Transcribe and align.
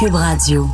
Cube 0.00 0.16
Radio. 0.16 0.66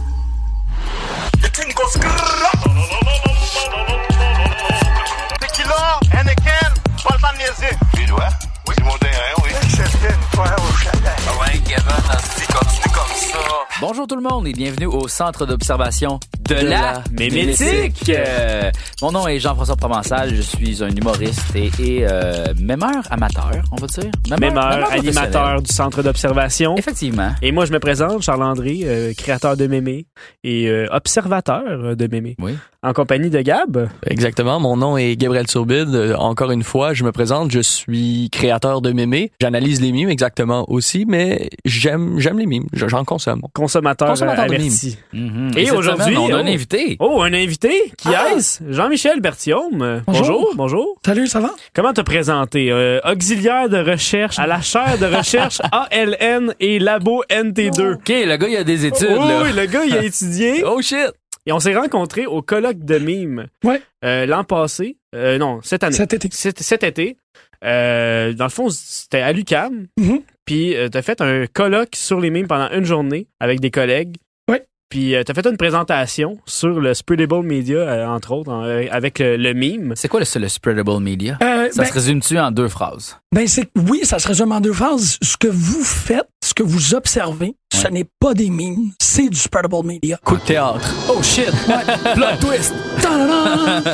Bonjour 13.79 14.07
tout 14.07 14.17
le 14.17 14.23
monde 14.23 14.47
et 14.49 14.55
bienvenue 14.55 14.87
au 14.87 15.07
centre 15.07 15.45
d'observation 15.45 16.19
de, 16.49 16.55
la, 16.55 16.63
la 16.63 17.03
mémétique. 17.13 18.09
Euh, 18.09 18.71
mon 19.03 19.13
nom 19.13 19.29
est 19.29 19.39
Jean-François 19.39 19.77
Provençal, 19.77 20.35
je 20.35 20.41
suis 20.41 20.83
un 20.83 20.89
humoriste 20.89 21.55
et, 21.55 21.71
et 21.79 22.07
euh, 22.11 22.55
mémeur 22.59 23.03
amateur, 23.11 23.63
on 23.73 23.77
va 23.77 23.87
dire. 23.87 24.11
Mémeur, 24.41 24.91
animateur 24.91 25.61
du 25.61 25.71
centre 25.71 26.03
d'observation. 26.03 26.75
Effectivement. 26.79 27.33
Et 27.43 27.53
moi, 27.53 27.67
je 27.67 27.73
me 27.73 27.79
présente, 27.79 28.23
Charles-André, 28.23 28.81
euh, 28.85 29.13
créateur 29.13 29.59
de 29.59 29.67
mémé 29.67 30.07
et 30.43 30.69
euh, 30.69 30.87
observateur 30.91 31.97
de 31.97 32.07
mémé. 32.07 32.35
Oui. 32.39 32.57
En 32.83 32.93
compagnie 32.93 33.31
de 33.31 33.41
Gab. 33.41 33.89
Exactement. 34.07 34.61
Mon 34.61 34.77
nom 34.77 34.97
est 34.97 35.17
Gabriel 35.17 35.47
Turbide. 35.47 35.93
Euh, 35.93 36.15
encore 36.15 36.53
une 36.53 36.63
fois, 36.63 36.95
je 36.95 37.03
me 37.03 37.11
présente. 37.11 37.51
Je 37.51 37.59
suis 37.59 38.29
créateur 38.31 38.81
de 38.81 38.93
mémés. 38.93 39.33
J'analyse 39.41 39.81
les 39.81 39.91
mimes 39.91 40.09
exactement 40.09 40.71
aussi, 40.71 41.05
mais 41.05 41.51
j'aime 41.65 42.21
j'aime 42.21 42.39
les 42.39 42.47
mimes. 42.47 42.67
J'en 42.73 43.05
consomme. 43.05 43.43
Consommateur, 43.67 44.09
Consommateur 44.11 44.47
euh. 44.49 44.89
Mhm. 45.13 45.51
Et 45.57 45.73
aujourd'hui, 45.73 46.15
semaine, 46.15 46.19
on 46.19 46.33
a 46.33 46.39
un 46.39 46.47
oh. 46.47 46.53
invité. 46.55 46.97
Oh, 47.01 47.21
un 47.21 47.33
invité. 47.35 47.93
Qui 47.99 48.11
est-ce? 48.11 48.63
Jean-Michel 48.71 49.21
Berthiaume. 49.21 50.03
Bonjour. 50.07 50.53
Bonjour. 50.55 50.97
Salut, 51.05 51.27
ça 51.27 51.41
va? 51.41 51.51
Comment 51.75 51.93
te 51.93 52.01
présenter? 52.01 52.71
Euh, 52.71 53.01
auxiliaire 53.05 53.69
de 53.69 53.79
recherche 53.79 54.39
à 54.39 54.47
la 54.47 54.61
chaire 54.61 54.99
de 55.01 55.07
recherche 55.07 55.61
ALN 55.73 56.55
et 56.61 56.79
Labo 56.79 57.25
NT2. 57.29 57.95
OK, 57.95 58.09
le 58.09 58.37
gars, 58.37 58.49
il 58.49 58.57
a 58.57 58.63
des 58.63 58.87
études, 58.87 59.09
Oh, 59.11 59.27
là. 59.27 59.43
oui, 59.43 59.53
le 59.53 59.67
gars, 59.67 59.85
il 59.85 59.97
a 59.97 60.05
étudié. 60.05 60.63
Oh 60.65 60.81
shit! 60.81 61.11
Et 61.47 61.53
on 61.53 61.59
s'est 61.59 61.75
rencontrés 61.75 62.27
au 62.27 62.43
colloque 62.43 62.85
de 62.85 62.99
mimes. 62.99 63.47
Ouais. 63.65 63.83
Euh, 64.05 64.27
L'an 64.27 64.45
passé. 64.45 64.97
Euh, 65.17 65.39
non, 65.39 65.59
cette 65.65 65.83
année. 65.83 65.97
Cet 65.97 66.13
été. 66.13 66.29
Cet, 66.31 66.61
cet 66.61 66.85
été. 66.85 67.17
Euh, 67.65 68.33
dans 68.33 68.45
le 68.45 68.51
fond, 68.51 68.69
c'était 68.71 69.23
à 69.23 69.33
l'UCAM. 69.33 69.87
Mhm. 69.99 70.21
Puis 70.47 70.77
euh, 70.77 70.89
t'as 70.89 71.03
fait 71.03 71.21
un 71.21 71.47
colloque 71.47 71.95
sur 71.97 72.21
les 72.21 72.31
mimes 72.31 72.47
pendant 72.47 72.71
une 72.71 72.85
journée 72.85 73.27
avec 73.41 73.61
des 73.61 73.71
collègues. 73.71 74.17
Ouais. 74.49 74.65
Puis 74.89 75.15
euh, 75.17 75.25
t'as 75.25 75.35
fait 75.35 75.47
une 75.47 75.57
présentation 75.57 76.39
sur 76.47 76.81
le 76.81 76.95
Spreadable 76.95 77.43
Media, 77.43 77.79
euh, 77.79 78.07
entre 78.07 78.31
autres, 78.33 78.53
en- 78.53 78.65
euh, 78.65 78.85
avec 78.93 79.19
le, 79.19 79.37
le 79.37 79.53
mime. 79.55 79.93
C'est 79.97 80.07
quoi 80.09 80.21
le, 80.21 80.41
le 80.41 80.49
spreadable 80.49 81.01
media? 81.01 81.37
Euh, 81.43 81.69
Ça 81.73 81.83
ben, 81.83 81.89
se 81.89 81.93
résume-tu 81.93 82.39
en 82.39 82.53
deux 82.53 82.69
phrases? 82.69 83.19
ben, 83.35 83.47
c'est, 83.49 83.69
oui, 83.77 84.01
ça 84.05 84.19
se 84.21 84.29
résume 84.29 84.53
en 84.53 84.61
deux 84.61 84.73
phrases. 84.73 85.19
Ce 85.21 85.37
que 85.37 85.49
vous 85.49 85.83
faites, 85.83 86.29
ce 86.45 86.55
que 86.55 86.63
vous 86.63 86.95
observez, 86.95 87.55
ce 87.77 87.89
n'est 87.89 88.07
pas 88.19 88.33
des 88.33 88.49
mimes, 88.49 88.93
c'est 88.99 89.29
du 89.29 89.37
spreadable 89.37 89.87
media. 89.87 90.19
Coup 90.25 90.37
de 90.37 90.43
théâtre. 90.43 90.95
Oh 91.11 91.23
shit! 91.23 91.51
Plot 92.15 92.37
twist! 92.41 92.73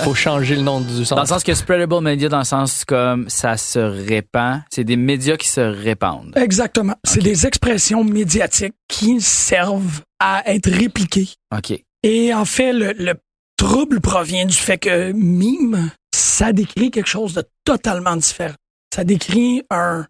Faut 0.05 0.15
changer 0.15 0.57
le 0.57 0.63
nom 0.63 0.81
du 0.81 1.05
Dans 1.05 1.21
le 1.21 1.27
sens 1.27 1.43
que 1.43 1.55
spreadable 1.55 2.01
media, 2.01 2.29
dans 2.29 2.39
le 2.39 2.45
sens 2.45 2.85
comme 2.85 3.29
ça 3.29 3.57
se 3.57 3.79
répand, 3.81 4.61
c'est 4.71 4.85
des 4.85 4.97
médias 4.97 5.37
qui 5.37 5.49
se 5.49 5.61
répandent. 5.61 6.33
Exactement. 6.37 6.95
C'est 7.05 7.23
des 7.23 7.47
expressions 7.47 8.05
médiatiques 8.05 8.75
qui 8.89 9.21
servent 9.21 10.03
à 10.21 10.43
être 10.53 10.71
répliquées. 10.71 11.29
OK. 11.57 11.83
Et 12.05 12.33
en 12.33 12.45
fait, 12.45 12.73
le, 12.73 12.93
le 12.97 13.15
trouble 13.57 14.01
provient 14.01 14.47
du 14.47 14.57
fait 14.57 14.79
que 14.79 15.13
mime, 15.13 15.91
ça 16.15 16.53
décrit 16.53 16.91
quelque 16.91 17.09
chose 17.09 17.35
de 17.35 17.45
totalement 17.65 18.17
différent. 18.17 18.55
Ça 18.95 19.03
décrit 19.05 19.63
un 19.71 20.07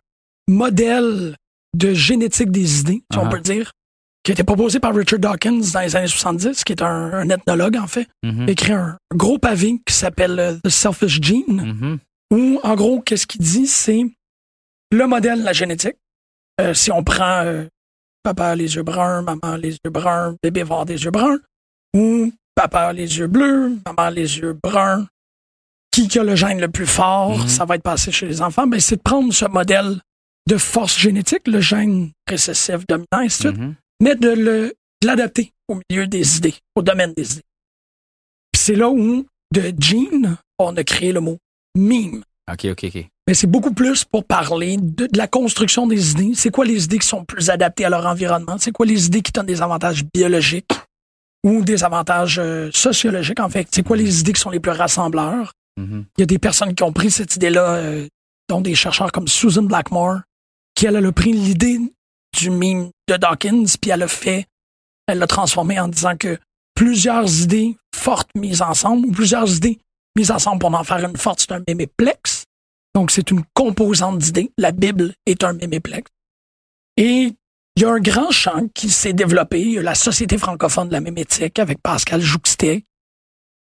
modèle 0.48 1.36
de 1.76 1.94
génétique 1.94 2.50
des 2.50 2.80
idées, 2.80 3.02
si 3.12 3.18
on 3.18 3.26
Uh-huh. 3.26 3.30
peut 3.30 3.40
dire, 3.40 3.72
qui 4.24 4.30
a 4.30 4.34
été 4.34 4.44
proposé 4.44 4.78
par 4.78 4.94
Richard 4.94 5.18
Dawkins 5.18 5.60
dans 5.72 5.80
les 5.80 5.96
années 5.96 6.06
70, 6.06 6.64
qui 6.64 6.72
est 6.72 6.82
un, 6.82 7.12
un 7.12 7.28
ethnologue, 7.30 7.76
en 7.76 7.86
fait. 7.86 8.06
Il 8.22 8.42
a 8.48 8.50
écrit 8.50 8.72
un 8.72 8.96
gros 9.14 9.38
pavé 9.38 9.80
qui 9.86 9.94
s'appelle 9.94 10.38
euh, 10.38 10.54
The 10.64 10.68
Selfish 10.68 11.20
Gene, 11.20 11.44
Mhm. 11.48 11.98
où, 12.32 12.60
en 12.62 12.74
gros, 12.76 13.00
qu'est-ce 13.00 13.26
qu'il 13.26 13.40
dit, 13.40 13.66
c'est 13.66 14.04
le 14.92 15.06
modèle 15.06 15.40
de 15.40 15.44
la 15.44 15.52
génétique. 15.52 15.96
Euh, 16.60 16.74
si 16.74 16.92
on 16.92 17.02
prend 17.02 17.42
euh, 17.44 17.64
papa 18.22 18.48
a 18.48 18.54
les 18.54 18.76
yeux 18.76 18.82
bruns, 18.84 19.22
maman 19.22 19.40
a 19.42 19.58
les 19.58 19.72
yeux 19.72 19.90
bruns, 19.90 20.36
bébé 20.42 20.60
va 20.62 20.74
avoir 20.74 20.86
des 20.86 21.02
yeux 21.04 21.10
bruns, 21.10 21.38
ou 21.96 22.30
papa 22.54 22.80
a 22.88 22.92
les 22.92 23.18
yeux 23.18 23.26
bleus, 23.26 23.70
maman 23.86 24.02
a 24.02 24.10
les 24.10 24.38
yeux 24.38 24.52
bruns, 24.62 25.06
qui 25.90 26.18
a 26.18 26.22
le 26.22 26.36
gène 26.36 26.60
le 26.60 26.68
plus 26.68 26.86
fort, 26.86 27.38
Mhm. 27.38 27.48
ça 27.48 27.64
va 27.64 27.74
être 27.76 27.82
passé 27.82 28.12
chez 28.12 28.26
les 28.26 28.40
enfants, 28.42 28.66
ben, 28.66 28.78
c'est 28.78 28.96
de 28.96 29.02
prendre 29.02 29.32
ce 29.32 29.46
modèle 29.46 30.00
de 30.48 30.56
force 30.56 30.98
génétique, 30.98 31.46
le 31.46 31.60
gène 31.60 32.10
récessif 32.28 32.86
dominant, 32.88 33.06
et 33.20 33.26
ainsi 33.26 33.42
de 33.44 33.48
suite, 33.48 33.58
Mhm. 33.60 33.74
mais 34.00 34.14
de 34.16 34.28
le- 34.30 34.74
de 35.02 35.06
l'adapter 35.06 35.52
au 35.68 35.78
milieu 35.90 36.06
des 36.06 36.36
idées, 36.38 36.54
au 36.76 36.82
domaine 36.82 37.12
des 37.16 37.32
idées. 37.34 37.42
Puis 38.52 38.62
c'est 38.62 38.74
là 38.74 38.88
où, 38.90 39.26
de 39.52 39.72
gene, 39.78 40.36
on 40.58 40.76
a 40.76 40.84
créé 40.84 41.12
le 41.12 41.20
mot 41.20 41.38
meme. 41.76 42.22
OK, 42.50 42.66
OK, 42.70 42.84
OK. 42.84 43.06
Mais 43.28 43.34
c'est 43.34 43.46
beaucoup 43.46 43.72
plus 43.72 44.04
pour 44.04 44.24
parler 44.24 44.76
de, 44.76 45.06
de 45.06 45.16
la 45.18 45.28
construction 45.28 45.86
des 45.86 46.10
idées. 46.12 46.32
C'est 46.34 46.50
quoi 46.50 46.64
les 46.64 46.84
idées 46.84 46.98
qui 46.98 47.06
sont 47.06 47.24
plus 47.24 47.50
adaptées 47.50 47.84
à 47.84 47.90
leur 47.90 48.04
environnement? 48.06 48.56
C'est 48.58 48.72
quoi 48.72 48.84
les 48.84 49.06
idées 49.06 49.22
qui 49.22 49.30
donnent 49.32 49.46
des 49.46 49.62
avantages 49.62 50.04
biologiques 50.12 50.72
ou 51.44 51.62
des 51.62 51.84
avantages 51.84 52.38
euh, 52.40 52.68
sociologiques, 52.72 53.38
en 53.40 53.48
fait? 53.48 53.68
C'est 53.70 53.84
quoi 53.84 53.96
les 53.96 54.20
idées 54.20 54.32
qui 54.32 54.40
sont 54.40 54.50
les 54.50 54.58
plus 54.60 54.72
rassembleurs? 54.72 55.52
Mhm. 55.76 56.04
Il 56.18 56.20
y 56.20 56.24
a 56.24 56.26
des 56.26 56.38
personnes 56.40 56.74
qui 56.74 56.82
ont 56.82 56.92
pris 56.92 57.10
cette 57.12 57.36
idée-là, 57.36 57.76
euh, 57.76 58.08
dont 58.48 58.60
des 58.60 58.74
chercheurs 58.74 59.12
comme 59.12 59.28
Susan 59.28 59.62
Blackmore, 59.62 60.20
elle, 60.86 61.04
a 61.04 61.12
pris 61.12 61.32
l'idée 61.32 61.78
du 62.38 62.50
meme 62.50 62.90
de 63.08 63.16
Dawkins, 63.16 63.64
puis 63.80 63.90
elle 63.90 64.02
a 64.02 64.08
fait, 64.08 64.46
elle 65.06 65.18
l'a 65.18 65.26
transformé 65.26 65.78
en 65.78 65.88
disant 65.88 66.16
que 66.16 66.38
plusieurs 66.74 67.42
idées 67.42 67.76
fortes 67.94 68.30
mises 68.34 68.62
ensemble, 68.62 69.10
plusieurs 69.12 69.54
idées 69.54 69.78
mises 70.16 70.30
ensemble 70.30 70.60
pour 70.60 70.74
en 70.74 70.84
faire 70.84 71.04
une 71.04 71.16
forte, 71.16 71.40
c'est 71.40 71.52
un 71.52 71.62
méméplex. 71.66 72.44
Donc, 72.94 73.10
c'est 73.10 73.30
une 73.30 73.42
composante 73.54 74.18
d'idées. 74.18 74.52
La 74.58 74.72
Bible 74.72 75.14
est 75.26 75.44
un 75.44 75.54
méméplex. 75.54 76.10
Et 76.96 77.34
il 77.76 77.82
y 77.82 77.84
a 77.84 77.90
un 77.90 78.00
grand 78.00 78.30
champ 78.30 78.68
qui 78.74 78.90
s'est 78.90 79.14
développé. 79.14 79.80
La 79.80 79.94
Société 79.94 80.36
francophone 80.36 80.88
de 80.88 80.92
la 80.92 81.00
mémétique 81.00 81.58
avec 81.58 81.80
Pascal 81.80 82.20
Jouxtet 82.20 82.84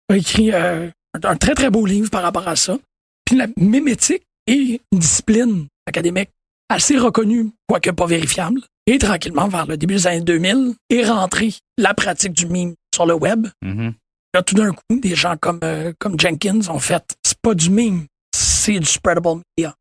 a 0.08 0.16
écrit 0.16 0.52
euh, 0.52 0.88
un 1.22 1.36
très, 1.36 1.54
très 1.54 1.70
beau 1.70 1.84
livre 1.84 2.10
par 2.10 2.22
rapport 2.22 2.48
à 2.48 2.56
ça. 2.56 2.78
Puis 3.26 3.36
la 3.36 3.46
mémétique 3.58 4.22
est 4.46 4.80
une 4.90 4.98
discipline 4.98 5.66
académique 5.86 6.30
assez 6.70 6.96
reconnue, 6.96 7.50
quoique 7.68 7.90
pas 7.90 8.06
vérifiable. 8.06 8.62
Et 8.86 8.98
tranquillement, 8.98 9.48
vers 9.48 9.66
le 9.66 9.76
début 9.76 9.94
des 9.94 10.06
années 10.06 10.20
2000, 10.22 10.74
est 10.88 11.04
rentrée 11.04 11.52
la 11.76 11.92
pratique 11.92 12.32
du 12.32 12.46
mime 12.46 12.74
sur 12.94 13.04
le 13.04 13.14
web. 13.14 13.46
Mhm. 13.62 13.92
Là, 14.32 14.42
tout 14.42 14.54
d'un 14.54 14.72
coup, 14.72 15.00
des 15.02 15.14
gens 15.14 15.36
comme, 15.38 15.60
euh, 15.64 15.92
comme 15.98 16.18
Jenkins 16.18 16.68
ont 16.68 16.78
fait, 16.78 17.04
c'est 17.24 17.38
pas 17.42 17.54
du 17.54 17.68
mime, 17.68 18.06
c'est 18.34 18.78
du 18.78 18.86
spreadable 18.86 19.42
media. 19.58 19.74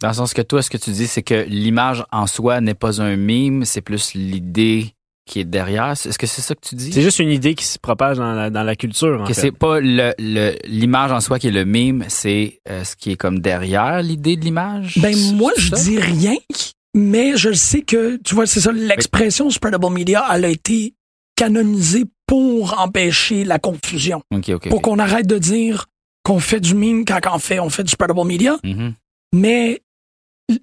Dans 0.00 0.08
le 0.08 0.14
sens 0.14 0.32
que 0.32 0.42
toi, 0.42 0.62
ce 0.62 0.70
que 0.70 0.76
tu 0.76 0.90
dis, 0.90 1.06
c'est 1.06 1.22
que 1.22 1.46
l'image 1.48 2.04
en 2.12 2.26
soi 2.26 2.60
n'est 2.60 2.74
pas 2.74 3.02
un 3.02 3.16
mime, 3.16 3.64
c'est 3.64 3.80
plus 3.80 4.14
l'idée 4.14 4.95
qui 5.26 5.40
est 5.40 5.44
derrière. 5.44 5.90
Est-ce 5.90 6.18
que 6.18 6.26
c'est 6.26 6.40
ça 6.40 6.54
que 6.54 6.60
tu 6.66 6.74
dis? 6.76 6.92
C'est 6.92 7.02
juste 7.02 7.18
une 7.18 7.30
idée 7.30 7.54
qui 7.54 7.64
se 7.64 7.78
propage 7.78 8.16
dans 8.16 8.32
la, 8.32 8.48
dans 8.48 8.62
la 8.62 8.76
culture. 8.76 9.22
En 9.22 9.24
que 9.26 9.34
c'est 9.34 9.50
pas 9.52 9.80
le- 9.80 10.14
le- 10.18 10.54
l'image 10.66 11.10
en 11.12 11.20
soi 11.20 11.38
qui 11.38 11.48
est 11.48 11.52
le 11.52 11.64
mime, 11.64 12.04
c'est 12.08 12.60
euh, 12.68 12.84
ce 12.84 12.94
qui 12.96 13.10
est 13.12 13.16
comme 13.16 13.40
derrière 13.40 14.02
l'idée 14.02 14.36
de 14.36 14.42
l'image? 14.44 14.98
Ben, 14.98 15.14
moi, 15.34 15.52
je 15.56 15.70
ça? 15.70 15.76
dis 15.76 15.98
rien, 15.98 16.36
mais 16.94 17.36
je 17.36 17.52
sais 17.52 17.82
que, 17.82 18.16
tu 18.24 18.34
vois, 18.34 18.46
c'est 18.46 18.60
ça, 18.60 18.70
l'expression 18.72 19.50
spreadable 19.50 19.90
media, 19.90 20.24
elle 20.32 20.44
a 20.44 20.48
été 20.48 20.94
canonisée 21.36 22.04
pour 22.26 22.80
empêcher 22.80 23.44
la 23.44 23.58
confusion. 23.58 24.22
Ok, 24.34 24.48
ok. 24.50 24.68
Pour 24.68 24.82
qu'on 24.82 24.98
arrête 24.98 25.26
de 25.26 25.38
dire 25.38 25.86
qu'on 26.24 26.40
fait 26.40 26.60
du 26.60 26.74
mime 26.74 27.04
quand 27.04 27.20
on 27.32 27.38
fait, 27.38 27.60
on 27.60 27.70
fait 27.70 27.84
du 27.84 27.90
spreadable 27.90 28.24
media, 28.24 28.56
Mhm. 28.64 28.94
mais 29.34 29.82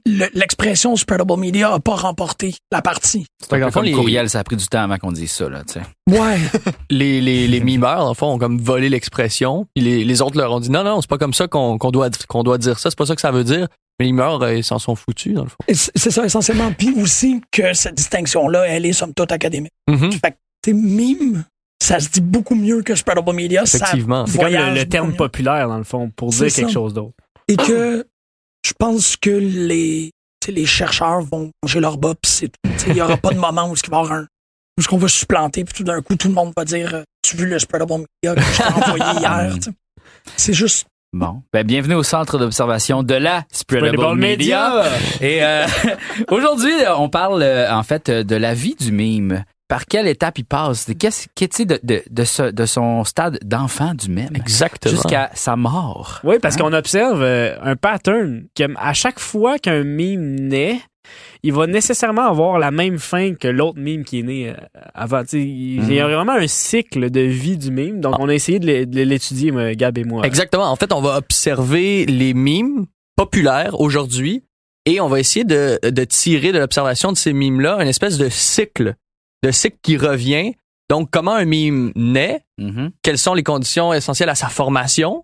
l'expression 0.05 0.95
spreadable 0.95 1.37
media 1.37 1.73
a 1.73 1.79
pas 1.79 1.95
remporté 1.95 2.55
la 2.71 2.81
partie. 2.81 3.25
C'est 3.41 3.53
un 3.53 3.55
peu 3.55 3.59
Dans 3.59 3.65
le 3.67 3.71
fond, 3.71 3.79
comme 3.79 3.85
les- 3.85 3.91
courriel, 3.93 4.29
ça 4.29 4.39
a 4.39 4.43
pris 4.43 4.55
du 4.55 4.65
temps 4.67 4.81
avant 4.83 4.97
qu'on 4.97 5.11
dise 5.11 5.31
ça, 5.31 5.49
là, 5.49 5.63
tu 5.63 5.73
sais. 5.73 5.81
Ouais. 6.19 6.37
les, 6.89 7.21
les, 7.21 7.47
les 7.47 7.59
mimeurs, 7.59 7.99
dans 7.99 8.09
le 8.09 8.15
fond, 8.15 8.33
ont 8.33 8.37
comme 8.39 8.59
volé 8.59 8.89
l'expression. 8.89 9.67
Puis 9.75 9.83
les, 9.83 10.03
les 10.03 10.21
autres 10.21 10.37
leur 10.37 10.51
ont 10.51 10.59
dit 10.59 10.69
non, 10.69 10.83
non, 10.83 11.01
c'est 11.01 11.09
pas 11.09 11.17
comme 11.17 11.33
ça 11.33 11.47
qu'on 11.47 11.77
qu'on 11.77 11.91
doit, 11.91 12.09
qu'on 12.27 12.43
doit 12.43 12.57
dire 12.57 12.79
ça, 12.79 12.89
c'est 12.89 12.97
pas 12.97 13.05
ça 13.05 13.15
que 13.15 13.21
ça 13.21 13.31
veut 13.31 13.43
dire. 13.43 13.67
Mais 13.99 14.07
ils 14.07 14.13
meurent, 14.13 14.41
euh, 14.41 14.55
ils 14.55 14.63
s'en 14.63 14.79
sont 14.79 14.95
foutus, 14.95 15.33
dans 15.35 15.43
le 15.43 15.49
fond. 15.49 15.57
C'est 15.69 16.09
ça 16.11 16.25
essentiellement. 16.25 16.71
Puis 16.75 16.93
aussi 16.99 17.41
que 17.51 17.73
cette 17.73 17.95
distinction-là, 17.95 18.65
elle 18.67 18.85
est 18.87 18.93
somme 18.93 19.13
toute 19.13 19.31
académique. 19.31 19.71
Mhm. 19.87 20.11
Fait 20.13 20.31
que, 20.31 20.35
tu 20.63 20.71
sais, 20.71 20.73
mime, 20.73 21.43
ça 21.81 21.99
se 21.99 22.09
dit 22.09 22.21
beaucoup 22.21 22.55
mieux 22.55 22.81
que 22.81 22.95
spreadable 22.95 23.33
media. 23.33 23.65
Ça 23.67 23.77
Effectivement. 23.77 24.25
C'est 24.25 24.39
comme 24.39 24.47
le, 24.51 24.73
le 24.73 24.85
terme 24.89 25.13
populaire, 25.13 25.67
dans 25.67 25.77
le 25.77 25.83
fond, 25.83 26.09
pour 26.15 26.33
C'est 26.33 26.47
dire 26.47 26.55
quelque 26.55 26.71
chose 26.71 26.93
d'autre. 26.95 27.13
Et 27.47 27.55
que 27.55 28.07
je 28.65 28.73
pense 28.77 29.17
que 29.17 29.29
les, 29.29 30.11
chercheurs 30.65 31.21
vont 31.21 31.51
manger 31.61 31.79
leur 31.79 31.97
bas, 31.97 32.13
puis 32.21 32.31
c'est 32.31 32.47
tout. 32.47 32.71
Tu 32.73 32.79
sais, 32.79 32.87
Il 32.89 32.93
n'y 32.93 33.01
aura 33.01 33.17
pas 33.17 33.31
de 33.31 33.39
moment 33.39 33.69
où 33.69 33.75
il 33.75 33.89
va 33.89 33.97
y 33.97 33.99
avoir 33.99 34.11
un. 34.11 34.21
Où 34.23 34.81
est-ce 34.81 34.87
qu'on 34.87 34.97
va 34.97 35.07
supplanter, 35.07 35.63
puis 35.63 35.73
tout 35.73 35.83
d'un 35.83 36.01
coup, 36.01 36.15
tout 36.15 36.27
le 36.27 36.33
monde 36.33 36.51
va 36.57 36.65
dire 36.65 36.95
euh, 36.95 37.03
Tu 37.21 37.35
as 37.35 37.39
vu 37.39 37.45
le 37.45 37.59
spreadable 37.59 38.05
media 38.23 38.35
que 38.35 38.41
je 38.41 38.57
t'ai 38.57 38.63
envoyé 38.73 39.19
hier. 39.19 39.55
C'est 40.35 40.53
juste. 40.53 40.87
Bon, 41.13 41.43
ben, 41.53 41.63
bienvenue 41.63 41.93
au 41.93 42.01
centre 42.01 42.39
d'observation 42.39 43.03
de 43.03 43.13
la 43.13 43.43
Spreadable, 43.51 43.97
Spreadable 43.97 44.19
Media. 44.19 44.83
Media. 44.83 45.27
Et 45.27 45.43
euh, 45.43 45.67
aujourd'hui, 46.31 46.73
on 46.97 47.07
parle 47.07 47.43
euh, 47.43 47.71
en 47.71 47.83
fait 47.83 48.09
de 48.09 48.35
la 48.35 48.55
vie 48.55 48.73
du 48.73 48.91
mime. 48.91 49.45
Par 49.67 49.85
quelle 49.85 50.07
étape 50.07 50.37
il 50.39 50.45
passe? 50.45 50.87
Qu'est-ce 50.99 51.27
qu'est-ce 51.35 51.63
de, 51.63 51.79
de, 51.83 52.03
de, 52.09 52.23
ce- 52.25 52.51
de 52.51 52.65
son 52.65 53.03
stade 53.05 53.39
d'enfant 53.43 53.93
du 53.95 54.09
mime 54.09 54.29
Exactement. 54.35 54.93
jusqu'à 54.93 55.31
sa 55.33 55.55
mort. 55.55 56.19
Oui, 56.23 56.35
parce 56.41 56.55
Hein? 56.55 56.59
qu'on 56.59 56.73
observe 56.73 57.21
euh, 57.23 57.55
un 57.61 57.75
pattern 57.75 58.43
que 58.55 58.63
à 58.77 58.93
chaque 58.93 59.19
fois 59.19 59.57
qu'un 59.59 59.83
mime 59.83 60.35
naît, 60.35 60.79
il 61.43 61.53
va 61.53 61.65
nécessairement 61.67 62.27
avoir 62.27 62.59
la 62.59 62.71
même 62.71 62.99
fin 62.99 63.33
que 63.35 63.47
l'autre 63.47 63.79
mime 63.79 64.03
qui 64.05 64.19
est 64.19 64.23
né 64.23 64.49
euh, 64.49 64.53
avant. 64.93 65.21
Tu 65.23 65.29
sais, 65.29 65.41
Il 65.41 65.93
y 65.93 65.99
a 65.99 66.07
vraiment 66.07 66.33
un 66.33 66.47
cycle 66.47 67.09
de 67.09 67.21
vie 67.21 67.57
du 67.57 67.71
mime. 67.71 67.99
Donc, 67.99 68.15
on 68.19 68.29
a 68.29 68.33
essayé 68.33 68.59
de 68.59 68.65
l'é- 68.67 68.85
de 68.85 69.01
l'étudier, 69.01 69.51
Gab 69.75 69.97
et 69.97 70.03
moi. 70.03 70.25
Exactement. 70.25 70.69
En 70.69 70.75
fait, 70.75 70.93
on 70.93 71.01
va 71.01 71.17
observer 71.17 72.05
les 72.05 72.33
mimes 72.33 72.85
populaires 73.15 73.79
aujourd'hui 73.79 74.43
et 74.85 74.99
on 75.01 75.07
va 75.07 75.19
essayer 75.19 75.45
de, 75.45 75.79
de 75.83 76.03
tirer 76.03 76.51
de 76.51 76.59
l'observation 76.59 77.11
de 77.11 77.17
ces 77.17 77.33
mimes-là 77.33 77.77
une 77.81 77.87
espèce 77.87 78.17
de 78.17 78.29
cycle, 78.29 78.95
de 79.43 79.51
cycle 79.51 79.77
qui 79.81 79.97
revient. 79.97 80.53
Donc, 80.89 81.09
comment 81.11 81.33
un 81.33 81.45
mime 81.45 81.91
naît, 81.95 82.41
Mhm. 82.59 82.91
quelles 83.01 83.17
sont 83.17 83.33
les 83.33 83.43
conditions 83.43 83.93
essentielles 83.93 84.29
à 84.29 84.35
sa 84.35 84.47
formation, 84.47 85.23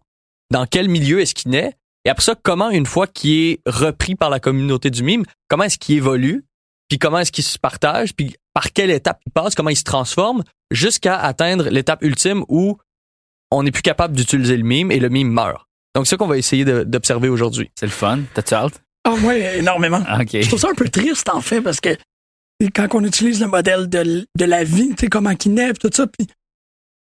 dans 0.51 0.65
quel 0.65 0.89
milieu 0.89 1.19
est-ce 1.21 1.33
qu'il 1.35 1.51
naît, 1.51 1.75
et 2.05 2.09
après 2.09 2.23
ça, 2.23 2.35
comment 2.41 2.69
une 2.69 2.85
fois 2.85 3.07
qu'il 3.07 3.31
est 3.51 3.59
repris 3.65 4.15
par 4.15 4.29
la 4.29 4.39
communauté 4.39 4.89
du 4.89 5.03
mime, 5.03 5.23
comment 5.47 5.63
est-ce 5.65 5.77
qu'il 5.77 5.95
évolue, 5.97 6.45
puis 6.87 6.97
comment 6.97 7.19
est-ce 7.19 7.31
qu'il 7.31 7.43
se 7.43 7.59
partage, 7.59 8.15
puis 8.15 8.35
par 8.53 8.71
quelle 8.71 8.89
étape 8.89 9.19
il 9.27 9.31
passe, 9.31 9.53
comment 9.53 9.69
il 9.69 9.75
se 9.77 9.83
transforme, 9.83 10.43
jusqu'à 10.71 11.17
atteindre 11.19 11.69
l'étape 11.69 12.01
ultime 12.03 12.43
où 12.47 12.77
on 13.51 13.63
n'est 13.63 13.71
plus 13.71 13.81
capable 13.83 14.15
d'utiliser 14.15 14.57
le 14.57 14.63
mime 14.63 14.91
et 14.91 14.99
le 14.99 15.09
mime 15.09 15.29
meurt. 15.29 15.65
Donc, 15.95 16.05
c'est 16.05 16.11
ça 16.11 16.17
qu'on 16.17 16.27
va 16.27 16.37
essayer 16.37 16.65
d'observer 16.65 17.29
aujourd'hui. 17.29 17.69
C'est 17.79 17.85
le 17.87 17.91
fun. 17.91 18.19
T'as-tu 18.33 18.53
hâte? 18.53 18.81
Ah, 19.05 19.13
ouais, 19.23 19.59
énormément. 19.59 20.01
OK. 20.19 20.29
Je 20.33 20.47
trouve 20.47 20.59
ça 20.59 20.69
un 20.69 20.75
peu 20.75 20.87
triste, 20.89 21.29
en 21.29 21.41
fait, 21.41 21.61
parce 21.61 21.79
que 21.81 21.97
quand 22.67 22.87
on 22.93 23.03
utilise 23.03 23.39
le 23.39 23.47
modèle 23.47 23.87
de, 23.89 24.27
de 24.37 24.45
la 24.45 24.63
vie, 24.63 24.89
tu 24.89 24.95
sais, 25.01 25.07
comment 25.07 25.35
qu'il 25.35 25.53
naît, 25.53 25.73
pis 25.73 25.79
tout 25.79 25.89
ça, 25.93 26.07
puis 26.07 26.27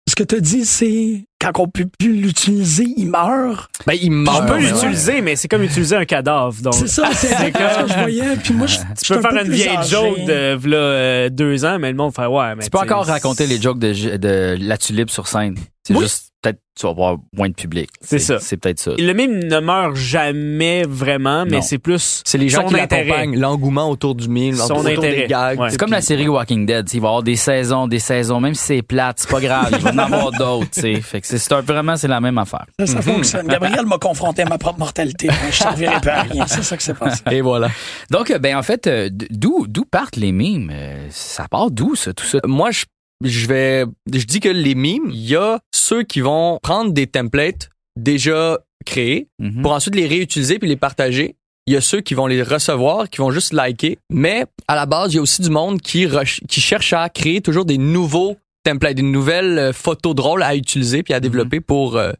ce 0.08 0.14
que 0.14 0.22
tu 0.22 0.34
as 0.36 0.40
dit, 0.40 0.64
c'est 0.66 1.24
quand 1.40 1.58
on 1.60 1.68
peut 1.68 1.86
plus 1.98 2.14
l'utiliser, 2.14 2.86
il 2.96 3.06
meurt. 3.06 3.70
Ben, 3.86 3.94
il 4.00 4.10
meurt. 4.10 4.42
On 4.42 4.46
peut 4.46 4.52
ouais. 4.54 4.70
l'utiliser, 4.70 5.20
mais 5.22 5.34
c'est 5.36 5.48
comme 5.48 5.62
utiliser 5.62 5.96
un 5.96 6.04
cadavre. 6.04 6.54
Donc, 6.62 6.74
C'est 6.74 6.88
ça, 6.88 7.08
c'est 7.14 7.28
ce 7.36 7.50
que 7.50 7.88
je 7.88 7.98
voyais. 8.00 8.36
Puis 8.36 8.52
moi, 8.54 8.66
je, 8.66 8.78
tu 9.02 9.12
peux 9.14 9.20
faire 9.20 9.32
une 9.44 9.50
vieille 9.50 9.78
joke 9.88 10.18
de 10.26 10.58
euh, 10.74 11.28
deux 11.30 11.64
ans, 11.64 11.78
mais 11.78 11.90
le 11.90 11.96
monde 11.96 12.14
fait 12.14 12.26
ouais. 12.26 12.54
Mais 12.54 12.64
Tu 12.64 12.70
peux 12.70 12.78
encore 12.78 13.06
raconter 13.06 13.46
les 13.46 13.60
jokes 13.60 13.78
de, 13.78 14.16
de 14.16 14.56
la 14.60 14.76
tulipe 14.78 15.10
sur 15.10 15.26
scène. 15.26 15.56
C'est 15.86 15.94
Oui. 15.94 16.02
juste, 16.02 16.28
peut-être, 16.44 16.61
tu 16.79 16.87
vas 16.87 16.91
avoir 16.91 17.17
moins 17.32 17.49
de 17.49 17.55
public. 17.55 17.88
C'est 18.00 18.19
ça. 18.19 18.38
C'est 18.41 18.56
peut-être 18.56 18.79
ça. 18.81 18.93
Le 18.99 19.12
mime 19.12 19.38
ne 19.44 19.61
meurt 19.61 19.94
jamais 19.94 20.82
vraiment, 20.85 21.44
mais 21.46 21.62
c'est 21.62 21.79
plus 21.79 22.23
C'est 22.26 22.38
les 22.38 22.49
gens 22.49 22.64
qui 22.67 22.75
l'accompagnent, 22.75 23.38
l'engouement 23.38 23.88
autour 23.91 24.14
du 24.14 24.29
mime, 24.29 24.55
Son 24.56 24.64
autour 24.75 24.87
intérêt. 24.87 25.23
des 25.23 25.26
gags. 25.26 25.58
Ouais. 25.58 25.70
C'est 25.70 25.79
comme 25.79 25.93
la 25.93 26.00
série 26.00 26.29
Walking 26.29 26.67
Dead. 26.67 26.88
Il 26.93 27.00
va 27.00 27.06
y 27.06 27.08
avoir 27.08 27.23
des 27.23 27.37
saisons, 27.37 27.87
des 27.87 27.99
saisons, 27.99 28.41
même 28.41 28.55
si 28.55 28.64
c'est 28.64 28.82
plate, 28.82 29.20
c'est 29.20 29.31
pas 29.31 29.41
grave. 29.41 29.69
Il 29.73 29.79
va 29.79 29.93
en 29.93 29.99
avoir 29.99 30.31
d'autres. 30.32 30.70
tu 30.73 30.81
sais. 30.81 31.00
Fait 31.00 31.20
que 31.20 31.26
c'est 31.26 31.52
vraiment, 31.62 31.96
c'est 31.96 32.08
la 32.08 32.20
même 32.20 32.38
affaire. 32.38 32.67
Ça, 32.81 32.87
ça 32.87 33.02
fonctionne. 33.02 33.47
Gabriel 33.47 33.87
m'a 33.87 33.99
confronté 33.99 34.43
à 34.43 34.47
ma 34.47 34.58
propre 34.58 34.79
mortalité. 34.81 35.29
Je 35.50 35.56
servirai 35.56 36.00
pas 36.00 36.14
à 36.14 36.23
rien. 36.23 36.47
C'est 36.47 36.62
ça 36.62 36.76
que 36.76 36.82
c'est 36.82 36.94
passé. 36.99 37.23
Et 37.31 37.40
voilà. 37.40 37.69
Donc, 38.11 38.31
euh, 38.31 38.38
ben 38.38 38.56
en 38.56 38.62
fait, 38.62 38.87
euh, 38.87 39.08
d'où 39.12 39.67
d'où 39.69 39.85
partent 39.85 40.17
les 40.17 40.32
mimes? 40.32 40.70
Euh, 40.73 41.06
Ça 41.11 41.47
part 41.49 41.70
d'où 41.70 41.94
ça, 41.94 42.12
tout 42.12 42.25
ça? 42.26 42.38
Moi, 42.44 42.70
je, 42.70 42.85
je 43.22 43.46
vais, 43.46 43.84
je 44.12 44.25
dis 44.25 44.40
que 44.40 44.49
les 44.49 44.75
mimes, 44.75 45.11
il 45.11 45.26
y 45.28 45.37
a 45.37 45.61
ceux 45.75 46.02
qui 46.02 46.20
vont 46.20 46.58
prendre 46.62 46.93
des 46.93 47.06
templates 47.06 47.70
déjà 47.96 48.58
créés 48.84 49.28
Mhm. 49.38 49.62
pour 49.62 49.72
ensuite 49.72 49.94
les 49.94 50.06
réutiliser 50.06 50.58
puis 50.58 50.69
les 50.69 50.76
partager. 50.76 51.37
Il 51.66 51.72
y 51.72 51.76
a 51.76 51.81
ceux 51.81 52.00
qui 52.02 52.12
vont 52.14 52.26
les 52.26 52.43
recevoir, 52.43 53.08
qui 53.08 53.19
vont 53.19 53.31
juste 53.31 53.52
liker. 53.55 53.99
Mais 54.11 54.44
à 54.69 54.75
la 54.75 54.84
base, 54.84 55.12
il 55.12 55.16
y 55.16 55.19
a 55.19 55.22
aussi 55.22 55.40
du 55.40 55.49
monde 55.49 55.81
qui, 55.81 56.06
qui 56.49 56.61
cherche 56.61 56.93
à 56.93 57.08
créer 57.08 57.40
toujours 57.40 57.64
des 57.64 57.78
nouveaux 57.78 58.37
templates, 58.64 58.96
des 58.96 59.02
nouvelles 59.02 59.58
euh, 59.58 59.72
photos 59.72 60.14
drôles 60.14 60.43
à 60.43 60.55
utiliser 60.56 61.02
puis 61.02 61.14
à 61.14 61.20
développer 61.20 61.61
pour 61.61 61.96
euh, 61.96 62.12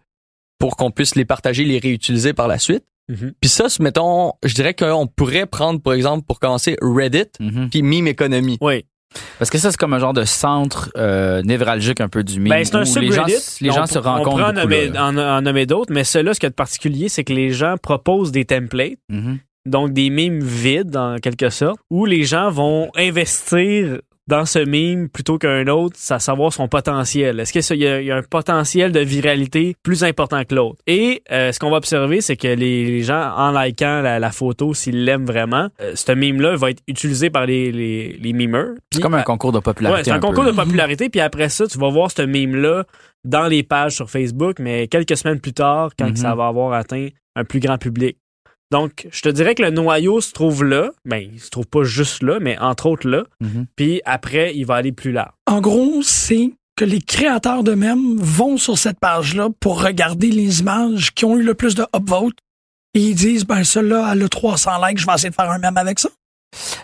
pour 0.58 0.76
qu'on 0.76 0.91
puisse 0.91 1.14
les 1.17 1.25
partager, 1.26 1.64
les 1.64 1.79
réutiliser 1.79 2.32
par 2.32 2.49
la 2.49 2.58
suite. 2.58 2.85
Mhm. 3.11 3.35
Puis 3.38 3.50
ça, 3.50 3.67
mettons, 3.81 4.32
je 4.43 4.55
dirais 4.55 4.73
qu'on 4.73 5.06
pourrait 5.06 5.44
prendre, 5.44 5.79
par 5.81 5.93
exemple, 5.93 6.25
pour 6.26 6.41
commencer, 6.41 6.76
Reddit, 6.81 7.25
Mhm. 7.41 7.69
puis 7.69 7.82
Meme 7.82 8.06
Economy. 8.06 8.56
Oui. 8.62 8.87
Parce 9.38 9.50
que 9.50 9.58
ça, 9.58 9.70
c'est 9.70 9.76
comme 9.76 9.93
un 9.94 9.99
genre 9.99 10.12
de 10.12 10.25
centre 10.25 10.90
euh, 10.96 11.43
névralgique 11.43 12.00
un 12.00 12.08
peu 12.08 12.25
du 12.25 12.40
mime. 12.40 12.50
Ben, 12.50 12.64
c'est 12.64 12.75
un 12.75 12.82
où 12.82 12.99
les 13.00 13.12
gens, 13.12 13.25
les 13.61 13.70
On 13.70 13.75
gens 13.75 13.87
se 13.87 13.99
rencontrent. 13.99 14.31
On 14.37 14.43
en 14.43 14.46
beaucoup, 14.49 14.61
nommer, 14.61 14.88
là. 14.88 15.06
en, 15.06 15.16
en 15.16 15.43
nommer 15.43 15.66
d'autres, 15.66 15.93
mais 15.93 16.05
celui-là, 16.05 16.34
ce 16.34 16.44
a 16.46 16.49
de 16.50 16.55
particulier, 16.55 17.08
c'est 17.08 17.25
que 17.25 17.32
les 17.32 17.50
gens 17.50 17.76
proposent 17.81 18.32
des 18.32 18.44
templates, 18.44 18.99
Mhm. 19.08 19.38
donc 19.66 19.93
des 19.93 20.11
mimes 20.11 20.43
vides, 20.43 20.96
en 20.96 21.16
quelque 21.19 21.50
sorte, 21.50 21.78
où 21.90 22.06
les 22.06 22.25
gens 22.25 22.50
vont 22.50 22.90
investir 22.96 24.00
dans 24.26 24.47
ce 24.47 24.59
mime 24.59 25.09
plutôt 25.09 25.37
qu'un 25.38 25.67
autre, 25.69 25.97
à 26.11 26.19
savoir 26.19 26.53
son 26.53 26.67
potentiel. 26.69 27.41
Est-ce 27.41 27.53
qu'il 27.53 27.76
y, 27.76 27.85
y 28.06 28.11
a 28.11 28.17
un 28.17 28.23
potentiel 28.23 28.91
de 28.93 29.00
viralité 29.00 29.76
plus 29.82 30.03
important 30.05 30.43
que 30.44 30.55
l'autre? 30.55 30.79
Et 30.87 31.23
euh, 31.31 31.53
ce 31.53 31.59
qu'on 31.59 31.71
va 31.71 31.76
observer, 31.76 32.21
c'est 32.23 32.37
que 32.37 32.49
les, 32.49 32.87
les 32.87 33.03
gens, 33.03 33.32
en 33.37 33.50
likant 33.50 34.00
la, 34.00 34.19
la 34.19 34.31
photo, 34.32 34.73
s'ils 34.73 35.05
l'aiment 35.05 35.26
vraiment, 35.26 35.69
euh, 35.82 35.93
ce 35.94 36.12
mime-là 36.12 36.56
va 36.56 36.71
être 36.71 36.82
utilisé 36.88 37.29
par 37.29 37.44
les, 37.47 37.71
les, 37.71 38.17
les 38.21 38.32
mimeurs. 38.32 38.75
C'est 38.93 39.03
comme 39.03 39.15
un 39.15 39.23
concours 39.23 39.53
de 39.53 39.59
popularité. 39.61 39.99
Ouais, 39.99 40.05
c'est 40.05 40.11
un, 40.12 40.21
concours 40.21 40.44
là. 40.44 40.53
de 40.53 40.56
popularité, 40.56 41.11
puis 41.11 41.20
après 41.20 41.49
ça, 41.50 41.67
tu 41.67 41.79
vas 41.79 41.91
voir 41.91 42.11
ce 42.11 42.23
meme-là 42.23 42.85
dans 43.25 43.47
les 43.47 43.62
pages 43.62 43.94
sur 43.97 44.09
Facebook, 44.11 44.56
mais 44.59 44.88
quelques 44.88 45.17
semaines 45.17 45.41
plus 45.41 45.53
tard, 45.55 45.91
quand 45.99 46.09
Mhm. 46.09 46.17
ça 46.17 46.35
va 46.35 46.47
avoir 46.47 46.73
atteint 46.73 47.09
un 47.37 47.44
plus 47.44 47.61
grand 47.61 47.79
public. 47.79 48.17
Donc, 48.70 49.06
je 49.11 49.22
te 49.22 49.28
dirais 49.28 49.55
que 49.55 49.62
le 49.62 49.70
noyau 49.70 50.20
se 50.20 50.32
trouve 50.32 50.64
là. 50.64 50.90
Ben, 51.05 51.28
il 51.32 51.40
se 51.40 51.50
trouve 51.50 51.66
pas 51.66 51.84
juste 51.84 52.22
là, 52.22 52.38
mais 52.40 52.58
entre 52.58 52.87
autres 52.87 53.08
là. 53.08 53.25
Mhm. 53.40 53.66
Puis 53.76 54.00
après, 54.05 54.55
il 54.55 54.64
va 54.64 54.76
aller 54.76 54.93
plus 54.93 55.12
large. 55.12 55.32
En 55.46 55.60
gros, 55.60 56.03
c'est 56.03 56.50
que 56.77 56.84
les 56.84 57.00
créateurs 57.00 57.62
d'eux-mêmes 57.62 58.17
vont 58.17 58.56
sur 58.56 58.79
cette 58.79 58.98
page-là 58.98 59.48
pour 59.60 59.82
regarder 59.82 60.31
les 60.31 60.60
images 60.60 61.15
qui 61.15 61.24
ont 61.24 61.36
eu 61.36 61.43
le 61.43 61.55
plus 61.55 61.74
de 61.74 61.84
upvote 61.94 62.34
et 62.94 63.00
ils 63.00 63.15
disent, 63.15 63.44
ben, 63.44 63.65
celle-là, 63.65 64.10
elle 64.12 64.22
a 64.22 64.29
300 64.29 64.84
likes, 64.86 64.98
je 64.98 65.06
vais 65.06 65.15
essayer 65.15 65.31
de 65.31 65.34
faire 65.34 65.50
un 65.50 65.58
même 65.58 65.77
avec 65.77 65.98
ça. 65.98 66.08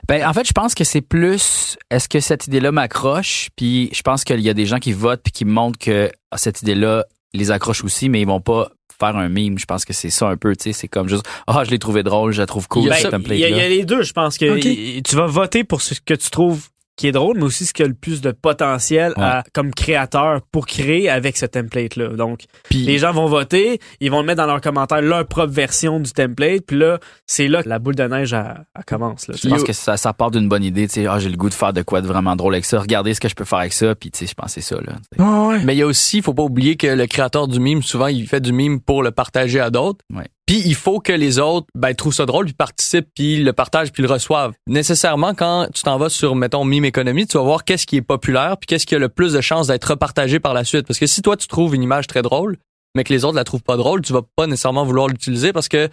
Ben, 0.08 0.26
en 0.26 0.32
fait, 0.32 0.46
je 0.46 0.52
pense 0.52 0.74
que 0.74 0.84
c'est 0.84 1.00
plus 1.00 1.76
est-ce 1.90 2.08
que 2.08 2.20
cette 2.20 2.46
idée-là 2.48 2.72
m'accroche, 2.72 3.48
puis 3.56 3.90
je 3.92 4.02
pense 4.02 4.24
qu'il 4.24 4.40
y 4.40 4.50
a 4.50 4.54
des 4.54 4.66
gens 4.66 4.78
qui 4.78 4.92
votent 4.92 5.22
puis 5.22 5.32
qui 5.32 5.44
montrent 5.44 5.78
que 5.78 6.10
ah, 6.30 6.36
cette 6.36 6.62
idée-là 6.62 7.04
les 7.32 7.52
accroche 7.52 7.84
aussi, 7.84 8.08
mais 8.08 8.20
ils 8.20 8.26
vont 8.26 8.40
pas 8.40 8.70
faire 9.00 9.16
un 9.16 9.28
meme. 9.28 9.58
Je 9.58 9.64
pense 9.66 9.84
que 9.84 9.92
c'est 9.92 10.10
ça 10.10 10.28
un 10.28 10.36
peu, 10.36 10.54
tu 10.54 10.64
sais, 10.64 10.72
c'est 10.72 10.88
comme 10.88 11.08
juste 11.08 11.24
ah, 11.46 11.62
je 11.64 11.70
l'ai 11.70 11.78
trouvé 11.78 12.02
drôle, 12.04 12.32
je 12.32 12.40
la 12.40 12.46
trouve 12.46 12.68
cool 12.68 12.82
Il 12.84 12.86
y 12.88 12.90
a 12.90 12.94
cette 12.96 13.10
ça- 13.10 13.16
il 13.16 13.38
y, 13.38 13.44
a- 13.44 13.48
il 13.48 13.54
y 13.54 13.56
template-là. 13.56 13.64
a 13.64 13.68
les 13.68 13.84
deux, 13.84 14.02
je 14.02 14.12
pense 14.12 14.38
que 14.38 15.00
tu 15.00 15.16
vas 15.16 15.26
voter 15.26 15.64
pour 15.64 15.82
ce 15.82 15.94
que 16.04 16.14
tu 16.14 16.30
trouves 16.30 16.68
qui 17.00 17.08
est 17.08 17.12
drôle, 17.12 17.38
mais 17.38 17.44
aussi 17.44 17.64
ce 17.64 17.72
qui 17.72 17.82
a 17.82 17.86
le 17.86 17.94
plus 17.94 18.20
de 18.20 18.30
potentiel 18.30 19.14
à- 19.16 19.42
comme 19.54 19.72
créateur 19.72 20.40
pour 20.52 20.66
créer 20.66 21.08
avec 21.08 21.38
ce 21.38 21.46
template-là. 21.46 22.08
Donc, 22.08 22.44
Puis, 22.68 22.84
Les 22.84 22.98
gens 22.98 23.10
vont 23.12 23.24
voter, 23.26 23.80
ils 24.00 24.10
vont 24.10 24.20
le 24.20 24.26
mettre 24.26 24.36
dans 24.42 24.46
leurs 24.46 24.60
commentaires 24.60 25.00
leur 25.00 25.26
propre 25.26 25.50
version 25.52 25.98
du 25.98 26.12
template, 26.12 26.66
puis 26.66 26.76
là, 26.78 26.98
c'est 27.26 27.48
là 27.48 27.62
que 27.62 27.70
la 27.70 27.78
boule 27.78 27.94
de 27.94 28.02
neige 28.02 28.34
elle, 28.34 28.66
elle 28.76 28.84
commence. 28.84 29.28
Là, 29.28 29.34
Je 29.42 29.48
pense 29.48 29.64
que 29.64 29.72
ça, 29.72 29.96
ça 29.96 30.12
part 30.12 30.30
d'une 30.30 30.46
bonne 30.48 30.62
idée, 30.62 30.86
tu 30.88 30.94
sais, 30.94 31.06
ah, 31.06 31.18
j'ai 31.18 31.30
le 31.30 31.36
goût 31.38 31.48
de 31.48 31.54
faire 31.54 31.72
de 31.72 31.80
quoi 31.80 32.02
de 32.02 32.06
vraiment 32.06 32.36
drôle 32.36 32.52
avec 32.54 32.66
ça, 32.66 32.78
regardez 32.78 33.14
ce 33.14 33.20
que 33.20 33.28
je 33.30 33.34
peux 33.34 33.46
faire 33.46 33.60
avec 33.60 33.72
ça, 33.72 33.94
puis 33.94 34.10
tu 34.10 34.18
sais, 34.18 34.26
je 34.26 34.34
c'est 34.48 34.60
ça, 34.60 34.76
là. 34.76 34.92
Ouais, 35.18 35.46
ouais. 35.56 35.64
mais 35.64 35.74
il 35.74 35.78
y 35.78 35.82
a 35.82 35.86
aussi, 35.86 36.20
faut 36.20 36.34
pas 36.34 36.42
oublier 36.42 36.76
que 36.76 36.86
le 36.86 37.06
créateur 37.06 37.48
du 37.48 37.60
mime, 37.60 37.82
souvent, 37.82 38.08
il 38.08 38.26
fait 38.26 38.40
du 38.40 38.52
mime 38.52 38.78
pour 38.80 39.02
le 39.02 39.10
partager 39.10 39.60
à 39.60 39.70
d'autres. 39.70 40.04
Puis 40.50 40.62
il 40.66 40.74
faut 40.74 40.98
que 40.98 41.12
les 41.12 41.38
autres 41.38 41.68
ben, 41.76 41.94
trouvent 41.94 42.12
ça 42.12 42.26
drôle, 42.26 42.46
puis 42.46 42.54
participent, 42.54 43.06
puis 43.14 43.40
le 43.40 43.52
partagent, 43.52 43.92
puis 43.92 44.02
le 44.02 44.08
reçoivent. 44.08 44.52
Nécessairement, 44.66 45.32
quand 45.32 45.68
tu 45.72 45.84
t'en 45.84 45.96
vas 45.96 46.08
sur, 46.08 46.34
mettons, 46.34 46.64
Mime 46.64 46.86
Economy, 46.86 47.28
tu 47.28 47.38
vas 47.38 47.44
voir 47.44 47.62
qu'est-ce 47.62 47.86
qui 47.86 47.98
est 47.98 48.02
populaire, 48.02 48.56
puis 48.56 48.66
qu'est-ce 48.66 48.84
qui 48.84 48.96
a 48.96 48.98
le 48.98 49.08
plus 49.08 49.32
de 49.32 49.40
chances 49.40 49.68
d'être 49.68 49.84
repartagé 49.84 50.40
par 50.40 50.52
la 50.52 50.64
suite. 50.64 50.88
Parce 50.88 50.98
que 50.98 51.06
si 51.06 51.22
toi, 51.22 51.36
tu 51.36 51.46
trouves 51.46 51.76
une 51.76 51.84
image 51.84 52.08
très 52.08 52.22
drôle, 52.22 52.56
mais 52.96 53.04
que 53.04 53.12
les 53.12 53.24
autres 53.24 53.36
la 53.36 53.44
trouvent 53.44 53.62
pas 53.62 53.76
drôle, 53.76 54.02
tu 54.02 54.12
vas 54.12 54.22
pas 54.34 54.48
nécessairement 54.48 54.84
vouloir 54.84 55.06
l'utiliser 55.06 55.52
parce 55.52 55.68
que 55.68 55.88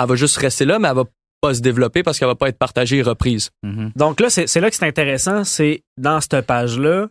elle 0.00 0.06
va 0.06 0.14
juste 0.14 0.38
rester 0.38 0.64
là, 0.64 0.78
mais 0.78 0.88
elle 0.88 0.96
va 0.96 1.04
pas 1.42 1.52
se 1.52 1.60
développer 1.60 2.02
parce 2.02 2.18
qu'elle 2.18 2.28
va 2.28 2.34
pas 2.34 2.48
être 2.48 2.58
partagée 2.58 2.96
et 2.96 3.02
reprise. 3.02 3.50
Mhm. 3.64 3.92
Donc 3.96 4.20
là, 4.20 4.30
c'est 4.30 4.46
c'est 4.46 4.62
là 4.62 4.70
que 4.70 4.76
c'est 4.76 4.86
intéressant, 4.86 5.44
c'est 5.44 5.82
dans 5.98 6.22
cette 6.22 6.46
page-là, 6.46 7.08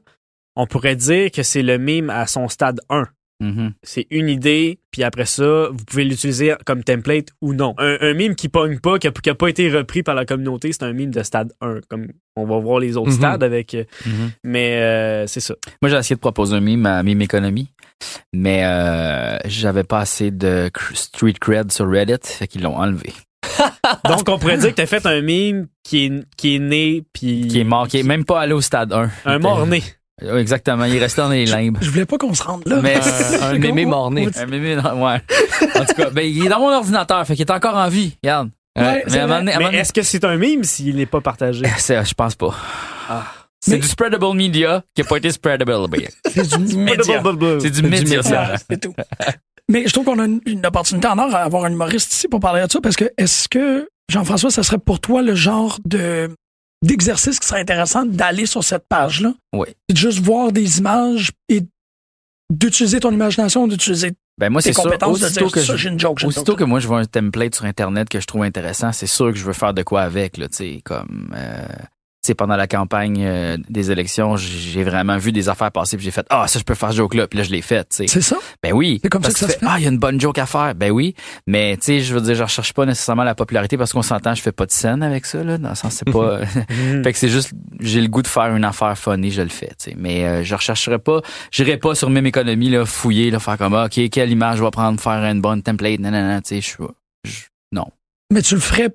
on 0.56 0.66
pourrait 0.66 0.96
dire 0.96 1.30
que 1.30 1.44
c'est 1.44 1.62
le 1.62 1.78
mime 1.78 2.10
à 2.10 2.26
son 2.26 2.48
stade 2.48 2.82
1. 2.90 3.06
Mhm. 3.42 3.74
C'est 3.84 4.06
une 4.12 4.28
idée, 4.28 4.80
puis 4.92 5.04
après 5.04 5.26
ça, 5.26 5.70
vous 5.72 5.86
pouvez 5.86 6.04
l'utiliser 6.04 6.54
comme 6.66 6.84
template 6.84 7.28
ou 7.42 7.54
non. 7.54 7.74
Un, 7.78 7.98
un 8.02 8.14
mime 8.14 8.36
qui 8.36 8.50
pogne 8.50 8.80
pas, 8.80 9.00
qui 9.00 9.08
a, 9.08 9.12
qui 9.12 9.30
a 9.30 9.36
pas 9.36 9.48
été 9.48 9.70
repris 9.72 10.04
par 10.04 10.14
la 10.16 10.26
communauté, 10.26 10.72
c'est 10.74 10.84
un 10.84 10.92
mime 10.94 11.12
de 11.12 11.24
stade 11.24 11.54
1, 11.62 11.80
comme 11.90 12.08
on 12.36 12.46
va 12.46 12.58
voir 12.60 12.80
les 12.80 12.98
autres 12.98 13.12
Mhm. 13.12 13.18
stades 13.18 13.44
avec. 13.44 13.74
euh, 13.76 13.84
Mhm. 14.06 14.32
Mais 14.44 14.78
euh, 14.82 15.28
c'est 15.28 15.40
ça. 15.40 15.56
Moi, 15.82 15.90
j'ai 15.90 15.98
essayé 15.98 16.16
de 16.16 16.22
proposer 16.22 16.56
un 16.56 16.60
mime 16.60 16.86
à 16.86 17.02
Mime 17.04 17.22
Economy, 17.22 17.70
mais 18.34 18.62
euh, 18.66 19.38
j'avais 19.46 19.84
pas 19.84 20.00
assez 20.00 20.32
de 20.32 20.70
street 20.94 21.34
cred 21.40 21.72
sur 21.72 21.90
Reddit, 21.90 22.18
fait 22.24 22.48
qu'ils 22.48 22.62
l'ont 22.64 22.76
enlevé. 22.76 23.14
Donc, 24.06 24.28
on 24.28 24.38
pourrait 24.38 24.58
dire 24.58 24.70
que 24.72 24.76
t'as 24.76 24.86
fait 24.86 25.06
un 25.06 25.22
mime 25.22 25.68
qui 25.84 26.06
est, 26.06 26.12
qui 26.38 26.56
est 26.56 26.60
né, 26.60 27.04
puis... 27.14 27.48
Qui 27.48 27.62
est 27.62 27.64
mort, 27.64 27.88
qui 27.88 28.00
est 28.00 28.04
même 28.04 28.26
pas 28.26 28.42
allé 28.42 28.54
au 28.54 28.62
stade 28.62 28.92
1. 28.94 29.10
Un 29.26 29.40
mort-né. 29.40 29.82
Exactement, 30.38 30.86
il 30.86 30.96
est 30.96 31.00
resté 31.00 31.22
dans 31.22 31.30
les 31.30 31.46
limbes. 31.46 31.78
Je 31.82 31.90
voulais 31.90 32.06
pas 32.06 32.18
qu'on 32.18 32.34
se 32.34 32.44
rende 32.44 32.64
là. 32.66 32.80
Mais, 32.82 32.98
un 33.42 33.54
mémé 33.58 33.86
on- 33.86 34.08
Un 34.08 34.46
mémé, 34.46 34.76
ouais. 34.76 35.22
En 35.76 35.86
tout 35.86 35.94
cas, 35.96 36.10
ben, 36.10 36.22
il 36.22 36.46
est 36.46 36.50
dans 36.50 36.60
mon 36.60 36.72
ordinateur, 36.74 37.26
fait 37.26 37.36
qu'il 37.36 37.46
est 37.46 37.52
encore 37.52 37.76
en 37.76 37.88
vie. 37.90 38.18
Regarde. 38.24 38.50
Ouais, 38.78 39.04
mais 39.10 39.58
Mais 39.58 39.78
est-ce 39.78 39.92
que 39.94 40.02
c'est 40.04 40.24
un 40.24 40.38
mime 40.38 40.64
s'il 40.64 40.96
n'est 40.96 41.06
pas 41.06 41.22
partagé? 41.22 41.66
c'est, 41.78 42.04
je 42.06 42.14
pense 42.14 42.36
pas. 42.36 42.54
Ah. 43.10 43.24
C'est 43.62 43.72
Mais- 43.72 43.78
du 43.80 43.88
spreadable 43.88 44.34
media 44.36 44.84
qui 44.96 45.02
a 45.02 45.06
pas 45.06 45.18
été 45.18 45.32
spreadable. 45.32 45.74
C'est 46.32 46.48
du 46.66 46.78
média. 46.78 47.22
C'est 47.60 47.72
du 47.72 47.84
média, 47.84 48.24
ça. 48.24 48.54
C'est 48.70 48.80
tout. 48.80 48.94
Mais 49.70 49.84
je 49.86 49.94
trouve 49.94 50.06
qu'on 50.06 50.20
a 50.20 50.26
une, 50.26 50.42
une 50.46 50.66
opportunité 50.66 51.08
en 51.08 51.18
or 51.20 51.34
à 51.36 51.40
avoir 51.44 51.66
un 51.66 51.72
humoriste 51.72 52.12
ici 52.14 52.28
pour 52.28 52.40
parler 52.40 52.66
de 52.66 52.72
ça 52.72 52.80
parce 52.82 52.96
que 52.96 53.06
est-ce 53.18 53.48
que, 53.48 53.88
Jean-François, 54.10 54.50
ça 54.50 54.64
serait 54.64 54.80
pour 54.80 55.00
toi 55.00 55.22
le 55.22 55.36
genre 55.36 55.78
de 55.86 56.32
d'exercice 56.82 57.40
qui 57.40 57.48
serait 57.48 57.62
intéressant 57.62 58.06
d'aller 58.06 58.46
sur 58.46 58.64
cette 58.64 58.88
page-là? 58.88 59.34
Oui. 59.54 59.68
Et 59.90 59.94
de 59.94 59.98
juste 59.98 60.20
voir 60.20 60.52
des 60.52 60.80
images 60.80 61.32
et 61.50 61.62
d'utiliser 62.52 63.00
ton 63.00 63.12
imagination, 63.12 63.68
d'utiliser 63.68 64.14
Ben, 64.40 64.50
moi, 64.50 64.62
tes 64.62 64.70
c'est 64.70 64.74
sûr. 64.74 64.84
compétences, 64.84 65.20
de 65.20 65.26
Aussitôt 65.26 65.42
dire 65.46 65.52
que 65.52 65.62
ça, 65.62 65.74
je- 65.76 65.78
j'ai 65.84 65.90
une 65.90 66.00
joke, 66.00 66.22
Aussitôt 66.26 66.56
que 66.56 66.64
moi 66.64 66.80
je 66.80 66.88
vois 66.88 67.00
un 67.00 67.06
template 67.06 67.56
sur 67.56 67.66
internet 67.66 68.08
que 68.10 68.20
je 68.20 68.26
trouve 68.26 68.44
intéressant, 68.44 68.92
c'est 68.92 69.08
sûr 69.08 69.28
que 69.32 69.38
je 69.38 69.44
veux 69.46 69.54
faire 69.54 69.74
de 69.74 69.84
quoi 69.84 70.02
avec 70.02 70.38
là, 70.38 70.48
tu 70.48 70.56
sais 70.58 70.82
comme 70.84 71.34
euh, 71.36 71.68
sais 72.30 72.36
pendant 72.36 72.56
la 72.56 72.68
campagne 72.68 73.24
euh, 73.26 73.58
des 73.70 73.92
élections, 73.92 74.38
j'ai 74.38 74.84
vraiment 74.84 75.18
vu 75.18 75.32
des 75.32 75.50
affaires 75.50 75.72
passer 75.72 75.98
puis 75.98 76.06
j'ai 76.06 76.12
fait 76.12 76.26
ah 76.30 76.48
ça 76.48 76.60
je 76.60 76.64
peux 76.64 76.76
faire 76.76 76.92
ce 76.92 76.98
joke 76.98 77.14
là, 77.14 77.28
puis 77.28 77.38
là 77.38 77.44
je 77.44 77.52
l'ai 77.52 77.62
fait, 77.62 77.84
tu 77.90 77.98
sais. 77.98 78.08
C'est 78.08 78.22
ça? 78.22 78.38
Ben 78.64 78.74
oui. 78.74 79.00
C'est 79.04 79.10
comme 79.10 79.22
Parce 79.22 79.34
ça 79.36 79.46
que 79.46 79.52
ça 79.52 79.58
se 79.58 79.60
fait. 79.60 79.66
Ah, 79.70 79.76
il 79.80 79.84
y 79.84 79.86
a 79.86 79.90
une 79.90 79.98
bonne 80.00 80.20
joke 80.20 80.38
à 80.38 80.46
faire. 80.46 80.76
Ben 80.76 80.92
oui. 80.92 81.16
Mais, 81.48 81.78
tu 81.78 81.84
sais, 81.86 82.00
je 82.02 82.14
veux 82.14 82.22
dire, 82.22 82.36
je 82.36 82.44
recherche 82.44 82.74
pas 82.74 82.86
nécessairement 82.86 83.24
la 83.24 83.36
popularité 83.36 83.78
parce 83.78 83.94
qu'on 83.94 84.02
s'entend, 84.02 84.36
je 84.36 84.42
fais 84.42 84.52
pas 84.52 84.66
de 84.66 84.72
scène 84.72 85.04
avec 85.04 85.26
ça, 85.26 85.44
là. 85.44 85.58
Dans 85.58 85.70
le 85.70 85.76
sens, 85.76 85.94
c'est 85.94 86.12
pas, 86.12 86.40
fait 87.04 87.14
que 87.14 87.18
c'est 87.18 87.30
juste, 87.30 87.52
j'ai 87.80 88.02
le 88.02 88.08
goût 88.08 88.22
de 88.22 88.28
faire 88.28 88.56
une 88.56 88.66
affaire 88.66 88.98
funny, 88.98 89.32
je 89.32 89.42
le 89.42 89.50
fais, 89.50 89.68
tu 89.68 89.92
sais. 89.92 89.96
Mais, 89.98 90.26
euh, 90.26 90.44
je 90.44 90.56
rechercherai 90.56 91.00
pas, 91.00 91.22
j'irai 91.52 91.78
pas 91.78 91.96
sur 91.96 92.10
même 92.10 92.26
économie, 92.26 92.70
là, 92.70 92.86
fouiller, 92.86 93.32
là, 93.32 93.40
faire 93.40 93.58
comme, 93.58 93.74
ah, 93.76 93.86
OK, 93.86 94.10
quelle 94.10 94.32
image 94.32 94.58
je 94.58 94.64
vais 94.64 94.72
prendre, 94.72 95.00
faire 95.00 95.24
une 95.24 95.42
bonne 95.42 95.62
template, 95.62 96.00
non, 96.00 96.12
non, 96.12 96.28
non, 96.28 96.42
tu 96.42 96.56
sais, 96.56 96.62
je 96.62 96.66
suis, 96.68 96.84
je- 97.26 97.46
non. 97.72 97.86
Mais 98.32 98.42
tu 98.42 98.56
le 98.56 98.62
ferais 98.62 98.90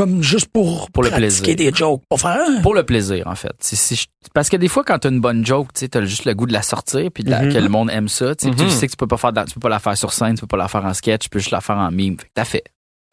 comme 0.00 0.22
juste 0.22 0.48
pour, 0.48 0.90
Pour 0.90 1.02
le 1.02 1.10
pratiquer 1.10 1.54
plaisir. 1.54 1.72
des 1.72 1.76
jokes, 1.76 2.02
pour 2.08 2.20
faire 2.20 2.38
ah, 2.40 2.60
Pour 2.62 2.74
le 2.74 2.84
plaisir, 2.84 3.26
en 3.26 3.34
fait. 3.34 3.52
Si- 3.60 3.76
si 3.76 3.96
je- 3.96 4.06
parce 4.34 4.48
que 4.48 4.56
des 4.56 4.68
fois, 4.68 4.82
quand 4.84 4.98
t'as 4.98 5.10
une 5.10 5.20
bonne 5.20 5.44
joke, 5.44 5.68
tu 5.74 5.88
t'as 5.88 6.02
juste 6.04 6.24
le 6.24 6.34
goût 6.34 6.46
de 6.46 6.52
la 6.52 6.62
sortir, 6.62 7.10
puis 7.12 7.22
de 7.24 7.30
la- 7.30 7.42
Mhm. 7.42 7.52
que 7.52 7.58
le 7.58 7.68
monde 7.68 7.90
aime 7.90 8.08
ça, 8.08 8.34
tu 8.34 8.46
sais, 8.46 8.50
Mhm. 8.50 8.56
tu 8.56 8.70
sais 8.70 8.86
que 8.86 8.92
tu 8.92 8.96
peux 8.96 9.06
pas 9.06 9.16
faire, 9.18 9.32
tu 9.46 9.54
peux 9.54 9.60
pas 9.60 9.68
la 9.68 9.78
faire 9.78 9.96
sur 9.96 10.12
scène, 10.12 10.34
tu 10.34 10.40
peux 10.40 10.46
pas 10.46 10.56
la 10.56 10.68
faire 10.68 10.84
en 10.84 10.94
sketch, 10.94 11.22
tu 11.24 11.28
peux 11.28 11.38
juste 11.38 11.50
la 11.52 11.60
faire 11.60 11.76
en 11.76 11.90
mime. 11.90 12.16
Fait 12.18 12.24
que 12.26 12.30
t'as 12.34 12.44
fait. 12.44 12.64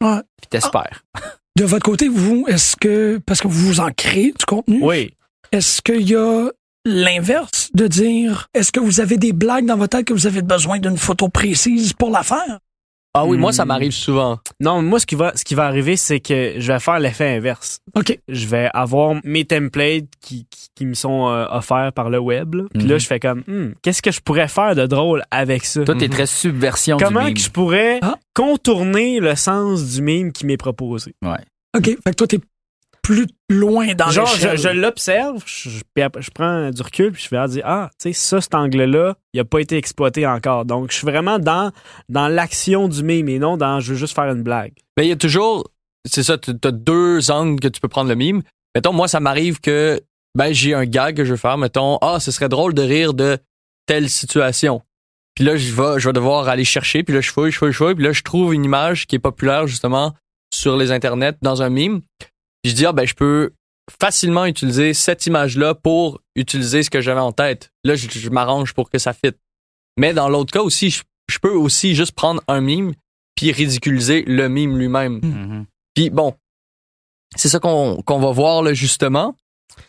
Ouais. 0.02 0.20
Puis 0.40 0.48
t'espères. 0.50 1.02
De 1.56 1.64
votre 1.64 1.84
côté, 1.84 2.08
vous, 2.08 2.44
est-ce 2.48 2.76
que, 2.76 3.20
parce 3.26 3.40
que 3.40 3.48
vous 3.48 3.66
vous 3.66 3.80
en 3.80 3.90
créez 3.90 4.32
du 4.38 4.44
contenu, 4.46 4.78
Oui. 4.82 5.12
est-ce 5.52 5.82
qu'il 5.82 6.08
y 6.08 6.14
a 6.14 6.50
l'inverse 6.86 7.68
de 7.74 7.86
dire, 7.86 8.48
est-ce 8.54 8.72
que 8.72 8.80
vous 8.80 9.00
avez 9.00 9.16
des 9.16 9.32
blagues 9.32 9.66
dans 9.66 9.76
votre 9.76 9.96
tête 9.98 10.06
que 10.06 10.12
vous 10.14 10.26
avez 10.26 10.42
besoin 10.42 10.78
d'une 10.78 10.96
photo 10.96 11.28
précise 11.28 11.92
pour 11.92 12.10
la 12.10 12.22
faire? 12.22 12.60
Ah 13.20 13.24
oui, 13.26 13.36
moi, 13.38 13.50
Hmm. 13.50 13.52
ça 13.54 13.64
m'arrive 13.64 13.92
souvent. 13.92 14.38
Non, 14.60 14.82
moi, 14.82 15.00
ce 15.00 15.06
qui 15.06 15.14
va, 15.14 15.32
ce 15.36 15.44
qui 15.44 15.54
va 15.54 15.66
arriver, 15.66 15.96
c'est 15.96 16.20
que 16.20 16.54
je 16.58 16.72
vais 16.72 16.78
faire 16.80 16.98
l'effet 17.00 17.36
inverse. 17.36 17.80
OK. 17.96 18.18
Je 18.28 18.46
vais 18.46 18.68
avoir 18.74 19.14
mes 19.24 19.44
templates 19.44 20.04
qui, 20.20 20.46
qui, 20.50 20.68
qui 20.74 20.86
me 20.86 20.94
sont 20.94 21.28
euh, 21.28 21.46
offerts 21.50 21.92
par 21.94 22.10
le 22.10 22.18
web. 22.18 22.54
là. 22.54 22.64
Puis 22.74 22.86
là, 22.86 22.94
Mhm. 22.94 23.00
je 23.00 23.06
fais 23.06 23.20
comme, 23.20 23.42
Hmm, 23.46 23.72
qu'est-ce 23.82 24.02
que 24.02 24.10
je 24.10 24.20
pourrais 24.20 24.48
faire 24.48 24.74
de 24.74 24.86
drôle 24.86 25.22
avec 25.30 25.64
ça? 25.64 25.84
Toi, 25.84 25.94
t'es 25.96 26.06
Mhm. 26.06 26.12
très 26.12 26.26
subversion 26.26 26.96
Comment 26.98 27.26
du 27.26 27.34
que 27.34 27.40
je 27.40 27.50
pourrais 27.50 27.98
Ah. 28.02 28.16
contourner 28.34 29.20
le 29.20 29.34
sens 29.34 29.84
du 29.94 30.02
mime 30.02 30.32
qui 30.32 30.46
m'est 30.46 30.56
proposé? 30.56 31.14
Ouais. 31.22 31.38
OK. 31.76 31.84
Fait 31.84 31.96
que 32.10 32.10
toi, 32.16 32.26
t'es 32.26 32.40
plus 33.08 33.26
loin 33.48 33.94
dans 33.94 34.10
Genre, 34.10 34.26
je, 34.26 34.68
l'observe, 34.68 35.42
je, 35.46 35.70
je- 35.70 35.82
puis 35.94 36.02
après, 36.02 36.20
je 36.20 36.30
prends 36.30 36.70
du 36.70 36.82
recul, 36.82 37.12
puis 37.12 37.26
je 37.26 37.34
vais 37.34 37.48
dire, 37.48 37.62
ah, 37.64 37.88
tu 37.98 38.02
sais, 38.02 38.12
ça, 38.12 38.42
cet 38.42 38.54
angle-là, 38.54 39.16
il 39.32 39.40
a 39.40 39.46
pas 39.46 39.60
été 39.60 39.78
exploité 39.78 40.26
encore. 40.26 40.66
Donc, 40.66 40.90
je 40.90 40.96
suis 40.96 41.06
vraiment 41.06 41.38
dans, 41.38 41.72
dans 42.10 42.28
l'action 42.28 42.86
du 42.86 43.02
mime 43.02 43.30
et 43.30 43.38
non 43.38 43.56
dans, 43.56 43.80
je 43.80 43.92
veux 43.92 43.98
juste 43.98 44.14
faire 44.14 44.30
une 44.30 44.42
blague. 44.42 44.74
Mais 44.98 45.06
il 45.06 45.08
y 45.08 45.12
a 45.12 45.16
toujours, 45.16 45.70
c'est 46.06 46.22
ça, 46.22 46.36
tu 46.36 46.50
as 46.62 46.70
deux 46.70 47.30
angles 47.30 47.58
que 47.60 47.68
tu 47.68 47.80
peux 47.80 47.88
prendre 47.88 48.10
le 48.10 48.14
mime. 48.14 48.42
Mettons, 48.74 48.92
moi, 48.92 49.08
ça 49.08 49.20
m'arrive 49.20 49.58
que, 49.58 49.98
ben, 50.36 50.52
j'ai 50.52 50.74
un 50.74 50.84
gag 50.84 51.16
que 51.16 51.24
je 51.24 51.30
veux 51.30 51.38
faire. 51.38 51.56
Mettons, 51.56 51.96
ah, 52.02 52.20
ce 52.20 52.30
serait 52.30 52.50
drôle 52.50 52.74
de 52.74 52.82
rire 52.82 53.14
de 53.14 53.38
telle 53.86 54.10
situation. 54.10 54.82
Puis 55.34 55.46
là, 55.46 55.56
je 55.56 55.72
vais, 55.72 55.98
je 55.98 56.06
vais 56.10 56.12
devoir 56.12 56.46
aller 56.48 56.64
chercher, 56.64 57.02
puis 57.04 57.14
là, 57.14 57.22
je 57.22 57.30
fouille, 57.30 57.52
je 57.52 57.56
fouille, 57.56 57.72
je 57.72 57.76
fouille, 57.78 57.94
puis 57.94 58.04
là, 58.04 58.12
je 58.12 58.22
trouve 58.22 58.52
une 58.52 58.66
image 58.66 59.06
qui 59.06 59.16
est 59.16 59.20
populaire, 59.20 59.66
justement, 59.66 60.12
sur 60.52 60.76
les 60.76 60.92
internets, 60.92 61.38
dans 61.40 61.62
un 61.62 61.70
mime. 61.70 62.02
Puis 62.62 62.70
je 62.70 62.76
dis, 62.76 62.86
ah, 62.86 62.92
ben, 62.92 63.06
je 63.06 63.14
peux 63.14 63.52
facilement 64.00 64.44
utiliser 64.46 64.92
cette 64.94 65.26
image-là 65.26 65.74
pour 65.74 66.20
utiliser 66.36 66.82
ce 66.82 66.90
que 66.90 67.00
j'avais 67.00 67.20
en 67.20 67.32
tête. 67.32 67.70
Là, 67.84 67.94
je, 67.94 68.08
je 68.10 68.28
m'arrange 68.30 68.74
pour 68.74 68.90
que 68.90 68.98
ça 68.98 69.12
fitte. 69.12 69.38
Mais 69.96 70.12
dans 70.12 70.28
l'autre 70.28 70.52
cas 70.52 70.60
aussi, 70.60 70.90
je, 70.90 71.02
je 71.30 71.38
peux 71.38 71.52
aussi 71.52 71.94
juste 71.94 72.12
prendre 72.12 72.42
un 72.48 72.60
mime 72.60 72.92
puis 73.34 73.52
ridiculiser 73.52 74.24
le 74.26 74.48
mime 74.48 74.76
lui-même. 74.78 75.20
Mhm. 75.22 75.66
Puis 75.94 76.10
bon, 76.10 76.34
c'est 77.36 77.48
ça 77.48 77.60
qu'on 77.60 78.02
qu'on 78.02 78.18
va 78.18 78.32
voir 78.32 78.62
là 78.62 78.74
justement. 78.74 79.36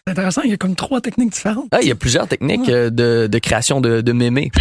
C'est 0.05 0.11
intéressant, 0.11 0.41
il 0.43 0.51
y 0.51 0.53
a 0.53 0.57
comme 0.57 0.75
trois 0.75 1.01
techniques 1.01 1.31
différentes. 1.31 1.67
Ah, 1.71 1.79
il 1.81 1.87
y 1.87 1.91
a 1.91 1.95
plusieurs 1.95 2.27
techniques 2.27 2.69
euh, 2.69 2.89
de, 2.89 3.27
de 3.27 3.39
création 3.39 3.81
de, 3.81 4.01
de 4.01 4.11
mémés. 4.11 4.51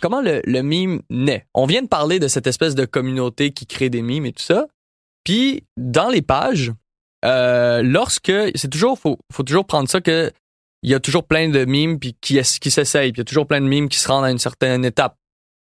Comment 0.00 0.20
le, 0.20 0.42
le 0.44 0.62
mime 0.62 1.00
naît? 1.10 1.46
On 1.54 1.66
vient 1.66 1.82
de 1.82 1.88
parler 1.88 2.18
de 2.18 2.28
cette 2.28 2.46
espèce 2.46 2.74
de 2.74 2.84
communauté 2.84 3.50
qui 3.52 3.66
crée 3.66 3.90
des 3.90 4.02
mimes 4.02 4.26
et 4.26 4.32
tout 4.32 4.42
ça. 4.42 4.66
Puis 5.24 5.64
dans 5.76 6.08
les 6.08 6.22
pages, 6.22 6.72
euh, 7.24 7.82
lorsque 7.82 8.32
c'est 8.54 8.70
toujours 8.70 8.98
faut, 8.98 9.18
faut 9.32 9.42
toujours 9.42 9.66
prendre 9.66 9.88
ça 9.88 10.00
que 10.00 10.30
il 10.82 10.90
y 10.90 10.94
a 10.94 11.00
toujours 11.00 11.24
plein 11.24 11.48
de 11.48 11.64
mimes 11.64 11.98
puis 11.98 12.16
qui 12.20 12.40
qui 12.60 12.70
s'essayent, 12.70 13.10
puis 13.10 13.20
il 13.20 13.22
y 13.22 13.22
a 13.22 13.24
toujours 13.24 13.46
plein 13.46 13.60
de 13.60 13.66
mimes 13.66 13.88
qui 13.88 13.98
se 13.98 14.06
rendent 14.06 14.24
à 14.24 14.30
une 14.30 14.38
certaine 14.38 14.84
étape. 14.84 15.16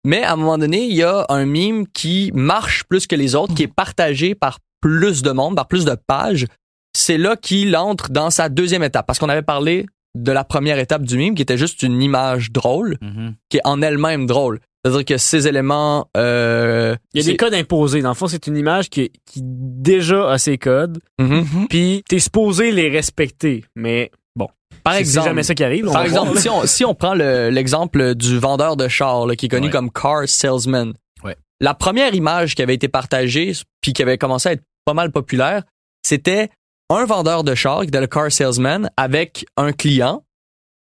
Mais 0.04 0.24
à 0.24 0.32
un 0.32 0.36
moment 0.36 0.58
donné, 0.58 0.84
il 0.84 0.94
y 0.94 1.04
a 1.04 1.24
un 1.28 1.44
mime 1.44 1.86
qui 1.86 2.32
marche 2.34 2.84
plus 2.84 3.06
que 3.06 3.14
les 3.14 3.36
autres, 3.36 3.54
qui 3.54 3.62
est 3.62 3.72
partagé 3.72 4.34
par 4.34 4.58
plus 4.80 5.22
de 5.22 5.30
monde, 5.30 5.54
par 5.54 5.68
plus 5.68 5.84
de 5.84 5.94
pages. 5.94 6.46
C'est 6.92 7.18
là 7.18 7.36
qu'il 7.36 7.76
entre 7.76 8.10
dans 8.10 8.30
sa 8.30 8.48
deuxième 8.48 8.82
étape. 8.82 9.06
Parce 9.06 9.20
qu'on 9.20 9.28
avait 9.28 9.42
parlé 9.42 9.86
de 10.14 10.32
la 10.32 10.44
première 10.44 10.78
étape 10.78 11.02
du 11.02 11.16
mime, 11.16 11.34
qui 11.34 11.42
était 11.42 11.56
juste 11.56 11.82
une 11.82 12.02
image 12.02 12.52
drôle, 12.52 12.98
Mhm. 13.00 13.34
qui 13.48 13.56
est 13.58 13.62
en 13.64 13.80
elle-même 13.82 14.26
drôle. 14.26 14.60
C'est-à-dire 14.84 15.04
que 15.04 15.16
ces 15.16 15.46
éléments... 15.46 16.08
Euh, 16.16 16.96
Il 17.14 17.22
y 17.22 17.24
a 17.24 17.30
des 17.30 17.36
codes 17.36 17.54
imposés. 17.54 18.02
Dans 18.02 18.08
le 18.10 18.14
fond, 18.14 18.26
c'est 18.26 18.46
une 18.48 18.56
image 18.56 18.90
qui, 18.90 19.10
qui 19.24 19.40
déjà 19.42 20.30
a 20.32 20.38
ses 20.38 20.58
codes, 20.58 20.98
Mhm. 21.20 21.68
puis 21.70 22.02
t'es 22.08 22.18
supposé 22.18 22.72
les 22.72 22.88
respecter. 22.88 23.64
Mais 23.76 24.10
bon, 24.36 24.48
Par 24.84 24.94
exemple, 24.94 25.28
jamais 25.28 25.44
ça 25.44 25.54
qui 25.54 25.62
arrive. 25.64 25.86
Par 25.90 26.02
exemple, 26.02 26.36
si 26.38 26.48
on, 26.48 26.66
si 26.66 26.84
on 26.84 26.94
prend 26.94 27.14
le- 27.14 27.48
l'exemple 27.50 28.14
du 28.16 28.38
vendeur 28.38 28.76
de 28.76 28.88
chars, 28.88 29.26
là, 29.26 29.36
qui 29.36 29.46
est 29.46 29.48
connu 29.48 29.66
Ouais. 29.66 29.72
comme 29.72 29.90
car 29.92 30.22
salesman, 30.26 30.92
Ouais. 31.24 31.36
la 31.60 31.74
première 31.74 32.12
image 32.14 32.54
qui 32.56 32.62
avait 32.62 32.74
été 32.74 32.88
partagée, 32.88 33.52
puis 33.80 33.92
qui 33.92 34.02
avait 34.02 34.18
commencé 34.18 34.48
à 34.48 34.52
être 34.52 34.64
pas 34.84 34.94
mal 34.94 35.12
populaire, 35.12 35.62
c'était 36.04 36.50
un 36.96 37.04
vendeur 37.04 37.44
de 37.44 37.54
chars, 37.54 37.82
qui 37.82 37.88
était 37.88 38.00
le 38.00 38.06
car 38.06 38.30
salesman, 38.30 38.90
avec 38.96 39.44
un 39.56 39.72
client. 39.72 40.24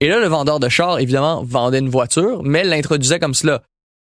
Et 0.01 0.09
là, 0.09 0.19
le 0.19 0.27
vendeur 0.27 0.59
de 0.59 0.69
chars, 0.69 0.99
évidemment, 0.99 1.43
vendait 1.43 1.79
une 1.79 1.89
voiture, 1.89 2.43
mais 2.43 2.63
l'introduisait 2.63 3.19
comme 3.19 3.33
cela. 3.33 3.61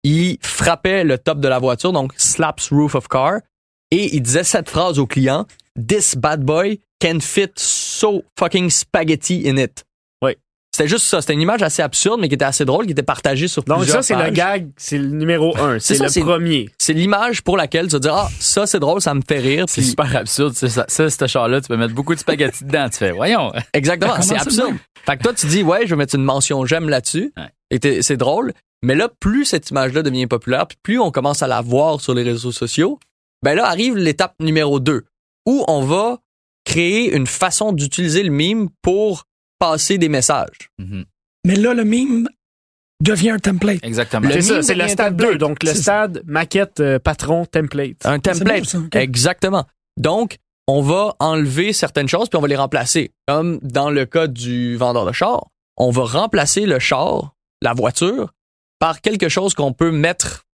Il 0.04 0.38
frappait 0.42 1.04
le 1.04 1.18
top 1.18 1.40
de 1.40 1.48
la 1.48 1.60
voiture, 1.60 1.94
donc 1.94 2.14
slaps 2.18 2.70
roof 2.72 2.96
of 2.96 3.08
car, 3.08 3.40
et 3.92 4.16
il 4.16 4.22
disait 4.22 4.44
cette 4.44 4.70
phrase 4.70 5.00
au 5.00 5.08
client, 5.08 5.46
This 5.76 6.16
bad 6.16 6.44
boy 6.44 6.80
can 7.00 7.20
fit 7.20 7.52
so 7.56 8.24
fucking 8.38 8.70
spaghetti 8.70 9.48
in 9.48 9.58
it. 9.58 9.87
C'était 10.78 10.90
juste 10.90 11.08
ça. 11.08 11.22
C'était 11.22 11.34
une 11.34 11.42
image 11.42 11.64
assez 11.64 11.82
absurde, 11.82 12.20
mais 12.22 12.28
qui 12.28 12.36
était 12.36 12.46
assez 12.46 12.64
drôle, 12.64 12.86
qui 12.86 12.92
était 12.92 13.02
partagée 13.02 13.48
sur 13.48 13.64
Donc 13.64 13.80
plusieurs 13.80 14.04
ça, 14.04 14.16
c'est 14.16 14.24
le 14.24 14.30
gag, 14.30 14.70
c'est 14.78 15.00
le 15.00 15.08
numéro 15.08 15.58
un. 15.58 15.80
C'est 15.80 15.98
le 15.98 16.24
premier. 16.24 16.70
C'est 16.78 16.94
l'image 16.94 17.42
pour 17.42 17.58
laquelle 17.58 17.88
tu 17.88 17.94
vas 17.94 18.00
dire, 18.00 18.14
ah, 18.14 18.30
ça 18.40 18.68
c'est 18.68 18.80
drôle, 18.80 19.02
ça 19.02 19.16
me 19.16 19.22
fait 19.28 19.40
rire. 19.40 19.66
C'est 19.68 19.82
Puis- 19.82 19.90
super 19.90 20.16
absurde. 20.16 20.54
Ça, 20.54 20.70
ça, 20.70 20.86
ça, 20.88 21.10
ce 21.10 21.26
char-là, 21.26 21.62
tu 21.62 21.68
peux 21.68 21.78
mettre 21.78 21.96
beaucoup 21.96 22.14
de 22.14 22.20
spaghettis 22.20 22.64
dedans. 22.64 22.90
Tu 22.90 22.98
fais, 23.00 23.12
voyons. 23.12 23.52
Exactement, 23.74 24.22
c'est 24.22 24.36
absurde. 24.38 24.74
de 24.74 24.80
Fait 25.04 25.18
que 25.18 25.24
toi, 25.24 25.34
tu 25.34 25.48
dis, 25.48 25.64
ouais, 25.64 25.88
je 25.88 25.90
vais 25.90 25.96
mettre 25.96 26.14
une 26.14 26.24
mention 26.24 26.64
j'aime 26.68 26.90
là-dessus. 26.90 27.34
Ouais. 27.36 27.50
Et 27.72 28.04
c'est 28.04 28.18
drôle. 28.18 28.54
Mais 28.84 28.94
là, 28.94 29.10
plus 29.20 29.46
cette 29.46 29.72
image-là 29.72 30.04
devient 30.04 30.28
populaire, 30.28 30.68
puis 30.68 30.78
plus 30.84 31.00
on 31.00 31.10
commence 31.10 31.42
à 31.42 31.48
la 31.48 31.62
voir 31.62 32.02
sur 32.02 32.14
les 32.14 32.22
réseaux 32.22 32.52
sociaux, 32.52 33.00
ben 33.42 33.56
là 33.56 33.66
arrive 33.66 33.98
l'étape 33.98 34.36
numéro 34.40 34.80
2, 34.80 35.06
où 35.48 35.66
on 35.68 35.82
va 35.82 36.20
créer 36.66 37.16
une 37.16 37.26
façon 37.26 37.72
d'utiliser 37.72 38.22
le 38.22 38.30
mime 38.30 38.70
pour 38.84 39.27
passer 39.60 39.98
des 39.98 40.10
messages. 40.10 40.70
Mhm. 40.80 41.06
Mais 41.46 41.56
là, 41.56 41.74
le 41.74 41.84
meme 41.84 42.28
devient 43.02 43.32
un 43.32 43.40
template. 43.40 43.84
Exactement. 43.84 44.30
C'est 44.32 44.42
ça, 44.42 44.62
c'est 44.62 44.76
le 44.76 44.88
stade 44.88 45.18
template. 45.18 45.34
2. 45.34 45.38
Donc, 45.38 45.64
le 45.64 45.70
C'est 45.70 45.82
stade 45.82 46.22
maquette 46.26 46.80
euh, 46.80 47.00
patron 47.00 47.46
template. 47.46 48.06
Un 48.06 48.20
template. 48.20 48.60
beau, 48.60 48.66
ça, 48.66 48.80
ok. 48.80 48.96
Exactement. 48.96 49.66
Donc, 49.98 50.38
on 50.68 50.82
va 50.82 51.16
enlever 51.20 51.74
certaines 51.74 52.08
choses 52.10 52.30
puis 52.30 52.38
on 52.38 52.42
va 52.42 52.48
les 52.48 52.56
remplacer. 52.56 53.12
Comme 53.28 53.60
dans 53.62 53.90
le 53.90 54.06
cas 54.06 54.28
du 54.28 54.76
vendeur 54.76 55.06
de 55.06 55.12
char, 55.12 55.48
on 55.78 55.92
va 55.92 56.04
remplacer 56.04 56.66
le 56.66 56.80
char, 56.80 57.36
la 57.62 57.74
voiture, 57.74 58.34
par 58.80 59.02
quelque 59.02 59.30
chose 59.30 59.54
qu'on 59.54 59.74
peut 59.74 59.92
mettre 59.92 60.46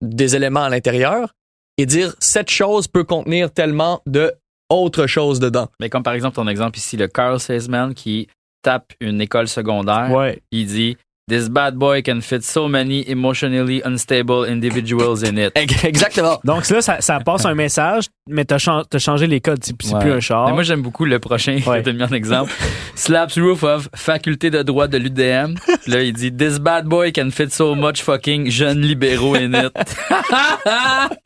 des 0.00 0.36
éléments 0.36 0.62
à 0.62 0.68
l'intérieur 0.68 1.34
et 1.76 1.86
dire 1.86 2.14
cette 2.20 2.50
chose 2.50 2.88
peut 2.88 3.04
contenir 3.04 3.52
tellement 3.52 4.02
de 4.06 4.32
autre 4.70 5.06
chose 5.06 5.40
dedans. 5.40 5.68
Mais 5.80 5.90
comme 5.90 6.02
par 6.02 6.14
exemple 6.14 6.36
ton 6.36 6.48
exemple 6.48 6.78
ici, 6.78 6.96
le 6.96 7.08
Carl 7.08 7.38
Salesman 7.40 7.94
qui 7.94 8.28
tape 8.62 8.92
une 9.00 9.20
école 9.20 9.48
secondaire, 9.48 10.10
Ouais. 10.10 10.40
il 10.50 10.66
dit 10.66 10.96
This 11.28 11.48
bad 11.50 11.74
boy 11.74 12.00
can 12.02 12.20
fit 12.22 12.40
so 12.42 12.68
many 12.68 13.04
emotionally 13.06 13.82
unstable 13.84 14.46
individuals 14.48 15.22
in 15.22 15.36
it. 15.36 15.52
Exactement. 15.56 16.38
Donc 16.44 16.68
là, 16.70 16.80
ça, 16.80 17.00
ça 17.00 17.20
passe 17.20 17.44
un 17.44 17.54
message, 17.54 18.04
mais 18.28 18.44
t'as 18.46 18.56
chan- 18.58 18.84
t'as 18.88 18.98
changé 18.98 19.26
les 19.26 19.40
codes. 19.40 19.62
C'est 19.62 19.74
c'est 19.82 19.92
Ouais. 19.94 20.00
plus 20.00 20.12
un 20.12 20.20
char. 20.20 20.46
Mais 20.46 20.52
moi, 20.54 20.62
j'aime 20.62 20.80
beaucoup 20.82 21.04
le 21.04 21.18
prochain 21.18 21.58
Ouais. 21.66 21.82
que 21.84 21.90
mis 21.90 22.02
en 22.02 22.08
exemple. 22.12 22.50
Slaps 22.94 23.38
roof 23.38 23.62
of 23.62 23.88
faculté 23.94 24.50
de 24.50 24.62
droit 24.62 24.88
de 24.88 24.96
l'UDM. 24.96 25.54
Là, 25.86 26.02
il 26.02 26.12
dit 26.14 26.32
This 26.32 26.58
bad 26.58 26.86
boy 26.86 27.12
can 27.12 27.30
fit 27.30 27.50
so 27.50 27.74
much 27.74 28.00
fucking 28.02 28.50
jeunes 28.50 28.80
libéraux 28.80 29.34
in 29.36 29.52
it. 29.52 29.72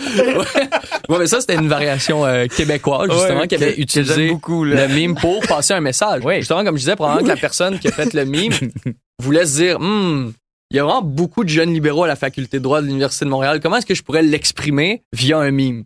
Ouais, 1.09 1.18
mais 1.18 1.26
ça, 1.26 1.40
c'était 1.40 1.54
une 1.56 1.68
variation 1.68 2.25
euh, 2.25 2.47
québécoise, 2.47 3.11
justement, 3.11 3.40
Ouais, 3.40 3.49
qui 3.49 3.54
avait 3.56 3.75
utilisé 3.78 4.28
beaucoup, 4.28 4.64
le 4.64 4.87
mime 4.88 5.14
pour 5.14 5.40
passer 5.47 5.75
un 5.75 5.80
message. 5.80 6.23
Oui. 6.25 6.37
Justement, 6.37 6.64
comme 6.64 6.76
je 6.76 6.80
disais, 6.80 6.97
probablement 6.97 7.25
que 7.25 7.28
la 7.32 7.37
personne 7.37 7.78
qui 7.78 7.88
a 7.88 7.92
fait 7.92 8.12
le 8.14 8.25
mime 8.25 8.52
voulait 9.23 9.47
se 9.47 9.57
dire, 9.57 9.81
hmm, 9.81 10.33
il 10.71 10.76
y 10.76 10.81
a 10.81 10.85
vraiment 10.85 11.02
beaucoup 11.02 11.45
de 11.45 11.49
jeunes 11.49 11.73
libéraux 11.73 12.05
à 12.05 12.07
la 12.07 12.17
faculté 12.17 12.59
de 12.59 12.62
droit 12.62 12.81
de 12.81 12.87
l'Université 12.87 13.25
de 13.25 13.31
Montréal. 13.31 13.61
Comment 13.61 13.76
est-ce 13.76 13.87
que 13.87 13.95
je 13.95 14.02
pourrais 14.02 14.23
l'exprimer 14.23 15.02
via 15.12 15.38
un 15.38 15.50
mime? 15.50 15.85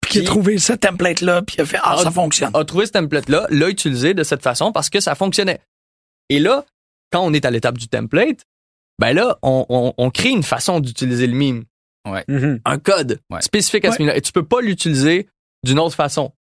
Puis 0.00 0.18
il 0.18 0.22
a 0.22 0.24
trouvé 0.24 0.58
ce 0.58 0.72
template-là, 0.72 1.42
puis 1.42 1.56
il 1.58 1.62
a 1.62 1.66
fait 1.66 1.78
Ah, 1.82 1.94
Ah, 1.98 2.02
ça 2.02 2.10
fonctionne. 2.10 2.50
A 2.54 2.64
trouvé 2.64 2.86
ce 2.86 2.92
template-là, 2.92 3.46
l'a 3.50 3.68
utilisé 3.68 4.14
de 4.14 4.22
cette 4.24 4.42
façon 4.42 4.72
parce 4.72 4.90
que 4.90 5.00
ça 5.00 5.14
fonctionnait. 5.14 5.60
Et 6.28 6.38
là, 6.38 6.64
quand 7.12 7.20
on 7.22 7.32
est 7.32 7.44
à 7.44 7.50
l'étape 7.50 7.78
du 7.78 7.88
template, 7.88 8.44
ben 8.98 9.12
là, 9.12 9.38
on, 9.42 9.64
on- 9.68 9.94
on 9.96 10.10
crée 10.10 10.30
une 10.30 10.42
façon 10.42 10.80
d'utiliser 10.80 11.26
le 11.26 11.34
mime. 11.34 11.64
Mhm. 12.28 12.60
un 12.64 12.78
code 12.78 13.20
Ouais. 13.30 13.40
spécifique 13.42 13.84
à 13.84 13.88
Ouais. 13.90 13.94
ce 13.96 14.02
mime-là. 14.02 14.16
Et 14.16 14.20
tu 14.22 14.32
peux 14.32 14.44
pas 14.44 14.60
l'utiliser 14.60 15.28
d'une 15.64 15.78
autre 15.78 15.94
façon. 15.94 16.32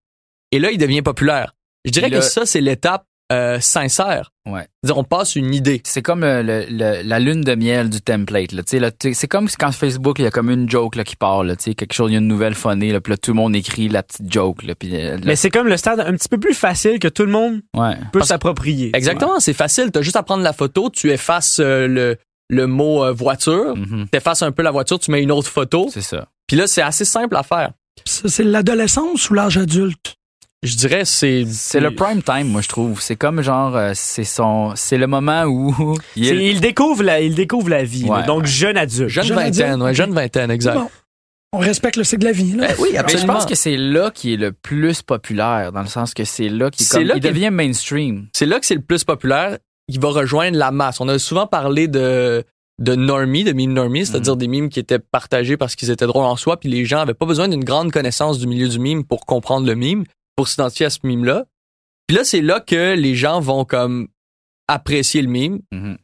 Et 0.51 0.57
là, 0.59 0.71
il 0.71 0.79
devient 0.79 1.03
populaire. 1.03 1.53
Je 1.85 1.91
dirais 1.91 2.09
là- 2.09 2.17
que 2.17 2.23
ça, 2.23 2.45
c'est 2.47 2.61
l'étape 2.61 3.05
euh, 3.31 3.59
sincère. 3.61 4.31
Ouais. 4.45 4.67
C'est-à-dire, 4.83 4.97
on 4.97 5.03
passe 5.03 5.35
une 5.35 5.53
idée. 5.53 5.81
C'est 5.85 6.01
comme 6.01 6.23
euh, 6.23 6.43
le- 6.43 6.65
le- 6.69 7.01
la 7.07 7.19
lune 7.19 7.41
de 7.41 7.55
miel 7.55 7.89
du 7.89 8.01
template. 8.01 8.51
Là. 8.51 8.63
Tu 8.63 8.71
sais, 8.71 8.79
là, 8.79 8.91
tu 8.91 9.09
sais, 9.09 9.13
C'est 9.13 9.27
comme 9.27 9.47
quand 9.57 9.71
Facebook, 9.71 10.17
il 10.19 10.23
y 10.23 10.25
a 10.25 10.31
comme 10.31 10.49
une 10.49 10.69
joke 10.69 10.95
là, 10.95 11.03
qui 11.03 11.15
part. 11.15 11.43
Là, 11.43 11.55
tu 11.55 11.63
sais, 11.63 11.73
quelque 11.75 11.93
chose, 11.93 12.11
il 12.11 12.13
y 12.13 12.17
a 12.17 12.19
une 12.19 12.27
nouvelle 12.27 12.55
phonée, 12.55 12.91
là, 12.91 12.99
puis 12.99 13.11
là, 13.11 13.17
tout 13.17 13.31
le 13.31 13.35
monde 13.35 13.55
écrit 13.55 13.87
la 13.87 14.03
petite 14.03 14.31
joke. 14.31 14.63
Là, 14.63 14.75
puis, 14.75 14.95
euh, 14.95 15.15
là- 15.17 15.21
Mais 15.25 15.35
c'est 15.35 15.49
comme 15.49 15.67
le 15.67 15.77
stade 15.77 15.99
un 15.99 16.11
petit 16.13 16.27
peu 16.29 16.39
plus 16.39 16.53
facile 16.53 16.99
que 16.99 17.07
tout 17.07 17.23
le 17.23 17.31
monde 17.31 17.61
ouais. 17.75 17.95
peut 18.11 18.21
s'approprier. 18.23 18.91
Exactement, 18.95 19.39
c'est 19.39 19.53
facile. 19.53 19.91
Tu 19.91 19.99
as 19.99 20.01
juste 20.01 20.15
à 20.17 20.23
prendre 20.23 20.43
la 20.43 20.53
photo, 20.53 20.89
tu 20.89 21.11
effaces 21.11 21.59
euh, 21.59 21.87
le, 21.87 22.17
le 22.49 22.67
mot 22.67 23.03
euh, 23.05 23.11
voiture, 23.13 23.75
Mhm. 23.77 24.07
tu 24.11 24.17
effaces 24.17 24.41
un 24.41 24.51
peu 24.51 24.63
la 24.63 24.71
voiture, 24.71 24.99
tu 24.99 25.11
mets 25.11 25.21
une 25.23 25.31
autre 25.31 25.49
photo. 25.49 25.87
C'est 25.93 26.01
ça. 26.01 26.27
Puis 26.47 26.57
là, 26.57 26.67
c'est 26.67 26.81
assez 26.81 27.05
simple 27.05 27.35
à 27.37 27.43
faire. 27.43 27.71
C'est 28.05 28.43
l'adolescence 28.43 29.29
ou 29.29 29.35
l'âge 29.35 29.57
adulte? 29.57 30.15
Je 30.63 30.75
dirais, 30.75 31.05
c'est... 31.05 31.43
C'est 31.49 31.79
le 31.79 31.93
prime 31.95 32.21
time, 32.21 32.47
moi, 32.47 32.61
je 32.61 32.67
trouve. 32.67 33.01
C'est 33.01 33.15
comme 33.15 33.41
genre, 33.41 33.75
euh, 33.75 33.91
c'est 33.95 34.23
son, 34.23 34.73
c'est 34.75 34.97
le 34.99 35.07
moment 35.07 35.45
où 35.45 35.95
il 36.15 36.61
découvre 36.61 37.01
la, 37.03 37.19
il 37.19 37.33
découvre 37.33 37.69
la 37.69 37.83
vie. 37.83 38.03
là. 38.03 38.21
Donc 38.23 38.41
ouais. 38.43 38.47
jeune 38.47 38.77
adulte. 38.77 39.09
Jeune 39.09 39.23
Jeune 39.25 39.37
vingtaine, 39.37 39.65
adulte. 39.71 39.83
ouais, 39.83 39.93
jeune 39.95 40.11
vingtaine, 40.13 40.51
exact. 40.51 40.75
Bon, 40.75 40.89
on 41.53 41.57
respecte 41.57 41.97
le 41.97 42.03
cycle 42.03 42.21
de 42.21 42.25
la 42.27 42.31
vie. 42.31 42.51
Là. 42.53 42.67
Ben 42.67 42.75
oui, 42.79 42.89
Mais 42.91 42.95
je 42.97 43.01
absolument. 43.01 43.33
pense 43.33 43.45
que 43.47 43.55
c'est 43.55 43.75
là 43.75 44.11
qui 44.11 44.33
est 44.33 44.37
le 44.37 44.51
plus 44.51 45.01
populaire, 45.01 45.71
dans 45.71 45.81
le 45.81 45.87
sens 45.87 46.13
que 46.13 46.23
c'est 46.25 46.47
là 46.47 46.69
qui 46.69 46.83
C'est 46.83 46.99
comme, 46.99 47.07
là 47.07 47.13
il 47.15 47.21
devient 47.21 47.49
mainstream. 47.49 48.27
c'est 48.33 48.45
là 48.45 48.59
que 48.59 48.65
c'est 48.67 48.75
le 48.75 48.81
plus 48.81 49.03
populaire. 49.03 49.57
Il 49.87 49.99
va 49.99 50.09
rejoindre 50.09 50.57
la 50.57 50.69
masse. 50.71 51.01
On 51.01 51.07
a 51.09 51.17
souvent 51.19 51.47
parlé 51.47 51.87
de 51.87 52.43
de 52.79 52.95
normie, 52.95 53.43
de 53.43 53.51
meme 53.51 53.73
normie, 53.73 54.05
c'est-à-dire 54.05 54.35
des 54.37 54.47
mimes 54.47 54.69
qui 54.69 54.79
étaient 54.79 54.97
partagés 54.99 55.55
parce 55.57 55.75
qu'ils 55.75 55.91
étaient 55.91 56.07
drôles 56.07 56.23
en 56.25 56.35
soi, 56.35 56.57
puis 56.59 56.67
les 56.69 56.83
gens 56.85 56.99
avaient 56.99 57.13
pas 57.13 57.25
besoin 57.27 57.47
d'une 57.47 57.63
grande 57.63 57.91
connaissance 57.91 58.39
du 58.39 58.47
milieu 58.47 58.67
du 58.69 58.79
mime 58.79 59.03
pour 59.03 59.25
comprendre 59.27 59.67
le 59.67 59.75
mime, 59.75 60.03
pour 60.41 60.47
s'identifier 60.47 60.87
à 60.87 60.89
ce 60.89 60.97
mime-là. 61.03 61.45
Puis 62.07 62.17
là, 62.17 62.23
c'est 62.23 62.41
là 62.41 62.59
que 62.59 62.95
les 62.95 63.13
gens 63.13 63.39
vont 63.41 63.63
comme 63.63 64.07
apprécier 64.67 65.21
le 65.21 65.27
mime, 65.27 65.59
Mhm. 65.71 65.97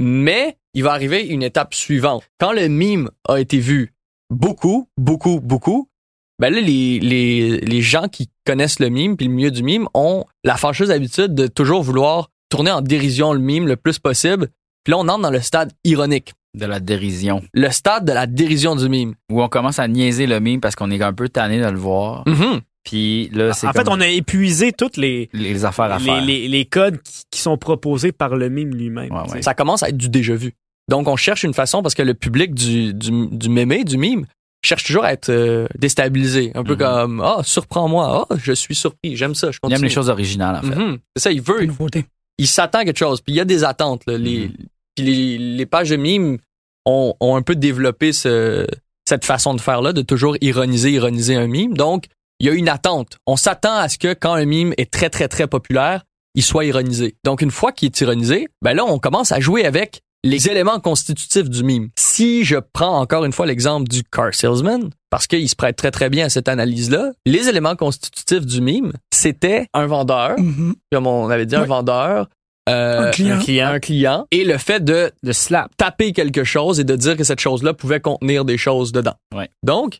mais 0.00 0.56
il 0.72 0.82
va 0.84 0.92
arriver 0.92 1.26
une 1.26 1.42
étape 1.42 1.74
suivante. 1.74 2.22
Quand 2.40 2.52
le 2.52 2.66
mime 2.68 3.10
a 3.28 3.38
été 3.40 3.58
vu 3.58 3.92
beaucoup, 4.30 4.88
beaucoup, 4.96 5.38
beaucoup, 5.40 5.90
ben 6.38 6.48
là, 6.52 6.60
les, 6.62 6.98
les, 6.98 7.58
les 7.60 7.82
gens 7.82 8.08
qui 8.08 8.30
connaissent 8.46 8.80
le 8.80 8.88
mime 8.88 9.18
puis 9.18 9.26
le 9.26 9.32
milieu 9.34 9.50
du 9.50 9.62
mime 9.62 9.86
ont 9.92 10.24
la 10.44 10.56
fâcheuse 10.56 10.90
habitude 10.90 11.34
de 11.34 11.46
toujours 11.46 11.82
vouloir 11.82 12.30
tourner 12.48 12.70
en 12.70 12.80
dérision 12.80 13.34
le 13.34 13.38
mime 13.38 13.66
le 13.68 13.76
plus 13.76 13.98
possible. 13.98 14.48
Puis 14.82 14.92
là, 14.92 14.96
on 14.98 15.08
entre 15.08 15.20
dans 15.22 15.30
le 15.30 15.40
stade 15.42 15.72
ironique, 15.84 16.32
De 16.54 16.64
la 16.66 16.80
dérision. 16.80 17.42
le 17.52 17.68
stade 17.70 18.06
de 18.06 18.12
la 18.12 18.26
dérision 18.26 18.76
du 18.76 18.88
mime. 18.88 19.14
Où 19.30 19.42
on 19.42 19.48
commence 19.48 19.78
à 19.78 19.88
niaiser 19.88 20.26
le 20.26 20.40
mime 20.40 20.60
parce 20.62 20.74
qu'on 20.74 20.90
est 20.90 21.02
un 21.02 21.12
peu 21.12 21.28
tanné 21.28 21.60
de 21.60 21.66
le 21.66 21.78
voir. 21.78 22.24
Mhm. 22.26 22.62
Puis 22.84 23.30
là, 23.32 23.52
c'est 23.54 23.66
En 23.66 23.72
fait, 23.72 23.88
on 23.88 24.00
a 24.00 24.06
épuisé 24.08 24.72
toutes 24.72 24.96
les, 24.98 25.30
les 25.32 25.64
affaires 25.64 25.90
à 25.90 25.98
les, 25.98 26.04
faire. 26.04 26.20
les- 26.20 26.48
les 26.48 26.64
codes 26.66 27.00
qui, 27.02 27.22
qui 27.30 27.40
sont 27.40 27.56
proposés 27.56 28.12
par 28.12 28.36
le 28.36 28.48
mime 28.50 28.74
lui-même. 28.74 29.10
Ouais, 29.12 29.32
ouais. 29.32 29.42
Ça 29.42 29.54
commence 29.54 29.82
à 29.82 29.88
être 29.88 29.96
du 29.96 30.08
déjà 30.10 30.34
vu. 30.34 30.52
Donc, 30.90 31.08
on 31.08 31.16
cherche 31.16 31.44
une 31.44 31.54
façon 31.54 31.82
parce 31.82 31.94
que 31.94 32.02
le 32.02 32.12
public 32.14 32.52
du, 32.54 32.92
du, 32.92 33.28
du 33.28 33.48
mémé, 33.48 33.84
du 33.84 33.96
mime, 33.96 34.26
cherche 34.62 34.84
toujours 34.84 35.04
à 35.04 35.12
être 35.14 35.30
euh, 35.30 35.66
déstabilisé. 35.78 36.52
Un 36.54 36.62
peu 36.62 36.72
Mhm. 36.74 36.78
comme, 36.78 37.20
ah, 37.24 37.40
surprends-moi, 37.42 38.26
ah, 38.30 38.34
je 38.42 38.52
suis 38.52 38.74
surpris, 38.74 39.16
j'aime 39.16 39.34
ça, 39.34 39.50
je 39.50 39.58
Il 39.66 39.72
aime 39.72 39.82
les 39.82 39.88
choses 39.88 40.10
originales, 40.10 40.56
en 40.56 40.62
fait. 40.62 40.74
Mhm. 40.76 40.98
C'est 41.16 41.22
ça, 41.22 41.32
il 41.32 41.40
veut, 41.40 41.62
Une 41.62 41.68
nouveauté. 41.68 42.04
il 42.38 42.46
s'attend 42.46 42.80
à 42.80 42.84
quelque 42.84 42.98
chose. 42.98 43.22
Puis 43.22 43.32
il 43.34 43.36
y 43.36 43.40
a 43.40 43.44
des 43.46 43.64
attentes. 43.64 44.02
Là. 44.06 44.18
Les, 44.18 44.48
Mhm. 44.48 44.52
puis 44.94 45.04
les, 45.06 45.38
les 45.38 45.66
pages 45.66 45.88
de 45.88 45.96
mimes 45.96 46.36
ont, 46.84 47.14
ont 47.20 47.36
un 47.36 47.42
peu 47.42 47.54
développé 47.56 48.12
ce, 48.12 48.66
cette 49.08 49.24
façon 49.24 49.54
de 49.54 49.60
faire 49.62 49.80
là, 49.80 49.94
de 49.94 50.02
toujours 50.02 50.36
ironiser, 50.42 50.90
ironiser 50.92 51.34
un 51.36 51.46
mime. 51.46 51.74
Donc, 51.74 52.04
il 52.40 52.46
y 52.46 52.50
a 52.50 52.52
une 52.52 52.68
attente. 52.68 53.18
On 53.26 53.36
s'attend 53.36 53.74
à 53.76 53.88
ce 53.88 53.98
que 53.98 54.14
quand 54.14 54.34
un 54.34 54.44
mime 54.44 54.74
est 54.78 54.90
très, 54.90 55.10
très, 55.10 55.28
très 55.28 55.46
populaire, 55.46 56.02
il 56.34 56.42
soit 56.42 56.64
ironisé. 56.64 57.16
Donc, 57.24 57.42
une 57.42 57.50
fois 57.50 57.72
qu'il 57.72 57.86
est 57.86 58.00
ironisé, 58.00 58.48
ben 58.62 58.74
là, 58.74 58.84
on 58.84 58.98
commence 58.98 59.30
à 59.32 59.38
jouer 59.40 59.64
avec 59.64 60.00
les 60.24 60.48
éléments 60.48 60.80
constitutifs 60.80 61.48
du 61.50 61.62
mime. 61.62 61.90
Si 61.98 62.44
je 62.44 62.56
prends 62.72 62.98
encore 62.98 63.24
une 63.26 63.32
fois 63.32 63.44
l'exemple 63.46 63.86
du 63.88 64.02
car 64.04 64.34
salesman, 64.34 64.90
parce 65.10 65.26
qu'il 65.26 65.48
se 65.48 65.54
prête 65.54 65.76
très, 65.76 65.90
très 65.90 66.08
bien 66.10 66.26
à 66.26 66.28
cette 66.30 66.48
analyse-là, 66.48 67.12
les 67.26 67.48
éléments 67.48 67.76
constitutifs 67.76 68.44
du 68.46 68.60
mime, 68.62 68.92
c'était 69.12 69.66
un 69.74 69.86
vendeur, 69.86 70.38
Mhm. 70.40 70.74
comme 70.90 71.06
on 71.06 71.28
avait 71.28 71.44
dit, 71.46 71.54
un 71.54 71.66
vendeur, 71.66 72.28
euh, 72.70 73.08
Un 73.08 73.10
client. 73.10 73.36
un 73.36 73.38
client, 73.40 73.68
un 73.68 73.78
client, 73.80 74.26
et 74.30 74.44
le 74.44 74.56
fait 74.56 74.82
de 74.82 75.12
Le 75.22 75.32
slap. 75.34 75.70
taper 75.76 76.12
quelque 76.14 76.42
chose 76.42 76.80
et 76.80 76.84
de 76.84 76.96
dire 76.96 77.16
que 77.18 77.24
cette 77.24 77.40
chose-là 77.40 77.74
pouvait 77.74 78.00
contenir 78.00 78.46
des 78.46 78.56
choses 78.56 78.90
dedans. 78.92 79.14
Ouais. 79.36 79.50
Donc, 79.62 79.98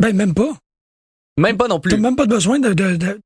Ben, 0.00 0.14
même 0.14 0.34
pas. 0.34 0.52
Même 1.38 1.56
pas 1.56 1.68
non 1.68 1.78
T'as 1.80 1.90
plus. 1.90 1.98
même 2.00 2.16
pas 2.16 2.26
besoin 2.26 2.58
de, 2.58 2.72
de- 2.72 2.96
de- 2.96 3.20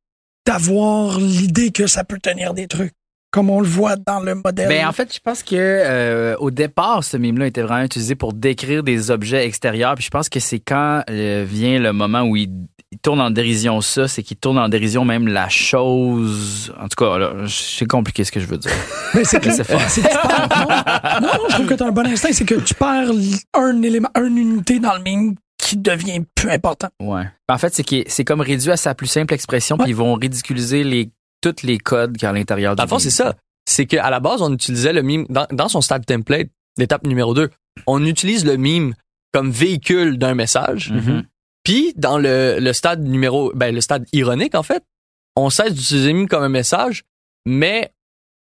d'avoir 0.47 1.19
l'idée 1.19 1.71
que 1.73 1.87
ça 1.87 2.05
peut 2.05 2.19
tenir 2.23 2.55
des 2.55 2.67
trucs. 2.69 2.93
Comme 3.33 3.51
on 3.51 3.61
le 3.61 3.67
voit 3.67 3.97
dans 3.97 4.21
le 4.21 4.37
modèle. 4.37 4.69
Ben, 4.69 4.87
en 4.87 4.93
fait, 4.93 5.13
je 5.13 5.19
pense 5.23 5.43
que 5.43 5.57
euh, 5.57 6.37
au 6.39 6.51
départ, 6.51 7.03
ce 7.05 7.17
mime-là 7.19 7.49
était 7.49 7.61
vraiment 7.61 7.85
utilisé 7.85 8.15
pour 8.15 8.33
décrire 8.33 8.83
des 8.83 9.11
objets 9.11 9.45
extérieurs. 9.45 9.95
Puis 9.97 10.05
je 10.05 10.11
pense 10.11 10.29
que 10.29 10.41
c'est 10.41 10.61
quand 10.61 11.03
euh, 11.11 11.45
vient 11.47 11.79
le 11.81 11.93
moment 11.93 12.23
où 12.23 12.37
il, 12.37 12.49
il 12.93 12.99
tourne 13.03 13.21
en 13.21 13.31
dérision 13.31 13.81
ça, 13.83 14.09
c'est 14.09 14.23
qu'il 14.23 14.37
tourne 14.39 14.57
en 14.59 14.69
dérision 14.71 15.05
même 15.05 15.27
la 15.27 15.49
chose. 15.49 16.73
En 16.81 16.89
tout 16.89 17.05
cas, 17.05 17.33
c'est 17.49 17.87
compliqué 17.87 18.25
ce 18.25 18.33
que 18.33 18.41
je 18.41 18.47
veux 18.47 18.57
dire. 18.59 18.71
Mais 19.15 19.25
c'est 19.25 19.41
que, 19.41 19.51
c'est 19.51 19.69
non, 19.69 21.21
non, 21.21 21.27
non, 21.27 21.49
je 21.51 21.55
trouve 21.55 21.67
que 21.67 21.75
tu 21.75 21.83
as 21.83 21.87
un 21.87 21.93
bon 21.93 22.07
instinct. 22.07 22.33
C'est 22.33 22.47
que 22.47 22.55
tu 22.55 22.73
perds 22.75 23.11
un 23.55 23.83
élément, 23.83 24.09
une 24.17 24.39
unité 24.39 24.79
dans 24.79 24.95
le 24.95 25.03
mime 25.03 25.35
qui 25.59 25.77
devient 25.77 26.23
plus 26.35 26.51
important. 26.51 26.89
Ouais. 27.01 27.25
En 27.49 27.59
fait, 27.59 27.75
c'est 28.09 28.25
comme 28.25 28.41
réduit 28.41 28.71
à 28.71 28.77
sa 28.77 28.95
plus 28.95 29.07
simple 29.07 29.35
expression, 29.35 29.77
puis 29.79 29.91
ils 29.91 29.97
vont 29.97 30.15
ridiculiser 30.15 30.85
les 30.85 31.11
tous 31.43 31.63
les 31.63 31.79
codes 31.79 32.15
qu'il 32.15 32.23
y 32.23 32.27
a 32.27 32.31
à 32.31 32.33
l'intérieur 32.33 32.75
du 32.75 32.79
Dans 32.79 32.85
le 32.85 32.89
fond, 32.89 32.97
mime. 32.97 33.03
c'est 33.03 33.11
ça. 33.11 33.35
C'est 33.69 33.87
qu'à 33.87 34.09
la 34.11 34.21
base, 34.21 34.43
on 34.43 34.53
utilisait 34.53 34.93
le 34.93 35.03
mime 35.03 35.27
dans, 35.29 35.47
dans 35.51 35.69
son 35.69 35.81
stade 35.81 36.05
template, 36.07 36.49
l'étape 36.79 37.05
numéro 37.07 37.35
2. 37.35 37.51
On 37.87 38.05
utilise 38.05 38.45
le 38.45 38.57
mime 38.57 38.95
comme 39.33 39.51
véhicule 39.51 40.19
d'un 40.19 40.35
message. 40.35 40.93
Mhm. 40.93 41.25
Puis 41.63 41.93
dans 41.97 42.19
le, 42.19 42.59
le 42.61 42.73
stade 42.73 43.03
numéro, 43.03 43.53
ben 43.55 43.75
le 43.75 43.81
stade 43.81 44.07
ironique 44.13 44.55
en 44.55 44.63
fait, 44.63 44.83
on 45.37 45.51
cesse 45.51 45.75
d'utiliser 45.75 46.13
le 46.13 46.19
mime 46.19 46.29
comme 46.29 46.43
un 46.43 46.49
message, 46.49 47.05
mais 47.45 47.93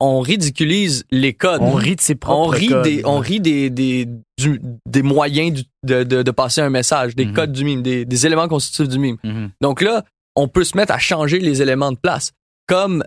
on 0.01 0.21
ridiculise 0.21 1.05
les 1.11 1.35
codes. 1.35 1.61
On 1.63 1.75
rit 1.75 1.97
de 1.97 2.01
ses 2.01 2.15
propres 2.15 2.41
on 2.41 2.49
rit 2.49 2.69
codes. 2.69 2.83
des, 2.85 3.03
on 3.05 3.19
rit 3.19 3.41
des, 3.41 3.69
des, 3.71 4.09
du- 4.39 4.61
des 4.89 5.03
moyens 5.03 5.53
du- 5.53 5.65
de, 5.87 6.03
de, 6.05 6.23
de 6.23 6.31
passer 6.31 6.61
un 6.63 6.71
message, 6.71 7.15
des 7.15 7.27
Mhm. 7.27 7.35
codes 7.35 7.53
du 7.53 7.65
mime, 7.65 7.83
des, 7.83 8.05
des 8.05 8.27
éléments 8.27 8.49
constitutifs 8.49 8.89
du 8.89 8.99
mime. 8.99 9.17
Mhm. 9.23 9.51
Donc 9.61 9.83
là, 9.83 10.05
on 10.37 10.49
peut 10.49 10.65
se 10.65 10.77
mettre 10.77 10.93
à 10.95 10.99
changer 10.99 11.39
les 11.39 11.61
éléments 11.63 11.93
de 11.93 11.99
place. 11.99 12.33
Comme, 12.67 13.05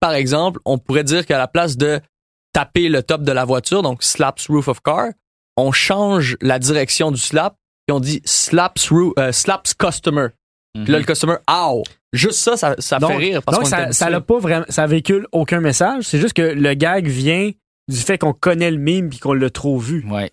par 0.00 0.12
exemple, 0.12 0.60
on 0.64 0.76
pourrait 0.78 1.04
dire 1.04 1.24
qu'à 1.24 1.38
la 1.38 1.48
place 1.48 1.76
de 1.76 2.00
taper 2.52 2.88
le 2.88 3.02
top 3.02 3.22
de 3.22 3.32
la 3.32 3.44
voiture, 3.44 3.82
donc 3.82 4.02
slaps 4.02 4.46
roof 4.48 4.68
of 4.68 4.80
car, 4.82 5.08
on 5.56 5.72
change 5.72 6.36
la 6.42 6.58
direction 6.58 7.10
du 7.10 7.20
slap 7.20 7.56
et 7.88 7.92
on 7.92 8.00
dit 8.00 8.20
slaps, 8.24 8.90
roo- 8.90 9.14
euh, 9.18 9.32
slaps 9.32 9.72
customer. 9.74 10.28
Puis 10.74 10.92
là, 10.92 10.98
le 10.98 11.04
customer, 11.04 11.36
ow! 11.48 11.84
Juste 12.14 12.38
ça, 12.38 12.56
ça, 12.56 12.76
ça 12.78 12.98
donc, 12.98 13.10
fait 13.10 13.16
rire. 13.16 13.42
Parce 13.42 13.58
donc 13.58 13.66
ça, 13.66 13.92
ça 13.92 14.08
l'a 14.08 14.20
pas 14.20 14.38
vraiment, 14.38 14.64
ça 14.68 14.86
véhicule 14.86 15.26
aucun 15.32 15.60
message. 15.60 16.04
C'est 16.04 16.20
juste 16.20 16.34
que 16.34 16.42
le 16.42 16.74
gag 16.74 17.06
vient 17.08 17.50
du 17.88 17.96
fait 17.96 18.18
qu'on 18.18 18.32
connaît 18.32 18.70
le 18.70 18.78
mime 18.78 19.10
puis 19.10 19.18
qu'on 19.18 19.32
l'a 19.34 19.50
trop 19.50 19.78
vu. 19.78 20.06
Ouais. 20.08 20.30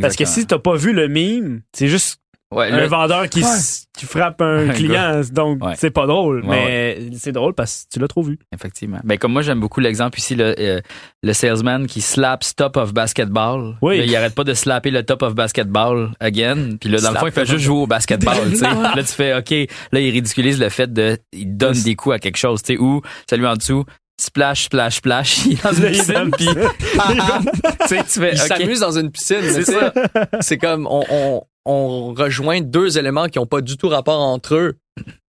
Parce 0.00 0.16
que 0.16 0.24
si 0.24 0.46
t'as 0.46 0.58
pas 0.58 0.76
vu 0.76 0.92
le 0.92 1.08
mime, 1.08 1.62
c'est 1.72 1.88
juste 1.88 2.20
Ouais, 2.50 2.70
un 2.70 2.80
le- 2.80 2.86
vendeur 2.86 3.28
qui, 3.28 3.40
Ouais. 3.42 3.46
s- 3.48 3.86
qui 3.96 4.06
frappe 4.06 4.40
un 4.40 4.68
Un 4.70 4.72
client, 4.72 5.20
donc 5.32 5.62
Ouais. 5.62 5.74
c'est 5.76 5.90
pas 5.90 6.06
drôle. 6.06 6.44
Ouais, 6.46 6.96
mais 6.98 7.16
c'est 7.18 7.32
drôle 7.32 7.52
parce 7.52 7.84
que 7.84 7.92
tu 7.94 7.98
l'as 8.00 8.08
trop 8.08 8.22
vu. 8.22 8.38
Effectivement. 8.54 8.98
Ben, 9.04 9.18
comme 9.18 9.32
moi, 9.34 9.42
j'aime 9.42 9.60
beaucoup 9.60 9.80
l'exemple 9.80 10.18
ici, 10.18 10.34
le, 10.34 10.54
euh, 10.58 10.80
le 11.22 11.32
salesman 11.34 11.86
qui 11.86 12.00
slaps 12.00 12.54
top 12.54 12.78
of 12.78 12.94
basketball. 12.94 13.76
Oui. 13.82 13.98
Là, 13.98 14.04
il 14.04 14.16
arrête 14.16 14.34
pas 14.34 14.44
de 14.44 14.54
slapper 14.54 14.90
le 14.90 15.02
top 15.02 15.22
of 15.22 15.34
basketball 15.34 16.12
again. 16.20 16.76
Puis 16.80 16.88
là, 16.88 17.00
dans 17.00 17.08
le 17.08 17.12
Slap 17.12 17.20
fond, 17.20 17.26
il 17.26 17.32
fait 17.32 17.46
juste 17.46 17.64
jouer 17.64 17.82
au 17.82 17.86
basketball. 17.86 18.36
Là, 18.62 18.94
tu 19.02 19.12
fais, 19.12 19.36
OK, 19.36 19.50
là, 19.92 20.00
il 20.00 20.10
ridiculise 20.10 20.58
le 20.58 20.70
fait 20.70 20.90
de, 20.90 21.18
il 21.32 21.54
donne 21.56 21.78
des 21.82 21.94
coups 21.96 22.14
à 22.14 22.18
quelque 22.18 22.38
chose, 22.38 22.62
tu 22.62 22.74
sais, 22.74 22.78
ou, 22.80 23.02
celui 23.28 23.46
en 23.46 23.56
dessous, 23.56 23.84
splash, 24.18 24.64
splash, 24.64 24.96
splash, 24.96 25.38
il 25.46 25.52
est 25.52 25.62
dans 25.62 25.72
une 25.72 25.82
Là, 25.82 25.90
il 25.90 25.98
piscine, 25.98 26.30
puis, 26.36 26.46
tu 26.46 27.88
sais, 27.88 28.04
tu 28.04 28.20
fais, 28.20 28.30
Il 28.32 28.38
s'amuse 28.38 28.80
dans 28.80 28.98
une 28.98 29.10
piscine. 29.10 29.36
mais 29.42 29.52
C'est 29.52 29.64
tu 29.64 29.72
sais, 29.72 29.92
C'est 30.40 30.58
comme, 30.58 30.86
on, 30.90 31.04
on, 31.10 31.42
on 31.68 32.14
rejoint 32.14 32.60
deux 32.60 32.98
éléments 32.98 33.26
qui 33.28 33.38
ont 33.38 33.46
pas 33.46 33.60
du 33.60 33.76
tout 33.76 33.88
rapport 33.88 34.20
entre 34.20 34.54
eux. 34.54 34.78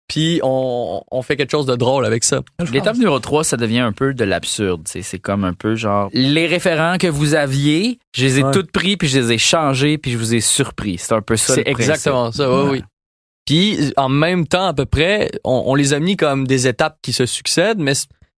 Puis 0.09 0.40
on, 0.42 1.03
on 1.11 1.20
fait 1.20 1.37
quelque 1.37 1.51
chose 1.51 1.66
de 1.66 1.77
drôle 1.77 2.07
avec 2.07 2.24
ça. 2.24 2.40
L'étape 2.72 2.96
numéro 2.96 3.18
3, 3.18 3.44
ça 3.44 3.59
devient 3.59 3.81
un 3.81 3.92
peu 3.92 4.14
de 4.14 4.24
l'absurde. 4.24 4.88
C'est 4.88 5.18
comme 5.18 5.44
un 5.44 5.53
peu 5.53 5.74
genre 5.74 6.09
les 6.14 6.46
référents 6.46 6.96
que 6.98 7.09
vous 7.09 7.35
aviez, 7.35 7.98
je 8.16 8.24
les 8.24 8.40
ai 8.40 8.42
Ouais. 8.44 8.51
toutes 8.53 8.72
pris 8.72 8.96
puis 8.96 9.07
je 9.07 9.18
les 9.20 9.33
ai 9.33 9.38
changés 9.38 9.98
puis 9.98 10.11
je 10.12 10.16
vous 10.16 10.35
ai 10.35 10.40
surpris. 10.40 10.96
C'est 10.96 11.12
un 11.12 11.20
peu 11.20 11.37
ça. 11.37 11.55
C'est 11.55 11.68
exactement 11.68 12.33
ça, 12.33 12.51
oui, 12.51 12.68
oui. 12.70 12.83
Puis 13.44 13.92
en 13.98 14.09
même 14.09 14.46
temps, 14.46 14.66
à 14.68 14.74
peu 14.74 14.87
près, 14.87 15.31
on, 15.44 15.64
on 15.66 15.74
les 15.74 15.92
a 15.92 16.01
mis 16.01 16.16
comme 16.16 16.46
des 16.46 16.66
étapes 16.68 16.96
qui 17.03 17.12
se 17.12 17.27
succèdent, 17.27 17.79
mais 17.79 17.92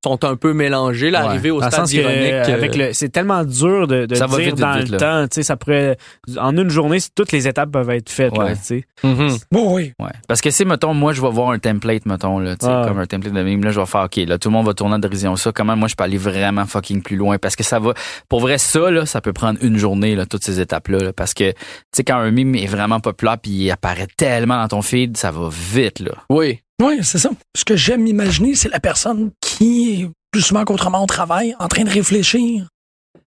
sont 0.04 0.24
un 0.24 0.36
peu 0.36 0.52
mélangées. 0.54 1.10
L'arrivée 1.10 1.50
au 1.50 1.60
Dans 1.60 1.66
le 1.66 1.70
stade 1.70 1.86
sens 1.86 1.92
que, 1.92 1.98
ironique. 1.98 2.32
euh, 2.48 2.54
avec 2.54 2.74
le, 2.76 2.92
c'est 2.94 3.10
tellement 3.10 3.44
dur 3.44 3.86
de, 3.86 4.06
de 4.06 4.14
Ça 4.14 4.26
va 4.26 4.36
dire 4.38 4.46
vite, 4.46 4.54
dans 4.58 4.72
vite, 4.78 4.86
le 4.88 4.92
là. 4.92 4.98
temps. 4.98 5.28
Tu 5.28 5.34
sais, 5.36 5.42
ça 5.42 5.56
pourrait, 5.56 5.96
en 6.38 6.56
une 6.56 6.70
journée, 6.70 6.98
toutes 7.14 7.32
les 7.32 7.46
étapes 7.48 7.70
peuvent 7.70 7.90
être 7.90 8.08
faites. 8.08 8.36
là, 8.36 8.44
Ouais. 8.44 8.54
tu 8.56 8.62
sais. 8.62 8.84
mhm. 9.04 9.36
Bon, 9.52 9.74
oui. 9.74 9.92
Ouais. 9.98 10.08
Parce 10.26 10.40
que 10.40 10.50
si, 10.50 10.64
mettons, 10.64 10.94
moi, 10.94 11.12
je 11.12 11.20
vais 11.20 11.28
voir 11.30 11.50
un 11.50 11.58
template, 11.58 12.06
mettons, 12.06 12.38
là, 12.38 12.56
tu 12.56 12.64
sais, 12.64 12.72
Ah. 12.72 12.84
comme 12.88 12.98
un 12.98 13.06
template 13.06 13.34
de 13.34 13.42
meme, 13.42 13.62
là, 13.62 13.70
je 13.72 13.80
vais 13.80 13.86
faire, 13.86 14.04
OK, 14.04 14.16
là, 14.16 14.38
tout 14.38 14.48
le 14.48 14.54
monde 14.54 14.66
va 14.66 14.74
tourner 14.74 14.94
en 14.94 14.98
dérision 14.98 15.36
ça. 15.36 15.52
Comment 15.52 15.76
moi, 15.76 15.88
je 15.88 15.94
peux 15.96 16.04
aller 16.04 16.18
vraiment 16.18 16.64
fucking 16.64 17.02
plus 17.02 17.16
loin? 17.16 17.36
Parce 17.38 17.54
que 17.56 17.62
ça 17.62 17.78
va, 17.78 17.92
pour 18.28 18.40
vrai, 18.40 18.56
ça, 18.58 18.90
là, 18.90 19.04
ça 19.06 19.20
peut 19.20 19.32
prendre 19.34 19.58
une 19.62 19.76
journée, 19.76 20.14
là, 20.16 20.24
toutes 20.24 20.44
ces 20.44 20.60
étapes-là, 20.60 20.98
là. 20.98 21.12
parce 21.12 21.34
que, 21.34 21.50
tu 21.50 21.56
sais, 21.94 22.04
quand 22.04 22.16
un 22.16 22.30
meme 22.30 22.54
est 22.54 22.66
vraiment 22.66 23.00
populaire 23.00 23.36
puis 23.38 23.50
il 23.52 23.70
apparaît 23.70 24.08
tellement 24.16 24.56
dans 24.56 24.68
ton 24.68 24.82
feed, 24.82 25.16
ça 25.18 25.30
va 25.30 25.48
vite, 25.50 26.00
là. 26.00 26.12
Oui. 26.30 26.60
Oui, 26.80 27.00
c'est 27.02 27.18
ça. 27.18 27.30
Ce 27.56 27.64
que 27.64 27.76
j'aime 27.76 28.06
imaginer, 28.06 28.54
c'est 28.54 28.68
la 28.70 28.80
personne 28.80 29.30
qui, 29.40 30.08
plus 30.32 30.42
souvent 30.42 30.64
qu'autrement 30.64 31.02
au 31.02 31.06
travail, 31.06 31.54
en 31.58 31.68
train 31.68 31.84
de 31.84 31.90
réfléchir 31.90 32.66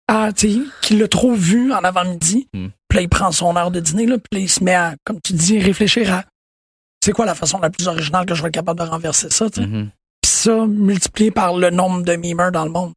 à, 0.08 0.32
tu 0.34 0.52
sais, 0.52 0.60
qui 0.82 0.98
l'a 0.98 1.08
trop 1.08 1.34
vu 1.34 1.72
en 1.74 1.84
avant-midi. 1.84 2.48
Hmm. 2.54 2.68
Puis 2.90 2.98
là, 2.98 3.02
il 3.04 3.10
prend 3.10 3.32
son 3.32 3.56
heure 3.56 3.72
de 3.72 3.80
dîner, 3.80 4.06
là, 4.06 4.18
puis 4.18 4.40
là, 4.40 4.40
il 4.40 4.50
se 4.50 4.64
met 4.64 4.74
à, 4.74 4.96
comme 5.06 5.20
tu 5.22 5.34
dis, 5.34 5.60
réfléchir 5.60 6.14
à 6.14 6.24
c'est 7.04 7.14
quoi 7.14 7.26
la 7.26 7.34
façon 7.36 7.60
la 7.60 7.70
plus 7.72 7.88
originale 7.88 8.26
que 8.26 8.36
je 8.36 8.42
vais 8.42 8.50
être 8.50 8.54
capable 8.54 8.80
de 8.80 8.86
renverser 8.86 9.30
ça, 9.32 9.50
tu 9.50 9.62
sais? 9.62 9.68
Mhm. 9.68 9.90
Puis 10.22 10.32
ça, 10.32 10.66
multiplié 10.68 11.32
par 11.32 11.56
le 11.58 11.72
nombre 11.72 12.04
de 12.04 12.16
memers 12.16 12.52
dans 12.52 12.64
le 12.66 12.70
monde. 12.72 12.94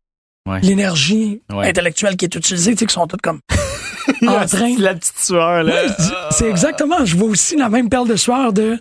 Ouais. 0.47 0.61
L'énergie 0.61 1.41
Ouais. 1.51 1.69
intellectuelle 1.71 2.17
qui 2.17 2.27
est 2.27 2.35
utilisée, 2.35 2.73
tu 2.73 2.81
sais, 2.81 2.87
qui 2.87 2.93
sont 2.93 3.07
toutes 3.07 3.23
comme 3.23 3.41
en 4.29 4.45
train. 4.47 4.75
La 4.79 4.95
petite 4.95 5.19
sueur, 5.19 5.63
là. 5.63 5.73
Ouais, 5.87 5.93
c'est 6.31 6.51
exactement. 6.51 7.03
Je 7.07 7.17
vois 7.17 7.29
aussi 7.29 7.57
la 7.57 7.71
même 7.71 7.89
perle 7.89 8.09
de 8.09 8.17
sueur 8.17 8.53
de 8.53 8.79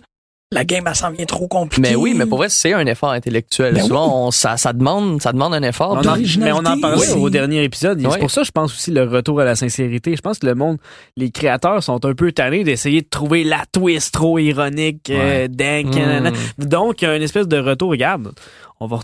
la 0.54 0.64
game, 0.64 0.84
elle 0.86 0.94
s'en 0.94 1.10
vient 1.10 1.24
trop 1.26 1.46
compliquée. 1.48 1.82
Mais 1.90 1.94
oui, 1.96 2.14
mais 2.16 2.24
pour 2.26 2.38
vrai, 2.38 2.48
c'est 2.48 2.72
un 2.72 2.86
effort 2.86 3.10
intellectuel. 3.10 3.74
Ben 3.74 3.82
Souvent, 3.82 4.26
on- 4.26 4.30
ça, 4.30 4.56
ça 4.56 4.72
demande, 4.72 5.20
ça 5.20 5.32
demande 5.32 5.52
un 5.54 5.62
effort. 5.62 5.92
On 6.02 6.08
en- 6.08 6.16
mais 6.38 6.52
on 6.52 6.58
en 6.58 6.80
parlait 6.80 6.96
Oui. 7.12 7.20
au 7.20 7.28
dernier 7.30 7.62
épisode. 7.64 7.98
Oui. 8.00 8.08
C'est 8.12 8.18
pour 8.20 8.30
ça, 8.30 8.42
je 8.44 8.50
pense 8.50 8.72
aussi, 8.72 8.90
le 8.90 9.02
retour 9.04 9.40
à 9.40 9.44
la 9.44 9.54
sincérité. 9.56 10.16
Je 10.16 10.22
pense 10.22 10.38
que 10.38 10.46
le 10.46 10.54
monde, 10.54 10.78
les 11.16 11.30
créateurs 11.30 11.82
sont 11.82 12.04
un 12.06 12.14
peu 12.14 12.32
tannés 12.32 12.64
d'essayer 12.64 13.02
de 13.02 13.08
trouver 13.08 13.44
la 13.44 13.64
twist 13.72 14.14
trop 14.14 14.38
ironique, 14.38 15.10
euh, 15.10 15.48
dingue, 15.48 15.94
Mm. 15.94 15.98
nanana. 15.98 16.30
Donc, 16.58 17.02
il 17.02 17.04
y 17.06 17.08
a 17.08 17.16
une 17.16 17.22
espèce 17.22 17.48
de 17.48 17.58
retour. 17.58 17.90
Regarde, 17.90 18.32
on 18.80 18.86
va, 18.86 19.00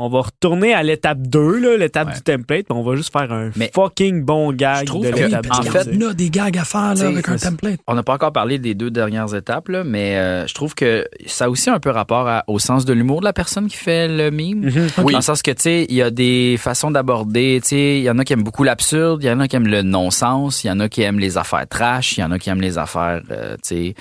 on 0.00 0.08
va 0.08 0.20
retourner 0.22 0.74
à 0.74 0.82
l'étape 0.82 1.18
2, 1.20 1.58
là, 1.58 1.76
l'étape 1.76 2.08
Ouais. 2.08 2.14
du 2.14 2.20
template, 2.22 2.66
puis 2.66 2.76
on 2.76 2.82
va 2.82 2.96
juste 2.96 3.12
faire 3.12 3.30
un 3.32 3.50
Mais 3.56 3.70
fucking 3.74 4.22
bon 4.22 4.52
gag 4.52 4.80
je 4.80 4.84
trouve 4.86 5.04
de 5.06 5.10
que- 5.10 5.16
l'étape 5.20 5.46
en 5.50 5.62
fait, 5.62 5.88
on 5.94 6.08
a 6.08 6.14
des 6.14 6.30
gags 6.30 6.56
à 6.58 6.64
faire 6.64 6.94
là, 6.94 7.06
avec 7.08 7.28
un 7.28 7.36
template. 7.36 7.80
On 7.86 7.94
n'a 7.94 8.02
pas 8.02 8.14
encore 8.14 8.32
parlé 8.32 8.58
des 8.58 8.74
deux 8.74 8.90
dernières 8.90 9.34
étapes, 9.34 9.68
là, 9.68 9.84
mais 9.84 10.16
euh, 10.16 10.46
je 10.46 10.54
trouve 10.54 10.74
que 10.74 11.06
ça 11.26 11.44
a 11.44 11.48
aussi 11.48 11.70
un 11.70 11.78
peu 11.80 11.90
rapport 11.90 12.26
à- 12.28 12.44
au 12.46 12.58
sens 12.58 12.84
de 12.84 12.92
l'humour 12.92 13.20
de 13.20 13.24
la 13.26 13.32
personne 13.32 13.68
qui 13.68 13.76
fait 13.76 14.08
le 14.08 14.30
meme. 14.30 14.64
Mhm. 14.70 14.88
Oui. 15.04 15.12
Dans 15.12 15.18
le 15.18 15.22
sens 15.22 15.42
que, 15.42 15.50
tu 15.50 15.62
sais, 15.62 15.86
il 15.88 15.94
y 15.96 16.02
a 16.02 16.10
des 16.10 16.56
façons 16.58 16.90
d'aborder, 16.90 17.60
tu 17.62 17.68
sais, 17.68 17.98
il 17.98 18.02
y 18.02 18.10
en 18.10 18.18
a 18.18 18.24
qui 18.24 18.32
aiment 18.32 18.42
beaucoup 18.42 18.64
l'absurde, 18.64 19.22
il 19.22 19.26
y 19.26 19.30
en 19.30 19.40
a 19.40 19.48
qui 19.48 19.56
aiment 19.56 19.66
le 19.68 19.82
non-sens, 19.82 20.64
il 20.64 20.68
y 20.68 20.70
en 20.70 20.80
a 20.80 20.88
qui 20.88 21.02
aiment 21.02 21.18
les 21.18 21.36
affaires 21.38 21.66
trash, 21.68 22.16
il 22.16 22.20
y 22.20 22.24
en 22.24 22.30
a 22.30 22.38
qui 22.38 22.48
aiment 22.50 22.60
les 22.60 22.78
affaires, 22.78 23.20
euh, 23.30 23.54
tu 23.56 23.60
sais, 23.90 23.94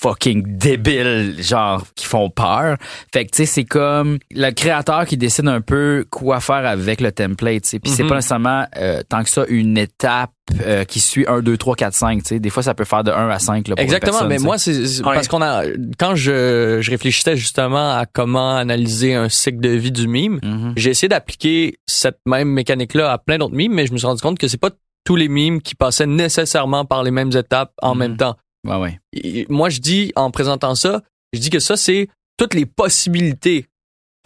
fucking 0.00 0.56
débiles, 0.56 1.36
genre, 1.42 1.84
qui 1.94 2.06
font 2.06 2.30
peur. 2.30 2.76
Fait 3.12 3.26
que, 3.26 3.30
tu 3.32 3.38
sais, 3.38 3.46
c'est 3.46 3.64
comme 3.64 4.18
le 4.30 4.50
créateur 4.52 5.04
qui 5.04 5.16
décide 5.16 5.46
un 5.48 5.60
peu 5.60 6.06
quoi 6.10 6.40
faire 6.40 6.66
avec 6.66 7.00
le 7.00 7.12
template, 7.12 7.62
tu 7.64 7.68
sais. 7.70 7.78
Puis 7.80 7.90
c'est 7.92 8.02
Mhm. 8.04 8.08
pas 8.08 8.14
nécessairement 8.16 8.64
euh, 8.78 9.02
tant 9.08 9.22
que 9.22 9.28
ça 9.30 9.44
une 9.48 9.76
étape 9.76 10.30
euh, 10.66 10.84
qui 10.84 11.00
suit 11.00 11.24
1, 11.28 11.42
2, 11.42 11.56
3, 11.56 11.76
4, 11.76 11.94
5, 11.94 12.22
tu 12.22 12.28
sais. 12.28 12.40
Des 12.40 12.50
fois, 12.50 12.62
ça 12.62 12.74
peut 12.74 12.84
faire 12.84 13.04
de 13.04 13.10
1 13.10 13.28
à 13.28 13.38
5, 13.38 13.68
là, 13.68 13.76
pour 13.76 13.82
Exactement, 13.84 14.24
mais 14.26 14.38
moi 14.38 14.58
c'est 14.58 15.02
parce 15.02 15.28
qu'on 15.28 15.42
a 15.42 15.62
quand 15.98 16.14
je, 16.14 16.78
je 16.80 16.90
réfléchissais 16.90 17.36
justement 17.36 17.92
à 17.96 18.06
comment 18.06 18.56
analyser 18.56 19.14
un 19.14 19.28
cycle 19.28 19.60
de 19.60 19.68
vie 19.70 19.92
du 19.92 20.08
mime, 20.08 20.40
Mhm. 20.42 20.72
j'ai 20.76 20.90
essayé 20.90 21.08
d'appliquer 21.08 21.76
cette 21.86 22.18
même 22.26 22.48
mécanique 22.48 22.94
là 22.94 23.12
à 23.12 23.18
plein 23.18 23.38
d'autres 23.38 23.54
mimes, 23.54 23.74
mais 23.74 23.86
je 23.86 23.92
me 23.92 23.98
suis 23.98 24.06
rendu 24.06 24.20
compte 24.22 24.38
que 24.38 24.48
c'est 24.48 24.56
pas 24.60 24.70
tous 25.04 25.16
les 25.16 25.28
mimes 25.28 25.60
qui 25.62 25.74
passaient 25.74 26.06
nécessairement 26.06 26.84
par 26.84 27.02
les 27.02 27.10
mêmes 27.10 27.30
étapes 27.36 27.72
en 27.82 27.94
Mhm. 27.94 27.98
même 27.98 28.16
temps. 28.16 28.36
Ouais, 28.66 28.76
ouais. 28.76 29.00
Et 29.12 29.46
moi 29.48 29.68
je 29.70 29.80
dis 29.80 30.12
en 30.16 30.30
présentant 30.30 30.74
ça, 30.74 31.02
je 31.32 31.40
dis 31.40 31.50
que 31.50 31.60
ça 31.60 31.76
c'est 31.76 32.08
toutes 32.36 32.54
les 32.54 32.66
possibilités 32.66 33.66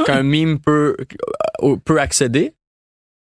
qu'un 0.05 0.23
mime 0.23 0.59
peut 0.59 0.97
euh, 1.63 1.77
peut 1.85 2.01
accéder. 2.01 2.53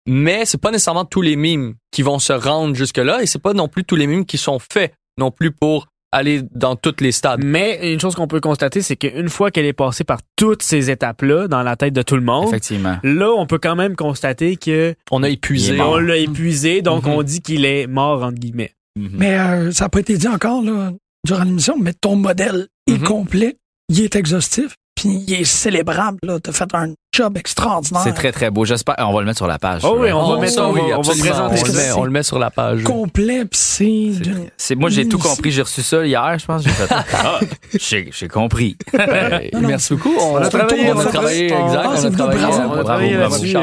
Mais 0.07 0.45
c'est 0.45 0.59
pas 0.59 0.71
nécessairement 0.71 1.05
tous 1.05 1.21
les 1.21 1.35
mimes 1.35 1.75
qui 1.91 2.01
vont 2.01 2.19
se 2.19 2.33
rendre 2.33 2.73
jusque 2.75 2.97
là 2.97 3.21
et 3.21 3.25
c'est 3.25 3.41
pas 3.41 3.53
non 3.53 3.67
plus 3.67 3.83
tous 3.83 3.95
les 3.95 4.07
mimes 4.07 4.25
qui 4.25 4.37
sont 4.37 4.57
faits 4.59 4.93
non 5.17 5.29
plus 5.31 5.51
pour 5.51 5.87
aller 6.11 6.41
dans 6.55 6.75
toutes 6.75 7.01
les 7.01 7.11
stades. 7.11 7.43
Mais 7.43 7.93
une 7.93 7.99
chose 7.99 8.15
qu'on 8.15 8.27
peut 8.27 8.39
constater, 8.39 8.81
c'est 8.81 8.95
qu'une 8.95 9.29
fois 9.29 9.51
qu'elle 9.51 9.65
est 9.67 9.73
passée 9.73 10.03
par 10.03 10.19
toutes 10.35 10.63
ces 10.63 10.89
étapes-là 10.89 11.47
dans 11.47 11.61
la 11.61 11.75
tête 11.75 11.93
de 11.93 12.01
tout 12.01 12.15
le 12.15 12.23
monde, 12.23 12.47
Effectivement. 12.47 12.97
là, 13.03 13.29
on 13.31 13.45
peut 13.45 13.59
quand 13.59 13.75
même 13.75 13.95
constater 13.95 14.55
que 14.55 14.95
On 15.11 15.21
a 15.21 15.29
épuisé. 15.29 15.79
on 15.79 15.97
l'a 15.97 16.17
épuisé, 16.17 16.81
donc 16.81 17.03
Mhm. 17.05 17.11
on 17.11 17.21
dit 17.21 17.41
qu'il 17.41 17.63
est 17.65 17.85
mort, 17.85 18.23
entre 18.23 18.39
guillemets. 18.39 18.71
Mhm. 18.99 19.09
Mais 19.17 19.37
euh, 19.39 19.71
ça 19.71 19.85
n'a 19.85 19.89
pas 19.89 19.99
été 19.99 20.17
dit 20.17 20.27
encore 20.27 20.61
là, 20.61 20.91
durant 21.25 21.43
l'émission, 21.43 21.75
mais 21.79 21.93
ton 21.93 22.15
modèle 22.15 22.67
est 22.87 22.93
Mhm. 22.99 23.03
complet, 23.03 23.57
il 23.89 24.01
est 24.01 24.15
exhaustif, 24.15 24.75
puis 24.95 25.23
il 25.27 25.33
est 25.33 25.43
célébrable. 25.45 26.17
Tu 26.43 26.49
as 26.49 26.53
fait 26.53 26.73
un 26.75 26.93
job 27.15 27.37
extraordinaire. 27.37 28.01
C'est 28.03 28.13
très, 28.13 28.31
très 28.31 28.49
beau. 28.51 28.65
J'espère. 28.65 28.95
On 28.99 29.13
va 29.13 29.19
le 29.21 29.25
mettre 29.25 29.37
sur 29.37 29.47
la 29.47 29.57
page. 29.57 29.81
Oh 29.85 29.95
oui, 29.99 30.11
on 30.11 30.27
va 30.27 30.35
Oh, 30.35 30.39
mettre 30.39 30.53
ça, 30.53 30.67
on 30.67 30.71
va- 30.71 30.81
oui, 30.81 30.81
on 30.87 30.89
va 30.89 30.95
absolument. 30.97 31.23
présenter 31.49 31.61
on 31.61 31.65
le, 31.65 31.73
met, 31.73 31.91
on 31.93 32.03
le 32.03 32.11
met 32.11 32.23
sur 32.23 32.39
la 32.39 32.49
page. 32.51 32.83
complet, 32.83 33.45
puis 33.45 33.59
c'est... 33.59 34.11
C'est- 34.57 34.75
moi 34.75 34.89
j'ai 34.89 35.07
tout 35.07 35.17
compris, 35.17 35.51
j'ai 35.51 35.61
reçu 35.61 35.81
ça 35.81 36.05
hier, 36.05 36.37
je 36.37 36.45
pense, 36.45 36.63
j'ai 36.63 36.69
fait 36.69 36.87
ah, 37.13 37.39
j'ai 37.79 38.27
compris. 38.27 38.77
Ouais, 38.93 39.49
Non, 39.53 39.61
non, 39.61 39.67
Merci 39.69 39.93
beaucoup. 39.95 40.13
On, 40.19 40.35
a 40.37 40.49
travaillé, 40.49 40.91
on 40.91 40.99
a 40.99 41.05
travaillé, 41.05 41.45
exact. 41.45 41.81
Ah, 41.83 41.89
on 41.91 41.95
c'est 41.95 42.05
a 42.05 42.09
venu, 42.09 42.17
travaillé. 42.17 42.39
bravo. 42.41 42.69
On 42.73 42.79
a 42.79 42.83
travaillé 42.83 43.17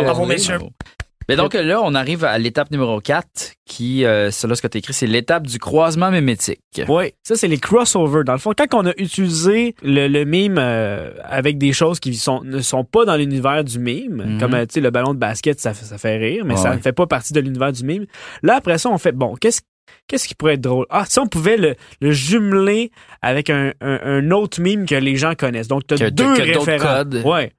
bravo, 0.04 0.26
messieurs. 0.26 0.58
Mais 1.28 1.34
donc 1.36 1.54
là, 1.54 1.80
on 1.82 1.94
arrive 1.94 2.24
à 2.24 2.38
l'étape 2.38 2.70
numéro 2.70 3.00
4 3.00 3.52
qui 3.66 4.04
euh, 4.04 4.30
c'est 4.30 4.46
là 4.46 4.54
ce 4.54 4.62
que 4.62 4.68
tu 4.68 4.78
écrit, 4.78 4.92
c'est 4.94 5.06
l'étape 5.08 5.46
du 5.46 5.58
croisement 5.58 6.10
mémétique. 6.10 6.60
Oui, 6.88 7.12
ça 7.24 7.34
c'est 7.36 7.48
les 7.48 7.58
crossovers. 7.58 8.22
Dans 8.24 8.32
le 8.34 8.38
fond, 8.38 8.52
quand 8.56 8.72
on 8.74 8.86
a 8.86 8.92
utilisé 8.96 9.74
le, 9.82 10.06
le 10.08 10.24
mime 10.24 10.56
euh, 10.58 11.10
avec 11.24 11.58
des 11.58 11.72
choses 11.72 11.98
qui 12.00 12.14
sont, 12.14 12.42
ne 12.44 12.60
sont 12.60 12.84
pas 12.84 13.04
dans 13.04 13.16
l'univers 13.16 13.64
du 13.64 13.78
mime, 13.78 14.22
Mhm. 14.26 14.38
comme 14.40 14.54
euh, 14.54 14.66
tu 14.66 14.74
sais 14.74 14.80
le 14.80 14.90
ballon 14.90 15.14
de 15.14 15.18
basket, 15.18 15.58
ça, 15.60 15.74
fait- 15.74 15.84
ça 15.84 15.98
fait 15.98 16.16
rire, 16.16 16.44
mais 16.44 16.54
Ouais, 16.54 16.60
ça 16.60 16.74
ne 16.76 16.80
fait 16.80 16.92
pas 16.92 17.06
partie 17.06 17.32
de 17.32 17.40
l'univers 17.40 17.72
du 17.72 17.82
mime. 17.84 18.06
Là 18.42 18.54
après 18.56 18.78
ça, 18.78 18.88
on 18.90 18.98
fait 18.98 19.12
bon, 19.12 19.34
qu'est-ce 19.40 19.62
qu'est-ce 20.08 20.28
qui 20.28 20.34
pourrait 20.36 20.54
être 20.54 20.60
drôle? 20.60 20.86
Ah, 20.90 21.04
si 21.08 21.18
on 21.18 21.26
pouvait 21.26 21.56
le, 21.56 21.74
le 22.00 22.10
jumeler 22.12 22.90
avec 23.22 23.50
un, 23.50 23.72
un, 23.80 23.98
un 24.04 24.30
autre 24.30 24.60
mime 24.60 24.86
que 24.86 24.94
les 24.94 25.16
gens 25.16 25.34
connaissent. 25.34 25.68
Donc 25.68 25.86
tu 25.86 25.94
as 25.94 26.10
deux 26.10 26.34
que 26.34 26.52
d'autres 26.52 26.66
référents. 26.66 27.04
Ouais. 27.24 27.52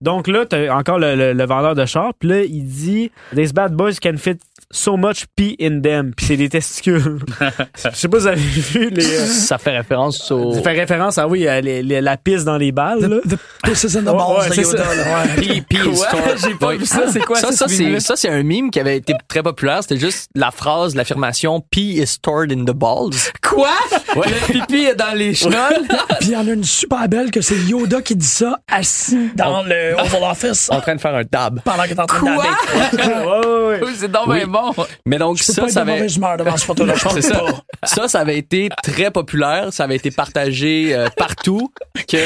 Donc 0.00 0.28
là, 0.28 0.46
t'as 0.46 0.72
encore 0.76 0.98
le, 0.98 1.32
le- 1.32 1.44
vendeur 1.46 1.74
de 1.74 1.84
char, 1.84 2.14
puis 2.14 2.28
là, 2.28 2.42
il 2.44 2.64
dit 2.64 3.10
These 3.34 3.52
bad 3.52 3.74
boys 3.74 3.94
can 4.00 4.16
fit 4.16 4.38
so 4.70 4.96
much 4.96 5.24
pee 5.34 5.56
in 5.60 5.80
them, 5.80 6.12
puis 6.14 6.26
c'est 6.26 6.36
des 6.36 6.48
testicules. 6.48 7.18
Je 7.40 7.96
sais 7.96 8.08
pas 8.08 8.18
si 8.18 8.22
vous 8.22 8.26
avez 8.26 8.36
vu 8.40 8.90
les. 8.90 9.04
euh, 9.06 9.26
Ça 9.26 9.56
fait 9.58 9.76
référence 9.76 10.30
au. 10.30 10.52
ça 10.54 10.62
fait 10.62 10.72
référence, 10.78 11.16
ah 11.18 11.26
oui, 11.26 11.48
à 11.48 11.60
les- 11.60 11.82
les- 11.82 12.00
la 12.00 12.16
pisse 12.16 12.44
dans 12.44 12.56
les 12.58 12.70
balles. 12.72 13.00
là. 13.00 13.16
The, 13.24 13.28
the 13.30 13.38
pisses 13.64 13.96
in 13.96 14.02
the 14.02 14.06
Ouais, 14.08 14.12
balls 14.12 14.38
ouais, 14.40 14.48
de 14.48 14.54
c'est 14.54 14.62
Yoda. 14.62 14.82
ouais. 14.82 15.62
Quoi? 15.70 15.92
histoire- 15.92 16.36
J'ai 16.44 16.54
pas 16.54 16.74
vu 16.74 16.86
ça. 16.86 17.02
C'est 17.12 17.20
quoi 17.20 17.36
ça? 17.40 17.46
ça, 17.50 17.56
Ça, 17.56 17.68
ce 17.68 17.74
c'est, 17.74 17.84
meme-là? 17.84 18.00
ça, 18.00 18.14
c'est 18.16 18.28
un 18.28 18.42
meme 18.42 18.70
qui 18.70 18.78
avait 18.80 18.96
été 18.98 19.14
très 19.26 19.42
populaire. 19.42 19.78
C'était 19.82 19.98
juste 19.98 20.28
la 20.34 20.50
phrase, 20.50 20.94
l'affirmation 20.94 21.60
Pee 21.70 21.98
is 22.02 22.06
stored 22.06 22.52
in 22.52 22.64
the 22.64 22.72
balls. 22.76 23.10
Quoi? 23.42 23.68
Ouais. 24.16 24.26
Le 24.28 24.52
pipi 24.52 24.84
est 24.84 24.94
dans 24.94 25.14
les 25.16 25.34
chenolles? 25.34 25.86
Puis 26.20 26.28
il 26.28 26.32
y 26.32 26.36
en 26.36 26.46
a 26.46 26.52
une 26.52 26.64
super 26.64 27.08
belle 27.08 27.30
que 27.30 27.40
c'est 27.40 27.56
Yoda 27.56 28.02
qui 28.02 28.16
dit 28.16 28.26
ça 28.26 28.58
assis 28.70 29.30
dans 29.34 29.62
le 29.62 29.94
Oval 29.94 30.30
Office 30.30 30.68
En 30.70 30.80
train 30.80 30.94
de 30.96 31.00
faire 31.00 31.14
un 31.14 31.22
dab. 31.30 31.60
pendant 31.64 31.82
qu'il 31.84 31.92
est 31.92 32.00
en 32.00 32.06
train 32.06 32.20
Quoi? 32.20 32.44
d'aller. 32.44 33.14
Ouais, 33.28 33.46
ouais, 33.46 33.80
ouais. 33.82 33.92
c'est 33.96 34.10
donc 34.10 34.24
Oui. 34.28 34.36
bien 34.38 34.46
bon. 34.76 34.86
Mais 35.06 35.18
donc, 35.18 35.36
Je 35.38 35.46
peux 35.46 35.52
ça, 35.52 35.62
pas 35.62 35.68
être 35.68 35.74
ça 35.74 35.80
avait, 35.82 36.06
devant 36.38 36.56
ce 36.56 36.64
photo-là. 36.64 36.94
Je 36.94 37.20
ça. 37.20 37.38
pas. 37.38 37.86
ça, 37.86 38.08
ça 38.08 38.20
avait 38.20 38.38
été 38.38 38.68
très 38.82 39.10
populaire. 39.10 39.72
Ça 39.72 39.84
avait 39.84 39.96
été 39.96 40.10
partagé 40.10 40.94
euh, 40.94 41.08
partout. 41.16 41.72
Que 42.08 42.18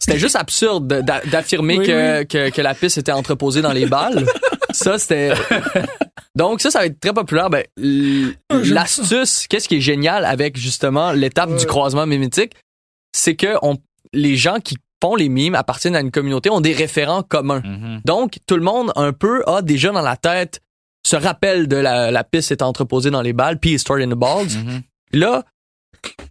c'était 0.00 0.18
juste 0.18 0.36
absurde 0.36 0.86
de- 0.86 1.00
d'a- 1.00 1.20
d'affirmer 1.30 1.78
Oui, 1.78 1.86
que, 1.86 2.22
Que, 2.24 2.50
que 2.50 2.60
la 2.60 2.74
piste 2.74 2.98
était 2.98 3.12
entreposée 3.12 3.62
dans 3.62 3.72
les 3.72 3.86
balles. 3.86 4.26
Ça, 4.72 4.98
c'était. 4.98 5.32
Donc, 6.34 6.60
ça, 6.62 6.70
ça 6.70 6.78
va 6.80 6.86
être 6.86 6.98
très 7.00 7.12
populaire. 7.12 7.50
Ben, 7.50 7.64
Ah, 8.50 8.54
l'astuce, 8.64 9.46
qu'est-ce 9.48 9.68
qui 9.68 9.76
est 9.76 9.80
génial 9.80 10.24
avec 10.24 10.56
justement 10.56 11.12
l'étape 11.12 11.54
du 11.56 11.66
croisement 11.66 12.06
mimétique, 12.06 12.52
c'est 13.14 13.36
que 13.36 13.56
on, 13.62 13.76
les 14.14 14.36
gens 14.36 14.58
qui 14.58 14.76
font 15.02 15.14
les 15.14 15.28
mimes 15.28 15.54
appartiennent 15.56 15.96
à 15.96 16.00
une 16.00 16.10
communauté, 16.12 16.48
ont 16.48 16.60
des 16.60 16.72
référents 16.72 17.22
communs. 17.22 17.60
Mhm. 17.64 18.00
Donc, 18.04 18.38
tout 18.46 18.56
le 18.56 18.62
monde, 18.62 18.92
un 18.96 19.12
peu, 19.12 19.42
a 19.46 19.60
déjà 19.60 19.90
dans 19.90 20.00
la 20.00 20.16
tête, 20.16 20.60
se 21.12 21.16
rappelle 21.16 21.68
de 21.68 21.76
la, 21.76 22.10
la 22.10 22.24
piste 22.24 22.52
est 22.52 22.62
entreposée 22.62 23.10
dans 23.10 23.22
les 23.22 23.32
balles, 23.32 23.58
puis 23.58 23.78
stored 23.78 24.02
in 24.02 24.08
the 24.08 24.18
balls. 24.18 24.56
Mhm. 24.56 24.82
Là, 25.12 25.44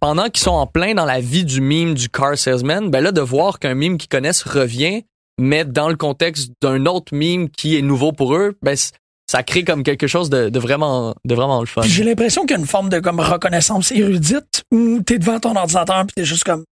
pendant 0.00 0.28
qu'ils 0.28 0.42
sont 0.42 0.50
en 0.50 0.66
plein 0.66 0.94
dans 0.94 1.04
la 1.04 1.20
vie 1.20 1.44
du 1.44 1.60
mime 1.60 1.94
du 1.94 2.08
car 2.08 2.36
salesman, 2.36 2.90
ben 2.90 3.00
là, 3.02 3.12
de 3.12 3.20
voir 3.20 3.58
qu'un 3.58 3.74
mime 3.74 3.96
qu'ils 3.96 4.08
connaissent 4.08 4.42
revient, 4.42 5.04
mais 5.38 5.64
dans 5.64 5.88
le 5.88 5.96
contexte 5.96 6.52
d'un 6.60 6.86
autre 6.86 7.14
mime 7.14 7.48
qui 7.48 7.76
est 7.76 7.82
nouveau 7.82 8.12
pour 8.12 8.34
eux, 8.34 8.56
ben, 8.62 8.76
ça 9.30 9.42
crée 9.42 9.64
comme 9.64 9.82
quelque 9.82 10.06
chose 10.06 10.28
de, 10.28 10.48
de 10.48 10.58
vraiment, 10.58 11.14
de 11.24 11.34
vraiment 11.34 11.60
le 11.60 11.66
fun. 11.66 11.82
Puis 11.82 11.90
j'ai 11.90 12.04
l'impression 12.04 12.42
qu'il 12.42 12.50
y 12.50 12.54
a 12.54 12.58
une 12.58 12.66
forme 12.66 12.90
de 12.90 12.98
comme 12.98 13.20
reconnaissance 13.20 13.92
érudite 13.92 14.64
où 14.72 15.00
t'es 15.00 15.18
devant 15.18 15.40
ton 15.40 15.56
ordinateur 15.56 16.04
puis 16.06 16.14
t'es 16.16 16.24
juste 16.24 16.44
comme 16.44 16.64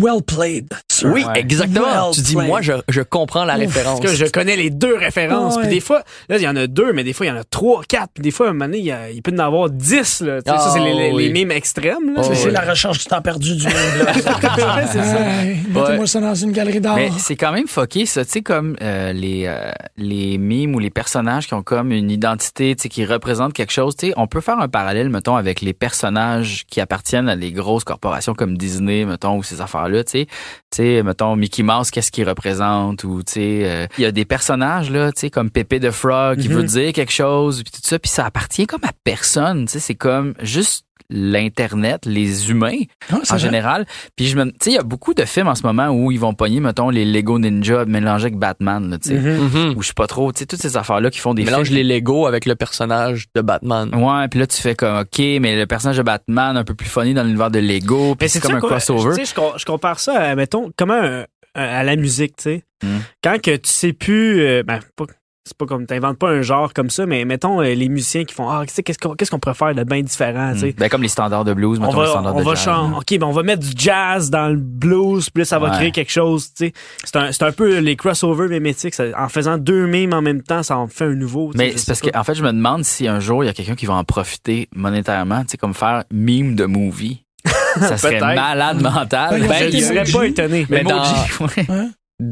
well 0.00 0.22
played. 0.22 0.68
sir. 0.90 1.10
Oui, 1.12 1.24
exactement. 1.34 1.86
Well 1.86 2.14
tu 2.14 2.20
dis, 2.22 2.34
played. 2.34 2.48
moi, 2.48 2.60
je, 2.62 2.72
je 2.88 3.00
comprends 3.02 3.44
la 3.44 3.54
Ouf, 3.54 3.60
référence. 3.60 4.00
Parce 4.00 4.12
que 4.12 4.16
je 4.26 4.30
connais 4.30 4.56
les 4.56 4.70
deux 4.70 4.96
références. 4.96 5.56
Ouais. 5.56 5.62
Puis 5.62 5.70
des 5.70 5.80
fois, 5.80 6.02
là, 6.28 6.36
il 6.36 6.42
y 6.42 6.48
en 6.48 6.56
a 6.56 6.66
deux, 6.66 6.92
mais 6.92 7.04
des 7.04 7.12
fois, 7.12 7.26
il 7.26 7.28
y 7.28 7.32
en 7.32 7.36
a 7.36 7.44
trois, 7.44 7.82
quatre. 7.88 8.10
Puis 8.14 8.22
des 8.22 8.30
fois, 8.30 8.46
à 8.46 8.50
un 8.50 8.52
moment 8.52 8.66
donné, 8.66 8.78
il, 8.78 8.84
y 8.84 8.92
a- 8.92 9.10
il 9.10 9.22
peut 9.22 9.30
y 9.30 9.34
en 9.34 9.38
avoir 9.44 9.70
dix. 9.70 10.20
Là. 10.20 10.42
Tu 10.42 10.50
sais, 10.50 10.58
ça, 10.58 10.70
c'est 10.72 10.80
les, 10.80 10.92
les, 10.94 11.10
Ah, 11.10 11.14
oui. 11.14 11.26
les 11.26 11.32
mimes 11.32 11.50
extrêmes. 11.52 12.14
Là. 12.14 12.22
Oh, 12.24 12.30
C'est 12.34 12.50
la 12.50 12.60
recherche 12.62 12.98
du 12.98 13.04
temps 13.04 13.22
perdu 13.22 13.56
du 13.56 13.64
monde. 13.64 13.74
là. 14.04 14.12
Ouais, 14.76 14.86
c'est 14.90 15.02
ça. 15.02 15.20
Hey, 15.42 15.56
Mettez-moi 15.72 16.06
ça 16.06 16.20
dans 16.20 16.34
une 16.34 16.52
galerie 16.52 16.80
d'art. 16.80 16.96
Mais 16.96 17.10
c'est 17.18 17.36
quand 17.36 17.52
même 17.52 17.66
fucké, 17.66 18.06
ça. 18.06 18.24
Tu 18.24 18.30
sais, 18.32 18.42
comme 18.42 18.76
euh, 18.82 19.12
les, 19.12 19.44
euh, 19.46 19.70
les 19.96 20.38
mimes 20.38 20.74
ou 20.74 20.78
les 20.78 20.90
personnages 20.90 21.46
qui 21.46 21.54
ont 21.54 21.62
comme 21.62 21.92
une 21.92 22.10
identité, 22.10 22.74
tu 22.76 22.82
sais, 22.82 22.88
qui 22.88 23.04
représentent 23.04 23.52
quelque 23.52 23.72
chose. 23.72 23.96
Tu 23.96 24.08
sais, 24.08 24.12
on 24.16 24.26
peut 24.26 24.40
faire 24.40 24.58
un 24.58 24.68
parallèle, 24.68 25.08
mettons, 25.08 25.36
avec 25.36 25.60
les 25.60 25.72
personnages 25.72 26.64
qui 26.68 26.80
appartiennent 26.80 27.28
à 27.28 27.36
des 27.36 27.52
grosses 27.52 27.84
corporations 27.84 28.34
comme 28.34 28.56
Disney, 28.56 29.04
mettons, 29.04 29.36
ou 29.36 29.42
ces 29.42 29.60
affaires-là. 29.90 30.04
Tu 30.04 30.10
sais, 30.10 30.26
tu 30.26 30.76
sais, 30.76 31.02
mettons, 31.02 31.36
Mickey 31.36 31.62
Mouse, 31.62 31.90
qu'est-ce 31.90 32.10
qu'il 32.10 32.28
représente? 32.28 33.04
Ou, 33.04 33.22
tu 33.22 33.32
sais, 33.32 33.60
euh, 33.64 33.86
il 33.98 34.02
y 34.02 34.06
a 34.06 34.12
des 34.12 34.24
personnages, 34.24 34.90
là, 34.90 35.12
tu 35.12 35.20
sais, 35.20 35.30
comme 35.30 35.50
Pépé 35.50 35.80
the 35.80 35.90
Frog, 35.90 36.38
qui 36.38 36.48
veut 36.48 36.62
dire 36.62 36.92
quelque 36.92 37.12
chose, 37.12 37.62
puis 37.62 37.72
tout 37.72 37.80
ça. 37.82 37.98
Puis 37.98 38.10
ça 38.10 38.26
appartient 38.26 38.66
comme 38.66 38.84
à 38.84 38.92
personne. 39.04 39.66
Tu 39.66 39.72
sais, 39.72 39.78
c'est 39.80 39.94
comme 39.94 40.34
juste 40.40 40.84
l'Internet, 41.10 42.06
les 42.06 42.50
humains 42.50 42.78
en 43.12 43.16
vrai. 43.18 43.38
général. 43.38 43.86
Puis 44.16 44.26
je 44.26 44.36
me, 44.36 44.44
tu 44.46 44.52
sais, 44.62 44.70
il 44.70 44.74
y 44.74 44.78
a 44.78 44.82
beaucoup 44.82 45.14
de 45.14 45.24
films 45.24 45.48
en 45.48 45.54
ce 45.54 45.62
moment 45.64 45.88
où 45.88 46.10
ils 46.10 46.20
vont 46.20 46.34
pogner, 46.34 46.60
mettons, 46.60 46.90
les 46.90 47.04
Lego 47.04 47.38
Ninja 47.38 47.84
mélangés 47.84 48.26
avec 48.26 48.36
Batman, 48.38 48.90
là, 48.90 48.98
tu 48.98 49.08
sais. 49.10 49.18
Mhm. 49.18 49.48
Mhm. 49.70 49.74
Ou 49.76 49.82
je 49.82 49.88
sais 49.88 49.94
pas 49.94 50.06
trop, 50.06 50.32
tu 50.32 50.40
sais, 50.40 50.46
toutes 50.46 50.60
ces 50.62 50.76
affaires-là 50.76 51.10
qui 51.10 51.18
font 51.18 51.34
des 51.34 51.44
Mélange 51.44 51.66
films. 51.68 51.76
les 51.78 51.84
Lego 51.84 52.26
avec 52.26 52.46
le 52.46 52.54
personnage 52.54 53.26
de 53.34 53.40
Batman. 53.40 53.94
Ouais, 53.94 54.28
puis 54.28 54.40
là 54.40 54.46
tu 54.46 54.60
fais 54.60 54.74
comme 54.74 54.98
OK, 55.00 55.18
mais 55.18 55.56
le 55.58 55.66
personnage 55.66 55.98
de 55.98 56.02
Batman 56.02 56.56
un 56.56 56.64
peu 56.64 56.74
plus 56.74 56.88
funny 56.88 57.14
dans 57.14 57.22
l'univers 57.24 57.50
de 57.50 57.58
Lego, 57.58 58.14
puis 58.14 58.28
c'est 58.28 58.40
comme 58.40 58.54
un 58.54 58.60
crossover. 58.60 59.14
Tu 59.16 59.24
sais, 59.26 59.30
je, 59.30 59.34
com- 59.34 59.52
je 59.56 59.64
compare 59.64 59.98
ça 60.00 60.14
à, 60.18 60.34
mettons, 60.34 60.70
comment 60.76 60.94
un- 60.94 61.24
à 61.54 61.82
la 61.82 61.96
musique, 61.96 62.36
tu 62.36 62.42
sais. 62.44 62.64
Mm. 62.82 62.98
Quand 63.24 63.40
que 63.42 63.56
tu 63.56 63.68
sais 63.70 63.92
plus, 63.92 64.40
euh, 64.42 64.62
ben, 64.62 64.78
pas- 64.96 65.04
c'est 65.50 65.56
pas 65.58 65.66
comme, 65.66 65.86
t'inventes 65.86 66.18
pas 66.18 66.28
un 66.30 66.42
genre 66.42 66.72
comme 66.72 66.90
ça, 66.90 67.06
mais 67.06 67.24
mettons 67.24 67.60
euh, 67.60 67.74
les 67.74 67.88
musiciens 67.88 68.24
qui 68.24 68.34
font, 68.34 68.48
ah, 68.48 68.62
tu 68.66 68.72
sais, 68.72 68.82
qu'est-ce 68.82 68.98
qu'on 68.98 69.14
qu'est-ce 69.14 69.30
qu'on 69.30 69.38
pourrait 69.38 69.54
faire 69.54 69.74
de 69.74 69.82
bien 69.84 70.00
différent, 70.02 70.52
tu 70.54 70.60
sais. 70.60 70.74
Ben 70.78 70.88
comme 70.88 71.02
les 71.02 71.08
standards 71.08 71.44
de 71.44 71.52
blues, 71.54 71.78
On 71.80 71.86
mettons 71.86 72.00
les 72.00 72.06
va, 72.06 72.10
standards 72.12 72.36
on 72.36 72.38
de 72.38 72.44
va 72.44 72.54
jazz. 72.54 72.64
chan- 72.64 72.98
OK, 72.98 73.18
ben 73.18 73.26
on 73.26 73.32
va 73.32 73.42
mettre 73.42 73.62
du 73.66 73.72
jazz 73.76 74.30
dans 74.30 74.48
le 74.48 74.56
blues, 74.56 75.28
puis 75.30 75.40
là, 75.40 75.44
ça 75.44 75.58
va 75.58 75.70
Ouais. 75.70 75.76
créer 75.76 75.90
quelque 75.90 76.12
chose, 76.12 76.52
tu 76.54 76.66
sais. 76.66 76.72
C'est 77.04 77.16
un, 77.16 77.32
c'est 77.32 77.42
un 77.42 77.52
peu 77.52 77.78
les 77.78 77.96
crossovers 77.96 78.48
mimétiques. 78.48 78.94
ça- 78.94 79.04
en 79.18 79.28
faisant 79.28 79.58
deux 79.58 79.86
mimes 79.86 80.12
en 80.14 80.22
même 80.22 80.42
temps, 80.42 80.62
ça 80.62 80.78
en 80.78 80.86
fait 80.86 81.04
un 81.04 81.14
nouveau. 81.14 81.52
tu 81.52 81.58
sais, 81.58 81.64
Mais 81.64 81.72
c'est 81.76 81.86
parce 81.86 82.00
que 82.00 82.16
en 82.16 82.24
fait, 82.24 82.34
je 82.34 82.42
me 82.42 82.52
demande 82.52 82.84
si 82.84 83.08
un 83.08 83.18
jour 83.20 83.42
il 83.44 83.46
y 83.48 83.50
a 83.50 83.52
quelqu'un 83.52 83.74
qui 83.74 83.86
va 83.86 83.94
en 83.94 84.04
profiter 84.04 84.68
monétairement, 84.74 85.42
tu 85.42 85.50
sais 85.50 85.56
comme 85.58 85.74
faire 85.74 86.04
meme 86.12 86.54
de 86.54 86.64
movie. 86.66 87.24
Ça 87.78 87.96
serait 87.96 88.20
malade 88.20 88.82
mental. 88.82 89.40
Ben. 89.40 89.48
Ben, 89.48 89.70
il- 89.72 89.82
serais 89.82 90.04
pas 90.04 90.26
étonné. 90.26 90.66
Mais 90.68 90.82
dans- 90.82 91.02
Emoji, 91.02 91.58
ouais. 91.68 91.88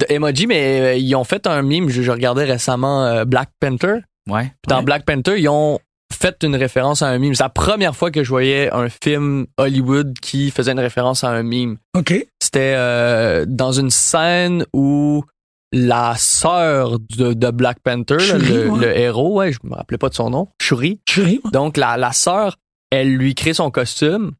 Emoji, 0.09 0.47
mais 0.47 0.81
euh, 0.81 0.95
ils 0.97 1.15
ont 1.15 1.25
fait 1.25 1.47
un 1.47 1.63
meme, 1.63 1.89
je, 1.89 2.03
je 2.03 2.11
regardais 2.11 2.45
récemment 2.45 3.05
euh, 3.07 3.25
Black 3.25 3.51
Panther. 3.61 3.97
Ouais. 4.29 4.45
Puis 4.45 4.69
dans 4.69 4.79
Ouais. 4.79 4.85
Black 4.85 5.05
Panther, 5.05 5.39
ils 5.41 5.49
ont 5.49 5.79
fait 6.13 6.37
une 6.43 6.57
référence 6.57 7.03
à 7.03 7.09
un 7.09 7.19
meme. 7.19 7.35
C'est 7.35 7.43
la 7.43 7.49
première 7.49 7.95
fois 7.95 8.11
que 8.11 8.25
je 8.25 8.29
voyais 8.29 8.71
un 8.73 8.89
film 8.89 9.47
Hollywood 9.57 10.19
qui 10.21 10.51
faisait 10.51 10.73
une 10.73 10.81
référence 10.81 11.23
à 11.25 11.29
un 11.31 11.43
meme. 11.43 11.77
OK. 11.97 12.15
C'était 12.43 12.75
euh, 12.77 13.45
dans 13.47 13.73
une 13.73 13.91
scène 13.91 14.65
où 14.73 15.25
la 15.73 16.15
sœur 16.17 16.99
de, 16.99 17.35
de 17.35 17.51
Black 17.51 17.79
Panther, 17.81 18.19
Shuri, 18.19 18.49
le, 18.53 18.71
ouais. 18.71 18.81
le 18.87 18.99
héros, 18.99 19.35
ouais, 19.39 19.53
je 19.53 19.59
me 19.65 19.75
rappelais 19.75 19.99
pas 19.99 20.09
de 20.09 20.15
son 20.15 20.31
nom, 20.31 20.49
Shuri. 20.61 21.01
Chérie, 21.09 21.41
moi. 21.45 21.51
Donc 21.53 21.77
la, 21.77 21.97
la 21.99 22.13
sœur, 22.13 22.57
elle 22.91 23.15
lui 23.15 23.35
crée 23.35 23.53
son 23.53 23.71
costume. 23.71 24.33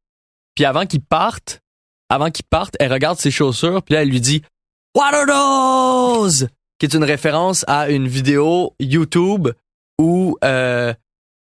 Puis 0.55 0.65
avant 0.65 0.87
qu'il 0.87 1.03
parte, 1.03 1.61
avant 2.09 2.31
qu'il 2.31 2.47
parte, 2.49 2.77
elle 2.81 2.93
regarde 2.93 3.19
ses 3.19 3.31
chaussures. 3.31 3.83
Puis 3.83 3.95
là, 3.95 4.03
elle 4.03 4.09
lui 4.09 4.21
dit 4.23 4.43
What 4.95 5.15
are 5.15 5.27
those? 5.27 6.49
Qui 6.79 6.87
est 6.87 6.95
une 6.95 7.05
référence 7.05 7.65
à 7.69 7.89
une 7.91 8.07
vidéo 8.09 8.75
YouTube 8.81 9.49
où 10.01 10.37
euh, 10.45 10.95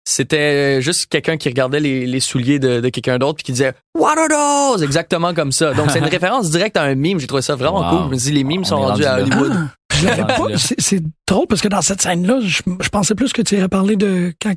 c'était 0.07 0.81
juste 0.81 1.05
quelqu'un 1.07 1.37
qui 1.37 1.49
regardait 1.49 1.79
les, 1.79 2.07
les 2.07 2.19
souliers 2.19 2.57
de, 2.59 2.79
de 2.81 2.89
quelqu'un 2.89 3.17
d'autre 3.19 3.35
puis 3.35 3.43
qui 3.43 3.51
disait 3.51 3.73
What 3.97 4.15
are 4.17 4.27
those? 4.73 4.83
Exactement 4.83 5.33
comme 5.33 5.51
ça. 5.51 5.73
Donc 5.73 5.91
c'est 5.91 5.99
une 5.99 6.05
référence 6.17 6.49
directe 6.49 6.77
à 6.77 6.83
un 6.83 6.95
meme. 6.95 7.19
J'ai 7.19 7.27
trouvé 7.27 7.41
ça 7.43 7.55
vraiment 7.55 7.79
Wow. 7.81 7.89
cool. 7.97 8.05
Je 8.05 8.09
me 8.11 8.15
dis 8.15 8.31
les 8.31 8.43
memes 8.43 8.61
On 8.61 8.63
sont 8.63 8.77
rendus 8.81 9.05
à 9.05 9.17
rendu. 9.17 9.31
Hollywood. 9.31 9.53
Ah. 9.55 10.45
C'est 10.79 11.03
drôle 11.27 11.45
parce 11.47 11.61
que 11.61 11.67
dans 11.67 11.81
cette 11.81 12.01
scène-là, 12.01 12.39
je, 12.41 12.61
je 12.79 12.89
pensais 12.89 13.15
plus 13.15 13.33
que 13.33 13.41
tu 13.41 13.55
irais 13.57 13.67
parler 13.69 13.95
de 13.97 14.33
quand. 14.41 14.53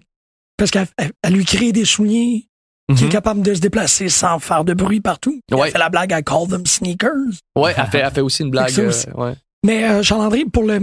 Parce 0.56 0.70
qu'elle 0.70 0.86
elle- 0.98 1.12
elle 1.22 1.32
lui 1.34 1.44
crée 1.44 1.72
des 1.72 1.84
souliers 1.84 2.48
qui 2.94 3.04
est 3.04 3.06
Mhm. 3.06 3.12
capable 3.12 3.42
de 3.42 3.54
se 3.54 3.60
déplacer 3.60 4.08
sans 4.08 4.38
faire 4.38 4.64
de 4.64 4.74
bruit 4.74 5.00
partout. 5.00 5.40
Ouais. 5.50 5.66
Elle 5.66 5.72
fait 5.72 5.78
la 5.78 5.88
blague 5.88 6.12
I 6.12 6.22
call 6.24 6.48
them 6.48 6.66
sneakers. 6.66 7.10
Ouais, 7.56 7.72
elle 7.76 7.86
fait, 7.86 7.98
elle 7.98 8.10
fait 8.12 8.20
aussi 8.20 8.42
une 8.42 8.50
blague. 8.50 8.72
euh, 8.78 8.88
aussi. 8.88 9.06
ouais. 9.14 9.34
Mais 9.64 9.84
euh, 9.84 10.02
Charles-André, 10.02 10.44
pour 10.52 10.64
le 10.64 10.80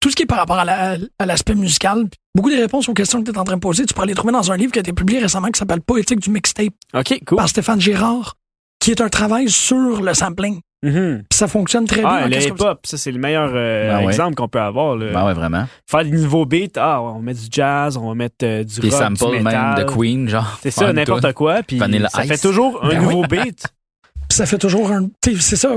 tout 0.00 0.10
ce 0.10 0.16
qui 0.16 0.22
est 0.24 0.26
par 0.26 0.38
rapport 0.38 0.58
à 0.58 0.64
la- 0.64 0.96
à 1.20 1.26
l'aspect 1.26 1.54
musical, 1.54 2.08
beaucoup 2.34 2.50
des 2.50 2.56
réponses 2.60 2.88
aux 2.88 2.94
questions 2.94 3.20
que 3.22 3.30
tu 3.30 3.36
es 3.36 3.38
en 3.38 3.44
train 3.44 3.54
de 3.54 3.60
poser, 3.60 3.86
tu 3.86 3.94
pourrais 3.94 4.08
les 4.08 4.14
trouver 4.14 4.32
dans 4.32 4.50
un 4.50 4.56
livre 4.56 4.72
qui 4.72 4.78
a 4.78 4.80
été 4.80 4.92
publié 4.92 5.20
récemment 5.20 5.48
qui 5.48 5.58
s'appelle 5.58 5.80
Poétique 5.80 6.18
du 6.18 6.30
mixtape 6.30 6.72
OK, 6.94 7.20
cool. 7.24 7.36
par 7.36 7.48
Stéphane 7.48 7.80
Girard, 7.80 8.34
qui 8.80 8.90
est 8.90 9.00
un 9.00 9.08
travail 9.08 9.48
sur 9.48 10.02
le 10.02 10.12
sampling. 10.14 10.60
Mhm. 10.84 11.22
Puis 11.30 11.38
ça 11.38 11.46
fonctionne 11.46 11.84
très 11.86 12.02
Ah, 12.04 12.26
bien. 12.26 12.26
en 12.26 12.28
le 12.40 12.46
hip-hop, 12.48 12.80
ça, 12.84 12.96
c'est 12.98 13.12
le 13.12 13.18
meilleur 13.20 13.50
euh, 13.54 13.88
Ben 13.90 13.98
ouais. 14.00 14.06
exemple 14.12 14.34
qu'on 14.34 14.48
peut 14.48 14.60
avoir. 14.60 14.96
là. 14.96 15.12
Ben 15.12 15.24
ouais, 15.26 15.32
vraiment. 15.34 15.66
Faire 15.88 16.04
des 16.04 16.10
nouveaux 16.10 16.44
beats, 16.44 16.76
ah, 16.76 17.00
on 17.00 17.20
met 17.20 17.34
du 17.34 17.46
jazz, 17.50 17.96
on 17.96 18.08
va 18.08 18.14
mettre 18.14 18.36
euh, 18.44 18.64
du 18.64 18.80
Des 18.80 18.90
rock, 18.90 18.98
samples 18.98 19.36
du 19.38 19.42
même 19.44 19.74
de 19.76 19.84
Queen, 19.84 20.28
genre. 20.28 20.58
C'est 20.62 20.70
ça, 20.72 20.92
n'importe 20.92 21.32
quoi. 21.34 21.62
Puis 21.62 21.78
Vanilla 21.78 22.08
ça 22.08 22.24
Ice. 22.24 22.30
fait 22.32 22.38
toujours 22.48 22.84
un 22.84 22.88
Ben 22.88 23.02
nouveau 23.02 23.22
beat. 23.22 23.64
Puis 24.28 24.36
ça 24.36 24.46
fait 24.46 24.58
toujours 24.58 24.90
un. 24.90 25.08
C'est 25.24 25.56
ça. 25.56 25.70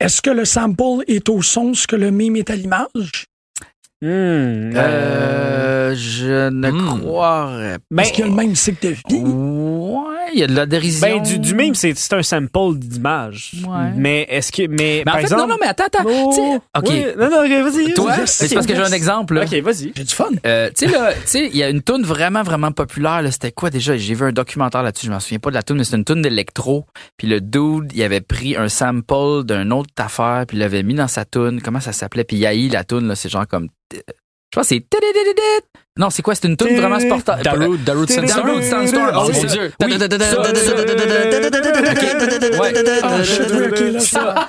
Est-ce 0.00 0.22
que 0.22 0.30
le 0.30 0.44
sample 0.44 1.02
est 1.08 1.28
au 1.28 1.42
son, 1.42 1.74
ce 1.74 1.86
que 1.88 1.96
le 1.96 2.10
mime 2.12 2.36
est 2.36 2.50
à 2.50 2.54
l'image? 2.54 3.24
Hmm, 4.00 4.70
Euh, 4.76 5.77
je 5.94 6.48
ne 6.50 6.70
Hmm. 6.70 7.00
croirais 7.00 7.78
Ben, 7.90 8.02
Est-ce 8.02 8.12
qu'il 8.12 8.24
y 8.24 8.28
a 8.28 8.30
le 8.30 8.36
même 8.36 8.54
cycle 8.54 8.86
de 8.88 8.92
vie? 8.92 9.22
Ouais, 9.22 10.04
il 10.34 10.40
y 10.40 10.42
a 10.42 10.46
de 10.46 10.54
la 10.54 10.66
dérision. 10.66 11.00
ben, 11.16 11.22
du, 11.22 11.38
du 11.38 11.54
mime, 11.54 11.74
c'est 11.74 11.96
c'est 11.96 12.12
un 12.14 12.22
sample 12.22 12.74
d'image. 12.76 13.52
Ouais. 13.66 13.92
Mais 13.96 14.26
est-ce 14.28 14.52
que. 14.52 14.62
Mais, 14.68 14.76
Mais 14.76 15.04
par 15.04 15.14
en 15.14 15.16
fait, 15.18 15.22
exemple. 15.24 15.42
non, 15.42 15.48
non, 15.48 15.56
mais 15.60 15.66
attends, 15.68 15.84
attends. 15.84 16.04
Oh, 16.06 16.30
Tu 16.34 16.40
sais, 16.40 16.56
OK. 16.76 16.86
oui, 16.88 17.04
non, 17.18 17.30
non, 17.30 17.44
ok, 17.44 17.72
vas-y. 17.72 17.94
Toi, 17.94 18.16
vas-y. 18.16 18.26
c'est 18.28 18.54
parce 18.54 18.66
que 18.66 18.74
j'ai 18.74 18.82
un 18.82 18.92
exemple, 18.92 19.34
là. 19.34 19.42
Ok, 19.44 19.54
vas-y. 19.62 19.92
J'ai 19.96 20.04
du 20.04 20.14
fun. 20.14 20.26
Euh, 20.46 20.70
tu 20.76 20.86
sais 20.86 20.92
là, 20.92 21.12
tu 21.14 21.20
sais, 21.26 21.46
il 21.46 21.56
y 21.56 21.62
a 21.62 21.68
une 21.70 21.82
tune 21.82 22.02
vraiment 22.02 22.42
vraiment 22.42 22.72
populaire 22.72 23.22
là, 23.22 23.30
c'était 23.30 23.52
quoi 23.52 23.70
déjà? 23.70 23.96
J'ai 23.96 24.14
vu 24.14 24.24
un 24.26 24.32
documentaire 24.32 24.82
là-dessus, 24.82 25.06
je 25.06 25.10
m'en 25.12 25.20
souviens 25.20 25.38
pas 25.38 25.50
de 25.50 25.54
la 25.54 25.62
tune, 25.62 25.76
mais 25.76 25.84
c'était 25.84 25.96
une 25.96 26.04
tune 26.04 26.22
d'électro. 26.22 26.86
Puis 27.16 27.26
le 27.26 27.40
dude, 27.40 27.92
il 27.94 28.02
avait 28.02 28.20
pris 28.20 28.56
un 28.56 28.68
sample 28.68 29.44
d'une 29.44 29.72
autre 29.72 29.90
affaire, 29.98 30.44
puis 30.46 30.56
il 30.56 30.60
l'avait 30.60 30.82
mis 30.82 30.94
dans 30.94 31.08
sa 31.08 31.24
tune. 31.24 31.60
Comment 31.62 31.80
ça 31.80 31.92
s'appelait? 31.92 32.24
Puis 32.24 32.36
Yahi 32.36 32.68
la 32.68 32.84
tune 32.84 33.08
là, 33.08 33.14
c'est 33.16 33.28
genre 33.28 33.46
comme 33.46 33.68
je 34.52 34.58
pense 34.58 34.68
que 34.68 34.74
c'est 34.74 34.88
tididididit. 34.88 35.66
Non, 35.98 36.10
c'est 36.10 36.22
quoi? 36.22 36.34
C'est 36.34 36.46
une 36.48 36.56
tune 36.56 36.76
vraiment 36.76 37.00
sportive. 37.00 37.42
Darude, 37.42 37.84
Darude 37.84 38.10
Sandstorm. 38.10 38.46
Darude 38.46 38.62
Sandstorm. 38.64 39.10
Oh 39.16 39.30
c'est 39.32 39.42
mon 39.42 39.48
ça. 39.48 39.54
dieu. 39.54 39.72
Ouais. 42.58 42.72
Ok, 43.96 44.00
Ça, 44.00 44.48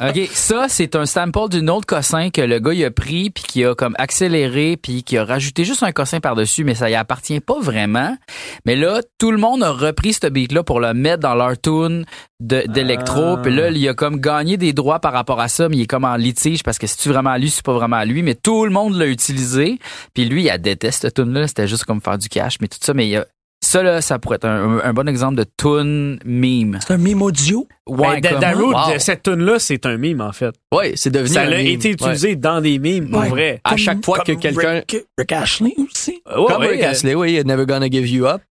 OK, 0.00 0.28
ça 0.32 0.66
c'est 0.68 0.96
un 0.96 1.06
sample 1.06 1.48
d'une 1.50 1.70
autre 1.70 1.86
cossin 1.86 2.30
que 2.30 2.40
le 2.40 2.58
gars 2.58 2.72
il 2.72 2.84
a 2.84 2.90
pris 2.90 3.30
puis 3.30 3.44
qui 3.44 3.64
a 3.64 3.74
comme 3.74 3.94
accéléré 3.98 4.76
puis 4.76 5.02
qui 5.02 5.16
a 5.18 5.24
rajouté 5.24 5.64
juste 5.64 5.82
un 5.82 5.92
cossin 5.92 6.20
par-dessus 6.20 6.64
mais 6.64 6.74
ça 6.74 6.88
y 6.90 6.94
appartient 6.94 7.40
pas 7.40 7.58
vraiment. 7.60 8.16
Mais 8.64 8.76
là, 8.76 9.00
tout 9.18 9.30
le 9.30 9.38
monde 9.38 9.62
a 9.62 9.70
repris 9.70 10.12
ce 10.14 10.26
beat 10.26 10.52
là 10.52 10.62
pour 10.62 10.80
le 10.80 10.94
mettre 10.94 11.20
dans 11.20 11.34
leur 11.34 11.60
tune 11.60 12.04
d'électro 12.40 13.34
Ah. 13.36 13.40
puis 13.42 13.54
là, 13.54 13.70
il 13.70 13.88
a 13.88 13.94
comme 13.94 14.20
gagné 14.20 14.56
des 14.56 14.72
droits 14.72 15.00
par 15.00 15.12
rapport 15.12 15.40
à 15.40 15.48
ça, 15.48 15.68
mais 15.68 15.76
il 15.76 15.82
est 15.82 15.86
comme 15.86 16.04
en 16.04 16.14
litige 16.16 16.62
parce 16.62 16.78
que 16.78 16.86
si 16.86 16.96
tu 16.96 17.08
vraiment 17.08 17.30
à 17.30 17.38
lui, 17.38 17.50
c'est 17.50 17.64
pas 17.64 17.72
vraiment 17.72 17.96
à 17.96 18.04
lui, 18.04 18.22
mais 18.22 18.34
tout 18.36 18.64
le 18.64 18.70
monde 18.70 18.94
l'a 18.96 19.06
utilisé. 19.06 19.78
Puis 20.14 20.24
lui, 20.24 20.44
il 20.44 20.50
a 20.50 20.56
détesté 20.58 20.77
cette 20.90 21.14
tune 21.14 21.32
là, 21.32 21.46
c'était 21.48 21.66
juste 21.68 21.84
comme 21.84 22.00
faire 22.00 22.18
du 22.18 22.28
cash 22.28 22.56
mais 22.60 22.68
tout 22.68 22.78
ça 22.80 22.94
mais 22.94 23.06
il 23.06 23.10
y 23.10 23.16
a 23.16 23.26
ça 23.60 23.82
là, 23.82 24.00
ça 24.00 24.20
pourrait 24.20 24.36
être 24.36 24.44
un, 24.44 24.78
un 24.84 24.92
bon 24.92 25.08
exemple 25.08 25.34
de 25.34 25.44
tune 25.56 26.20
meme. 26.24 26.78
C'est 26.80 26.94
un 26.94 26.96
mime 26.96 27.22
audio? 27.22 27.66
Ouais, 27.88 28.20
Ben, 28.20 28.30
comme- 28.30 28.40
Darude, 28.40 28.72
Wow. 28.72 28.98
cette 28.98 29.24
tune 29.24 29.40
là 29.44 29.58
c'est 29.58 29.84
un 29.84 29.96
mime, 29.96 30.20
en 30.20 30.30
fait. 30.30 30.54
Ouais, 30.72 30.92
c'est 30.94 31.10
devenu 31.10 31.34
Ça 31.34 31.42
un 31.42 31.46
a 31.48 31.50
meme. 31.50 31.66
été 31.66 31.90
utilisé 31.90 32.36
dans 32.36 32.60
des 32.60 32.78
mimes, 32.78 33.10
pour 33.10 33.20
Ouais. 33.22 33.28
vrai. 33.28 33.60
À 33.64 33.76
chaque 33.76 34.04
fois 34.04 34.20
que 34.20 34.30
quelqu'un 34.32 34.74
Rick, 34.86 35.04
Rick 35.18 35.32
Ashley 35.32 35.74
aussi. 35.78 36.22
Ouais, 36.24 36.44
Comme 36.46 36.60
ouais, 36.62 36.68
Rick 36.68 36.82
euh, 36.84 36.90
Astley, 36.90 37.14
oui, 37.16 37.42
Never 37.44 37.66
Gonna 37.66 37.88
Give 37.90 38.06
You 38.08 38.26
Up. 38.26 38.42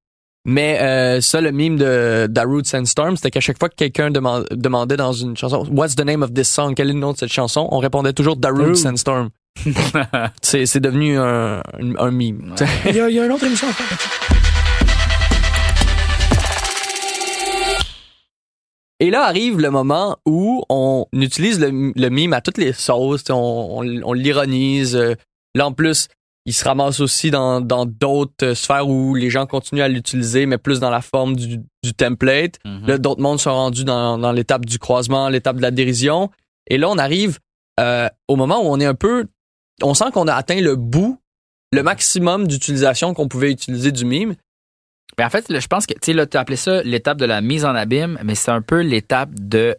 Mais 0.46 0.78
euh, 0.82 1.22
ça, 1.22 1.40
le 1.42 1.52
meme 1.54 1.78
de 1.78 2.28
Darude 2.30 2.66
Sandstorm, 2.68 3.16
c'était 3.16 3.32
qu'à 3.32 3.40
chaque 3.42 3.60
fois 3.60 3.70
que 3.70 3.76
quelqu'un 3.76 4.10
deman- 4.12 4.46
demandait 4.54 4.96
dans 4.98 5.12
une 5.13 5.36
chanson 5.38 5.66
What's 5.72 5.96
the 5.96 6.06
name 6.06 6.22
of 6.22 6.34
this 6.34 6.50
song? 6.50 6.74
Quel 6.76 6.90
est 6.90 6.94
le 6.94 7.00
nom 7.00 7.13
de 7.13 7.18
cette 7.18 7.32
chanson? 7.32 7.68
On 7.72 7.80
répondait 7.80 8.13
toujours 8.13 8.36
Darude. 8.36 8.76
Sandstorm. 8.76 9.30
c'est, 10.41 10.65
c'est 10.65 10.80
devenu 10.80 11.17
un, 11.17 11.58
un, 11.60 11.96
un 11.98 12.12
meme. 12.12 12.56
Il 12.86 12.96
y, 12.96 13.00
a, 13.00 13.10
il 13.10 13.15
y 13.15 13.20
a 13.20 13.26
une 13.26 13.32
autre 13.32 13.46
émission 13.46 13.67
à 13.67 13.74
faire. 13.74 13.98
Et 19.00 19.12
là 19.12 19.24
arrive 19.26 19.60
le 19.60 19.70
moment 19.70 20.17
où 20.26 20.63
on 20.70 21.06
utilise 21.13 21.60
le, 21.60 21.91
le 21.96 22.10
meme 22.10 22.34
à 22.34 22.41
toutes 22.41 22.58
les 22.58 22.74
sauces, 22.74 23.24
on, 23.30 23.36
on, 23.36 24.02
on 24.04 24.13
l'ironise. 24.13 24.96
euh, 24.96 25.13
Là 25.54 25.67
en 25.67 25.72
plus, 25.72 26.08
il 26.48 26.54
se 26.54 26.63
ramasse 26.65 27.00
aussi 27.00 27.30
dans 27.30 27.62
dans 27.62 27.86
d'autres 27.86 28.54
sphères 28.54 28.88
où 28.88 29.13
les 29.13 29.30
gens 29.30 29.46
continuent 29.46 29.82
à 29.84 29.88
l'utiliser, 29.88 30.46
mais 30.48 30.58
plus 30.58 30.80
dans 30.80 30.89
la 30.89 31.02
forme 31.02 31.36
du, 31.36 31.60
du 31.84 31.93
template. 31.93 32.58
Mhm. 32.65 32.88
Là, 32.88 32.98
d'autres 32.98 33.22
mondes 33.22 33.39
sont 33.39 33.54
rendus 33.54 33.84
dans, 33.84 34.17
dans 34.17 34.32
l'étape 34.32 34.65
du 34.65 34.80
croisement, 34.80 35.30
l'étape 35.30 35.58
de 35.58 35.62
la 35.62 35.72
dérision. 35.72 36.32
Et 36.67 36.78
là, 36.78 36.89
on 36.89 36.98
arrive 36.98 37.38
euh, 37.80 38.08
au 38.28 38.36
moment 38.36 38.62
où 38.62 38.67
on 38.72 38.80
est 38.80 38.86
un 38.86 38.96
peu... 38.96 39.26
On 39.84 39.94
sent 39.94 40.06
qu'on 40.13 40.28
a 40.28 40.34
atteint 40.34 40.60
le 40.62 40.76
bout, 40.76 41.20
le 41.72 41.84
maximum 41.84 42.48
d'utilisation 42.48 43.13
qu'on 43.13 43.28
pouvait 43.28 43.52
utiliser 43.52 43.92
du 43.92 44.06
meme. 44.06 44.36
Mais 45.18 45.24
en 45.26 45.30
fait, 45.30 45.50
là, 45.50 45.60
je 45.60 45.68
pense 45.68 45.86
que, 45.86 45.94
tu 45.94 46.00
sais, 46.04 46.13
là, 46.13 46.26
tu 46.26 46.38
as 46.38 46.42
appelé 46.42 46.58
ça 46.58 46.82
l'étape 46.84 47.18
de 47.18 47.26
la 47.26 47.42
mise 47.42 47.66
en 47.66 47.76
abîme, 47.76 48.20
mais 48.24 48.36
c'est 48.36 48.52
un 48.52 48.62
peu 48.62 48.82
l'étape 48.82 49.32
de 49.34 49.76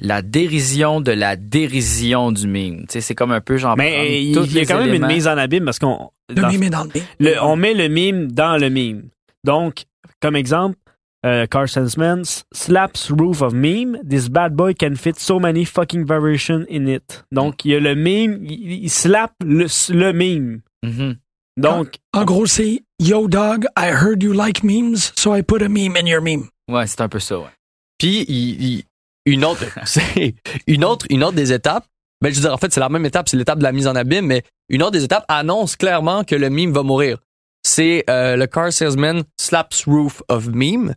la 0.00 0.20
dérision 0.22 1.00
de 1.00 1.12
la 1.12 1.36
dérision 1.36 2.30
du. 2.30 2.42
Tu 2.42 2.84
sais, 2.88 3.00
c'est 3.00 3.14
comme 3.14 3.32
un 3.32 3.40
peu 3.40 3.56
genre. 3.56 3.76
Mais 3.76 4.22
il 4.22 4.32
y 4.52 4.60
a 4.60 4.66
quand 4.66 4.78
même 4.78 4.94
une 4.94 5.06
mise 5.06 5.26
en 5.26 5.38
abîme 5.38 5.64
parce 5.64 5.78
qu'on 5.78 6.10
Le 6.28 6.42
dans- 6.42 6.48
mime 6.48 6.62
est 6.64 6.70
dans 6.70 6.84
le 6.84 6.90
mime. 6.94 7.04
le- 7.20 7.42
on 7.42 7.56
met 7.56 7.72
le 7.74 7.88
mime 7.88 8.30
dans 8.32 8.58
le 8.58 8.68
mime. 8.68 9.08
Donc, 9.44 9.84
comme 10.20 10.36
exemple, 10.36 10.76
euh, 11.24 11.46
Carson 11.46 11.88
Smith 11.88 12.44
slaps 12.52 13.10
roof 13.10 13.42
of 13.42 13.52
meme. 13.52 13.98
This 14.08 14.28
bad 14.28 14.54
boy 14.54 14.74
can 14.74 14.94
fit 14.96 15.18
so 15.18 15.38
many 15.40 15.64
fucking 15.64 16.04
variations 16.06 16.66
in 16.70 16.86
it. 16.86 17.24
Donc, 17.32 17.64
il 17.64 17.72
y 17.72 17.74
a 17.76 17.80
le 17.80 17.94
mime, 17.94 18.40
il, 18.44 18.84
il 18.84 18.90
slap 18.90 19.32
le, 19.44 19.66
le 19.94 20.12
mime. 20.12 20.60
Mhm. 20.84 21.16
Donc, 21.58 21.96
En 22.12 22.24
gros, 22.24 22.46
c'est 22.46 22.82
Yo 23.00 23.28
dog, 23.28 23.66
I 23.78 23.88
heard 23.90 24.22
you 24.22 24.32
like 24.32 24.62
memes, 24.62 24.96
so 25.16 25.34
I 25.34 25.42
put 25.42 25.62
a 25.62 25.68
meme 25.68 25.96
in 25.96 26.06
your 26.06 26.20
meme. 26.22 26.48
Ouais, 26.70 26.86
c'est 26.86 27.00
un 27.00 27.08
peu 27.08 27.18
ça, 27.18 27.38
ouais. 27.38 27.46
Puis 27.98 28.24
il- 28.28 28.62
il- 28.62 28.84
une 29.24 29.44
autre, 29.44 29.64
une 30.66 30.84
autre, 30.84 31.06
une 31.10 31.24
autre 31.24 31.34
des 31.36 31.52
étapes. 31.52 31.86
Ben 32.22 32.30
je 32.30 32.36
veux 32.36 32.42
dire, 32.42 32.52
en 32.52 32.58
fait, 32.58 32.72
c'est 32.72 32.80
la 32.80 32.88
même 32.88 33.04
étape, 33.04 33.28
c'est 33.28 33.36
l'étape 33.36 33.58
de 33.58 33.62
la 33.64 33.72
mise 33.72 33.86
en 33.86 33.94
abîme, 33.94 34.26
mais 34.26 34.42
une 34.68 34.82
autre 34.82 34.92
des 34.92 35.04
étapes 35.04 35.24
annonce 35.28 35.76
clairement 35.76 36.24
que 36.24 36.34
le 36.34 36.48
meme 36.50 36.72
va 36.72 36.82
mourir. 36.82 37.18
C'est 37.62 38.04
euh, 38.08 38.36
le 38.36 38.46
car 38.46 38.72
salesman 38.72 39.22
slaps 39.40 39.84
roof 39.86 40.22
of 40.28 40.46
meme. 40.48 40.94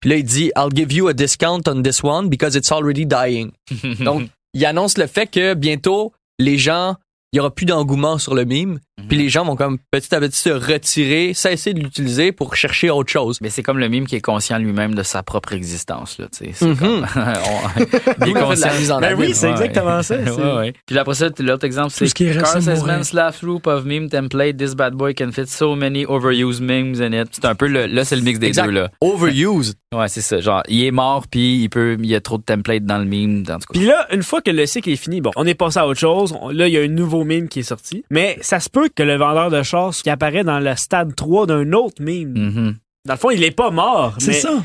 Puis 0.00 0.10
là, 0.10 0.16
il 0.16 0.24
dit 0.24 0.50
I'll 0.56 0.74
give 0.74 0.92
you 0.92 1.08
a 1.08 1.12
discount 1.12 1.62
on 1.68 1.82
this 1.82 2.02
one 2.02 2.28
because 2.28 2.54
it's 2.56 2.70
already 2.70 3.04
dying. 3.04 3.52
Donc, 4.04 4.28
il 4.54 4.64
annonce 4.64 4.98
le 4.98 5.06
fait 5.06 5.26
que 5.26 5.54
bientôt, 5.54 6.12
les 6.38 6.58
gens, 6.58 6.96
il 7.32 7.36
y 7.36 7.40
aura 7.40 7.54
plus 7.54 7.66
d'engouement 7.66 8.18
sur 8.18 8.34
le 8.34 8.44
meme. 8.44 8.78
Puis 9.08 9.16
les 9.16 9.28
gens 9.28 9.44
vont 9.44 9.54
comme 9.54 9.78
petit 9.92 10.12
à 10.14 10.18
petit 10.20 10.36
se 10.38 10.50
retirer, 10.50 11.32
cesser 11.32 11.72
de 11.72 11.78
l'utiliser 11.78 12.32
pour 12.32 12.56
chercher 12.56 12.90
autre 12.90 13.10
chose. 13.10 13.38
Mais 13.40 13.48
c'est 13.48 13.62
comme 13.62 13.78
le 13.78 13.88
mime 13.88 14.06
qui 14.08 14.16
est 14.16 14.20
conscient 14.20 14.58
lui-même 14.58 14.94
de 14.96 15.04
sa 15.04 15.22
propre 15.22 15.52
existence, 15.52 16.18
là, 16.18 16.26
tu 16.36 16.46
sais. 16.46 16.50
C'est 16.52 16.66
Mhm. 16.66 16.76
comme, 16.76 17.06
on- 17.16 18.24
il 18.26 18.30
est 18.30 18.32
conscient. 18.40 18.66
la 18.68 18.78
mise 18.78 18.90
en 18.90 19.00
Ben 19.00 19.14
oui, 19.16 19.30
c'est 19.34 19.50
exactement 19.50 20.02
ça, 20.02 20.16
c'est- 20.24 20.30
Ouais, 20.32 20.56
ouais. 20.56 20.72
Puis 20.86 20.98
après 20.98 21.14
ça, 21.14 21.28
l'autre 21.38 21.64
exemple, 21.64 21.90
c'est 21.90 22.06
ce 22.06 22.14
qui 22.14 22.26
reste, 22.26 22.40
Car 22.40 22.48
c'est 22.54 22.60
says 22.60 22.74
mourir. 22.80 22.86
man 22.86 23.04
slaps 23.04 23.42
roof 23.44 23.66
of 23.66 23.84
meme 23.84 24.08
template. 24.08 24.56
This 24.56 24.74
bad 24.74 24.94
boy 24.94 25.14
can 25.14 25.30
fit 25.30 25.46
so 25.46 25.76
many 25.76 26.04
overused 26.06 26.60
memes 26.62 27.00
in 27.00 27.12
it. 27.12 27.28
C'est 27.32 27.44
un 27.44 27.54
peu 27.54 27.68
le, 27.68 27.86
là, 27.86 28.04
c'est 28.04 28.16
le 28.16 28.22
mix 28.22 28.40
des 28.40 28.48
Exact. 28.48 28.66
deux, 28.66 28.72
là. 28.72 28.90
Overused. 29.00 29.76
Ouais, 29.94 30.08
c'est 30.08 30.20
ça. 30.20 30.40
Genre, 30.40 30.62
il 30.68 30.84
est 30.84 30.90
mort, 30.90 31.24
puis 31.30 31.62
il 31.62 31.68
peut, 31.70 31.96
il 31.98 32.06
y 32.06 32.14
a 32.16 32.20
trop 32.20 32.36
de 32.36 32.42
templates 32.42 32.84
dans 32.84 32.98
le 32.98 33.04
meme, 33.06 33.42
dans 33.44 33.54
tout 33.58 33.72
cas. 33.72 33.78
Puis 33.78 33.86
là, 33.86 34.06
une 34.12 34.22
fois 34.22 34.42
que 34.42 34.50
le 34.50 34.66
cycle 34.66 34.90
est 34.90 34.96
fini, 34.96 35.20
bon, 35.20 35.30
on 35.36 35.46
est 35.46 35.54
passé 35.54 35.78
à 35.78 35.86
autre 35.86 36.00
chose. 36.00 36.34
On- 36.40 36.48
Là, 36.50 36.66
il 36.66 36.74
y 36.74 36.78
a 36.78 36.82
un 36.82 36.88
nouveau 36.88 37.17
meme 37.24 37.48
qui 37.48 37.60
est 37.60 37.64
sorti. 37.64 38.04
Mais 38.10 38.38
ça 38.40 38.60
se 38.60 38.68
peut 38.68 38.88
que 38.94 39.02
le 39.02 39.16
vendeur 39.16 39.50
de 39.50 39.62
chars 39.62 39.94
qui 39.94 40.10
apparaît 40.10 40.44
dans 40.44 40.58
le 40.60 40.74
stade 40.76 41.14
3 41.16 41.46
d'un 41.46 41.72
autre 41.72 42.02
meme. 42.02 42.32
Mhm. 42.36 42.76
Dans 43.06 43.14
le 43.14 43.18
fond, 43.18 43.30
il 43.30 43.42
est 43.44 43.50
pas 43.52 43.70
mort. 43.70 44.16
C'est 44.18 44.32
ça. 44.34 44.62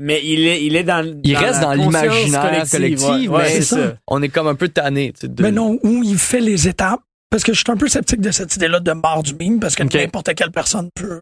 Mais 0.00 0.22
il 0.24 0.46
est, 0.46 0.64
il 0.64 0.74
est 0.76 0.84
dans. 0.84 1.04
Il 1.22 1.34
dans 1.34 1.40
reste 1.40 1.60
la 1.60 1.66
dans 1.66 1.72
l'imaginaire 1.74 2.64
collectif, 2.70 3.08
ouais. 3.08 3.28
Ouais, 3.28 3.42
mais 3.42 3.48
c'est 3.48 3.54
c'est 3.62 3.74
ça. 3.76 3.88
ça. 3.90 3.96
On 4.08 4.22
est 4.22 4.30
comme 4.30 4.46
un 4.46 4.54
peu 4.54 4.68
tanné. 4.68 5.12
de- 5.22 5.42
Mais 5.42 5.52
non, 5.52 5.78
où 5.82 6.02
il 6.02 6.16
fait 6.16 6.40
les 6.40 6.66
étapes. 6.68 7.00
Parce 7.28 7.44
que 7.44 7.52
je 7.54 7.58
suis 7.60 7.70
un 7.70 7.76
peu 7.78 7.88
sceptique 7.88 8.20
de 8.20 8.30
cette 8.30 8.54
idée-là 8.56 8.80
de 8.80 8.92
mort 8.92 9.22
du 9.22 9.34
meme, 9.34 9.58
parce 9.58 9.74
que 9.74 9.82
n'importe 9.84 10.34
quelle 10.34 10.50
personne 10.50 10.88
peut. 10.94 11.20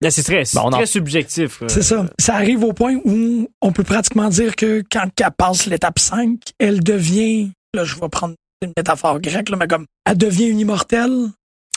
Là, 0.00 0.10
c'est 0.10 0.22
très, 0.22 0.42
Ben, 0.54 0.60
en- 0.62 0.70
très 0.70 0.86
subjectif. 0.86 1.62
C'est 1.68 1.82
ça. 1.82 2.06
Ça 2.18 2.34
arrive 2.34 2.64
au 2.64 2.72
point 2.72 2.96
où 3.04 3.48
on 3.62 3.72
peut 3.72 3.84
pratiquement 3.84 4.28
dire 4.28 4.56
que 4.56 4.82
quand 4.90 5.06
elle 5.20 5.30
passe 5.36 5.66
l'étape 5.66 5.98
5, 5.98 6.38
elle 6.58 6.82
devient, 6.82 7.50
là, 7.74 7.84
je 7.84 7.94
vais 7.94 8.08
prendre 8.08 8.34
une 8.64 8.72
métaphore 8.76 9.20
grecque, 9.20 9.48
là, 9.48 9.56
mais 9.58 9.66
comme, 9.68 9.86
elle 10.04 10.18
devient 10.18 10.46
une 10.46 10.60
immortelle. 10.60 11.28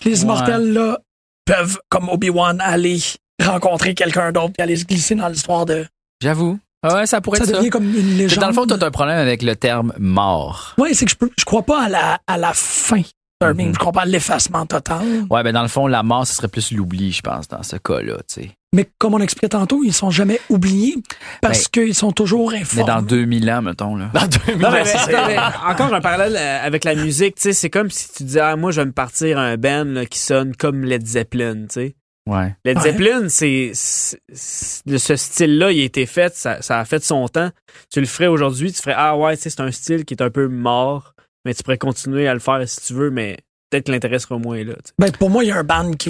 Les 0.06 0.12
Ouais. 0.16 0.22
immortels, 0.22 0.74
là, 0.74 1.00
peuvent, 1.46 1.80
comme 1.90 2.10
Obi-Wan, 2.10 2.60
aller 2.62 3.00
rencontrer 3.44 3.94
quelqu'un 3.96 4.32
d'autre 4.32 4.54
et 4.60 4.62
aller 4.64 4.76
se 4.76 4.86
glisser 4.86 5.16
dans 5.16 5.28
l'histoire 5.30 5.66
de. 5.66 5.86
J'avoue. 6.22 6.60
Ah 6.84 6.94
Ouais, 6.96 7.06
ça 7.08 7.22
pourrait 7.22 7.38
Ça 7.40 7.44
être 7.46 7.52
ça. 7.52 7.58
devient 7.58 7.70
comme 7.70 7.86
une 7.86 8.18
légende. 8.18 8.40
Dans 8.42 8.48
le 8.48 8.54
fond, 8.54 8.66
toi, 8.68 8.78
t'as 8.78 8.88
un 8.88 8.92
problème 8.92 9.18
avec 9.18 9.42
le 9.42 9.56
terme 9.56 9.94
mort. 9.98 10.76
Ouais, 10.78 10.94
c'est 10.94 11.06
que 11.06 11.12
je, 11.12 11.16
peux, 11.16 11.30
je 11.38 11.44
crois 11.46 11.64
pas 11.64 11.84
à 11.86 11.90
la, 11.90 12.20
à 12.28 12.38
la 12.38 12.54
fin 12.54 13.02
d'un 13.42 13.54
meme. 13.54 13.74
Je 13.74 13.80
crois 13.80 13.92
pas 13.92 14.02
à 14.02 14.06
l'effacement 14.06 14.66
total. 14.66 15.26
Ouais, 15.30 15.44
ben 15.44 15.52
dans 15.54 15.62
le 15.64 15.68
fond, 15.68 15.88
la 15.88 16.04
mort, 16.04 16.26
ce 16.28 16.36
serait 16.36 16.48
plus 16.48 16.72
l'oubli, 16.72 17.12
je 17.12 17.22
pense, 17.22 17.48
dans 17.48 17.64
ce 17.64 17.76
cas-là, 17.78 18.18
tu 18.28 18.42
sais. 18.44 18.52
Mais 18.74 18.90
comme 19.00 19.14
on 19.14 19.20
expliquait 19.20 19.50
tantôt, 19.50 19.82
ils 19.84 19.94
sont 19.94 20.10
jamais 20.12 20.40
oubliés 20.50 20.96
parce 21.42 21.68
qu'ils 21.70 21.96
sont 21.96 22.12
toujours 22.12 22.52
Mais 22.52 22.62
informés. 22.62 22.86
dans 22.86 23.02
2000 23.02 23.50
ans, 23.50 23.62
mettons, 23.62 23.96
là. 23.96 24.10
Dans 24.14 24.28
2000, 24.28 24.58
Non, 24.62 24.72
mais, 24.72 24.84
c'est 24.86 25.08
mais- 25.08 25.14
ça. 25.14 25.28
mais 25.28 25.38
encore 25.72 25.94
un 25.94 26.02
parallèle 26.02 26.36
euh, 26.38 26.66
avec 26.66 26.84
la 26.84 26.94
musique, 26.96 27.36
tu 27.36 27.44
sais, 27.44 27.54
c'est 27.54 27.70
comme 27.70 27.90
si 27.90 28.12
tu 28.12 28.24
disais, 28.24 28.42
ah, 28.42 28.56
moi, 28.58 28.72
je 28.72 28.82
vais 28.82 28.86
me 28.88 28.92
partir 28.92 29.38
un 29.40 29.56
band 29.56 29.86
là, 29.86 30.06
qui 30.06 30.20
sonne 30.20 30.54
comme 30.56 30.84
Led 30.84 31.06
Zeppelin, 31.08 31.54
tu 31.62 31.66
sais. 31.70 31.96
Ouais. 32.30 32.54
Led 32.66 32.76
Ouais. 32.78 32.84
Zeppelin, 32.84 33.30
c'est, 33.30 33.72
c'est- 33.74 34.20
c'est- 34.34 34.86
de 34.86 34.98
ce 34.98 35.16
style-là, 35.16 35.72
il 35.72 35.80
a 35.80 35.84
été 35.86 36.06
fait, 36.06 36.36
ça, 36.36 36.62
ça 36.62 36.78
a 36.78 36.84
fait 36.84 37.02
son 37.02 37.26
temps. 37.30 37.52
Tu 37.90 38.02
le 38.02 38.06
ferais 38.06 38.28
aujourd'hui, 38.28 38.74
tu 38.74 38.82
ferais, 38.82 38.96
ah 38.98 39.16
ouais, 39.18 39.38
tu 39.38 39.44
sais, 39.44 39.50
c'est 39.50 39.62
un 39.62 39.72
style 39.72 40.04
qui 40.04 40.14
est 40.14 40.22
un 40.22 40.30
peu 40.30 40.50
mort, 40.50 41.14
mais 41.46 41.54
tu 41.54 41.64
pourrais 41.64 41.78
continuer 41.78 42.28
à 42.28 42.34
le 42.34 42.42
faire 42.42 42.62
si 42.68 42.82
tu 42.86 42.94
veux, 42.94 43.12
mais 43.12 43.38
peut-être 43.70 43.86
que 43.86 43.92
l'intérêt 43.94 44.20
sera 44.20 44.38
moins 44.38 44.62
là, 44.62 44.74
tu 44.74 44.82
sais. 44.90 44.94
Ben, 45.00 45.10
pour 45.14 45.30
moi, 45.30 45.46
il 45.46 45.48
y 45.48 45.52
a 45.52 45.56
un 45.58 45.64
band 45.64 45.94
qui. 45.94 46.10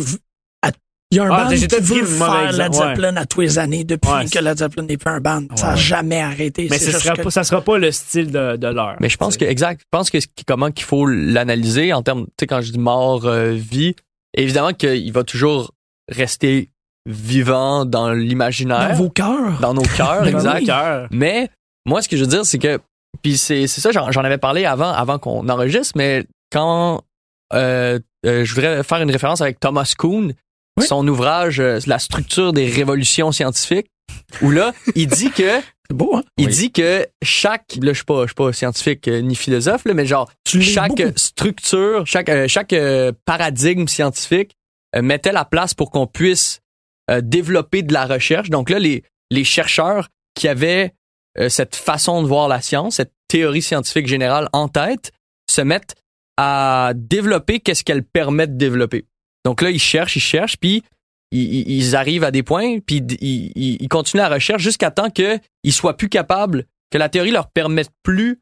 Il 1.11 1.17
y 1.17 1.19
a 1.21 1.23
un 1.23 1.29
Ah, 1.31 1.45
band 1.45 1.49
qui 1.55 1.65
veut 1.67 2.03
faire 2.05 2.51
Led. 2.51 2.73
Zeppelin 2.73 3.15
à 3.15 3.25
tous 3.25 3.39
les 3.39 3.57
années 3.59 3.85
depuis 3.85 4.11
Ouais, 4.11 4.25
que 4.25 4.39
Led 4.39 4.57
Zeppelin 4.57 4.83
n'est 4.83 4.97
plus 4.97 5.09
un 5.09 5.21
band. 5.21 5.43
Ça 5.55 5.67
n'a 5.67 5.73
Ouais. 5.73 5.79
jamais 5.79 6.19
arrêté. 6.19 6.67
Mais 6.69 6.77
ce 6.77 6.91
juste 6.91 6.99
sera 7.03 7.15
que- 7.15 7.21
pas, 7.21 7.31
ça 7.31 7.45
sera 7.45 7.61
pas 7.61 7.77
le 7.77 7.91
style 7.93 8.29
de, 8.29 8.57
de 8.57 8.67
l'heure. 8.67 8.97
Mais 8.99 9.07
je 9.07 9.15
pense 9.15 9.37
que, 9.37 9.45
exact, 9.45 9.79
je 9.79 9.85
pense 9.89 10.09
que 10.09 10.19
ce 10.19 10.27
qui- 10.27 10.43
comment 10.43 10.69
qu'il 10.69 10.83
faut 10.85 11.05
l'analyser 11.05 11.93
en 11.93 12.01
termes, 12.03 12.25
tu 12.25 12.31
sais, 12.41 12.47
quand 12.47 12.59
je 12.59 12.73
dis 12.73 12.79
mort, 12.79 13.25
euh, 13.25 13.51
vie, 13.53 13.95
évidemment 14.33 14.73
qu'il 14.73 15.11
va 15.13 15.23
toujours 15.23 15.71
rester 16.09 16.71
vivant 17.05 17.85
dans 17.85 18.11
l'imaginaire, 18.11 18.89
dans 18.89 18.95
vos 18.95 19.09
cœurs. 19.09 19.59
dans 19.61 19.73
nos 19.73 19.83
cœurs, 19.83 20.23
Ben 20.25 20.35
exact. 20.35 20.59
oui. 20.69 21.07
Mais 21.17 21.49
moi, 21.85 22.01
ce 22.01 22.09
que 22.09 22.17
je 22.17 22.23
veux 22.25 22.29
dire, 22.29 22.45
c'est 22.45 22.59
que, 22.59 22.79
puis 23.21 23.37
c'est 23.37 23.65
c'est 23.67 23.79
ça, 23.79 23.91
j'en 23.91 24.11
j'en 24.11 24.25
avais 24.25 24.37
parlé 24.37 24.65
avant, 24.65 24.91
avant 24.91 25.19
qu'on 25.19 25.47
enregistre, 25.47 25.93
mais 25.95 26.25
quand 26.51 27.01
euh, 27.53 27.97
euh, 28.25 28.43
je 28.43 28.53
voudrais 28.53 28.83
faire 28.83 29.01
une 29.01 29.09
référence 29.11 29.39
avec 29.39 29.57
Thomas 29.61 29.93
Kuhn, 29.97 30.33
Oui. 30.77 30.85
son 30.85 31.07
ouvrage 31.07 31.59
euh, 31.59 31.79
La 31.87 31.99
structure 31.99 32.53
des 32.53 32.67
révolutions 32.69 33.31
scientifiques, 33.31 33.87
où 34.41 34.51
là, 34.51 34.73
il 34.95 35.07
dit 35.07 35.31
que 35.31 35.59
beau, 35.93 36.15
hein? 36.17 36.23
il 36.37 36.47
Oui. 36.47 36.53
dit 36.53 36.71
que 36.71 37.07
chaque, 37.23 37.77
là, 37.81 37.93
je 37.93 37.97
suis 37.97 38.05
pas, 38.05 38.21
je 38.23 38.27
suis 38.27 38.35
pas 38.35 38.53
scientifique 38.53 39.07
euh, 39.07 39.21
ni 39.21 39.35
philosophe, 39.35 39.85
là, 39.85 39.93
mais 39.93 40.05
genre, 40.05 40.29
Tu 40.43 40.61
chaque 40.61 40.95
beaucoup. 40.97 41.11
structure, 41.15 42.05
chaque, 42.05 42.29
euh, 42.29 42.47
chaque 42.47 42.73
euh, 42.73 43.11
paradigme 43.25 43.87
scientifique 43.87 44.53
mettait 44.99 45.33
la 45.33 45.45
place 45.45 45.73
pour 45.73 45.91
qu'on 45.91 46.07
puisse 46.07 46.61
développer 47.21 47.83
de 47.83 47.93
la 47.93 48.05
recherche. 48.05 48.49
Donc 48.49 48.69
là, 48.69 48.79
les, 48.79 49.03
les 49.31 49.43
chercheurs 49.43 50.07
qui 50.33 50.47
avaient 50.47 50.93
euh, 51.39 51.49
cette 51.49 51.75
façon 51.75 52.21
de 52.23 52.27
voir 52.27 52.47
la 52.47 52.61
science, 52.61 52.95
cette 52.95 53.11
théorie 53.27 53.61
scientifique 53.61 54.07
générale 54.07 54.49
en 54.53 54.67
tête, 54.69 55.11
se 55.51 55.61
mettent 55.61 55.95
à 56.37 56.93
développer 56.95 57.59
qu'est-ce 57.59 57.83
qu'elle 57.83 58.03
permet 58.03 58.47
de 58.47 58.57
développer. 58.57 59.05
Donc 59.47 59.61
là, 59.61 59.69
ils 59.71 59.79
cherchent, 59.79 60.17
ils 60.17 60.19
cherchent, 60.19 60.57
puis 60.57 60.83
ils, 61.31 61.95
arrivent 61.95 62.25
à 62.25 62.31
des 62.31 62.43
points, 62.43 62.79
puis 62.79 62.97
ils, 62.97 63.49
ils- 63.55 63.77
ils 63.81 63.87
continuent 63.87 64.19
la 64.19 64.27
recherche 64.27 64.61
jusqu'à 64.61 64.91
temps 64.91 65.09
qu'ils 65.09 65.39
soient 65.71 65.95
plus 65.95 66.09
capables, 66.09 66.65
que 66.91 66.97
la 66.97 67.07
théorie 67.07 67.31
leur 67.31 67.49
permette 67.49 67.89
plus 68.03 68.41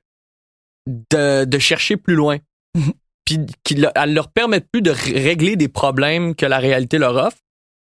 de, 0.88 1.46
de 1.46 1.60
chercher 1.60 1.96
plus 1.96 2.16
loin. 2.16 2.38
puis 3.24 3.40
qu'elle 3.64 3.92
leur 4.14 4.32
permette 4.32 4.68
plus 4.72 4.82
de 4.82 4.90
ré- 4.90 5.20
régler 5.20 5.56
des 5.56 5.68
problèmes 5.68 6.34
que 6.34 6.48
la 6.48 6.58
réalité 6.58 6.98
leur 6.98 7.16
offre. 7.16 7.38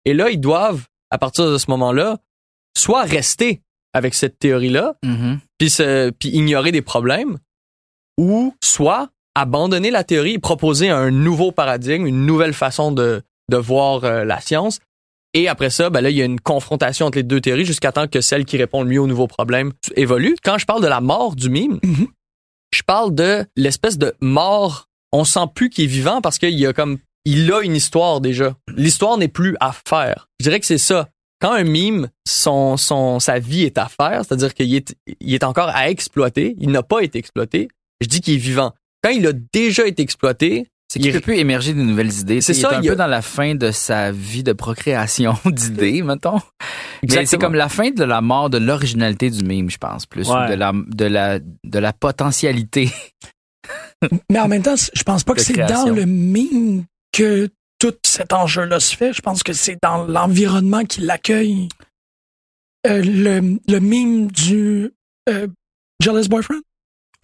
Et 0.04 0.12
là, 0.12 0.28
ils 0.28 0.40
doivent, 0.40 0.84
à 1.10 1.16
partir 1.16 1.50
de 1.50 1.56
ce 1.56 1.70
moment-là, 1.70 2.18
soit 2.76 3.04
rester 3.04 3.62
avec 3.94 4.14
cette 4.14 4.38
théorie-là, 4.38 4.96
Mhm. 5.02 5.40
puis, 5.58 5.70
se- 5.70 6.10
puis 6.10 6.28
ignorer 6.28 6.72
des 6.72 6.82
problèmes, 6.82 7.38
ou 8.18 8.54
soit 8.62 9.08
abandonner 9.38 9.90
la 9.90 10.04
théorie 10.04 10.34
et 10.34 10.38
proposer 10.38 10.88
un 10.90 11.10
nouveau 11.10 11.52
paradigme, 11.52 12.06
une 12.06 12.26
nouvelle 12.26 12.52
façon 12.54 12.92
de, 12.92 13.22
de 13.50 13.56
voir 13.56 14.04
euh, 14.04 14.24
la 14.24 14.40
science. 14.40 14.80
Et 15.34 15.46
après 15.48 15.70
ça, 15.70 15.90
ben 15.90 16.00
là, 16.00 16.10
il 16.10 16.16
y 16.16 16.22
a 16.22 16.24
une 16.24 16.40
confrontation 16.40 17.06
entre 17.06 17.18
les 17.18 17.22
deux 17.22 17.40
théories 17.40 17.64
jusqu'à 17.66 17.92
temps 17.92 18.08
que 18.08 18.20
celle 18.20 18.44
qui 18.44 18.56
répond 18.56 18.82
le 18.82 18.88
mieux 18.88 19.00
au 19.00 19.06
nouveau 19.06 19.26
problème 19.26 19.72
évolue. 19.94 20.36
Quand 20.42 20.58
je 20.58 20.66
parle 20.66 20.82
de 20.82 20.88
la 20.88 21.00
mort 21.00 21.36
du 21.36 21.50
mime, 21.50 21.78
Mhm. 21.84 22.08
je 22.74 22.82
parle 22.82 23.14
de 23.14 23.44
l'espèce 23.56 23.98
de 23.98 24.14
mort. 24.20 24.86
On 25.12 25.24
sent 25.24 25.46
plus 25.54 25.70
qu'il 25.70 25.84
est 25.84 25.88
vivant 25.88 26.20
parce 26.20 26.38
qu'il 26.38 26.58
y 26.58 26.66
a 26.66 26.72
comme, 26.72 26.98
il 27.24 27.52
a 27.52 27.60
une 27.62 27.76
histoire 27.76 28.20
déjà. 28.20 28.54
L'histoire 28.74 29.18
n'est 29.18 29.28
plus 29.28 29.56
à 29.60 29.72
faire. 29.72 30.28
Je 30.40 30.44
dirais 30.44 30.60
que 30.60 30.66
c'est 30.66 30.78
ça. 30.78 31.08
Quand 31.40 31.52
un 31.52 31.62
mime, 31.64 32.08
son, 32.26 32.76
son, 32.76 33.20
sa 33.20 33.38
vie 33.38 33.62
est 33.62 33.78
à 33.78 33.86
faire, 33.88 34.24
c'est-à-dire 34.24 34.54
qu'il 34.54 34.74
est, 34.74 34.96
il 35.20 35.34
est 35.34 35.44
encore 35.44 35.68
à 35.68 35.88
exploiter, 35.90 36.56
il 36.58 36.70
n'a 36.70 36.82
pas 36.82 37.00
été 37.00 37.18
exploité, 37.18 37.68
je 38.00 38.08
dis 38.08 38.20
qu'il 38.20 38.34
est 38.34 38.38
vivant. 38.38 38.72
Quand 39.08 39.14
il 39.14 39.26
a 39.26 39.32
déjà 39.52 39.86
été 39.86 40.02
exploité, 40.02 40.66
C'est 40.90 40.98
qu'il 41.00 41.08
Il- 41.10 41.14
peut 41.14 41.20
plus 41.20 41.36
émerger 41.36 41.74
de 41.74 41.80
nouvelles 41.82 42.12
idées. 42.18 42.40
C'est 42.40 42.54
ça, 42.54 42.70
est 42.72 42.74
un 42.76 42.80
il 42.82 42.88
a- 42.88 42.92
peu 42.92 42.96
dans 42.96 43.06
la 43.06 43.20
fin 43.20 43.54
de 43.54 43.70
sa 43.70 44.10
vie 44.10 44.42
de 44.42 44.52
procréation 44.54 45.34
d'idées, 45.44 46.02
mettons. 46.02 46.40
Mais 47.02 47.26
c'est 47.26 47.36
comme 47.38 47.54
la 47.54 47.68
fin 47.68 47.90
de 47.90 48.04
la 48.04 48.20
mort 48.22 48.48
de 48.50 48.56
l'originalité 48.58 49.28
du 49.30 49.44
mime, 49.44 49.68
je 49.70 49.76
pense, 49.78 50.06
plus. 50.06 50.28
Ouais. 50.28 50.48
De 50.48 50.54
la, 50.54 50.72
de 50.74 51.04
la, 51.04 51.38
de 51.40 51.78
la 51.78 51.92
potentialité. 51.92 52.90
Mais 54.30 54.40
en 54.40 54.48
même 54.48 54.62
temps, 54.62 54.76
je 54.94 55.02
pense 55.02 55.24
pas 55.24 55.34
que 55.34 55.40
c'est 55.42 55.54
dans 55.56 55.90
le 55.90 56.04
mime 56.06 56.84
que 57.12 57.48
tout 57.78 57.94
cet 58.04 58.32
enjeu-là 58.32 58.80
se 58.80 58.96
fait. 58.96 59.12
Je 59.12 59.20
pense 59.20 59.42
que 59.42 59.52
c'est 59.52 59.76
dans 59.82 60.04
l'environnement 60.06 60.84
qui 60.84 61.02
l'accueille. 61.02 61.68
Euh, 62.86 63.02
le, 63.04 63.58
le 63.68 63.78
mime 63.80 64.30
du 64.30 64.90
euh, 65.28 65.48
Jealous 66.00 66.28
Boyfriend? 66.28 66.60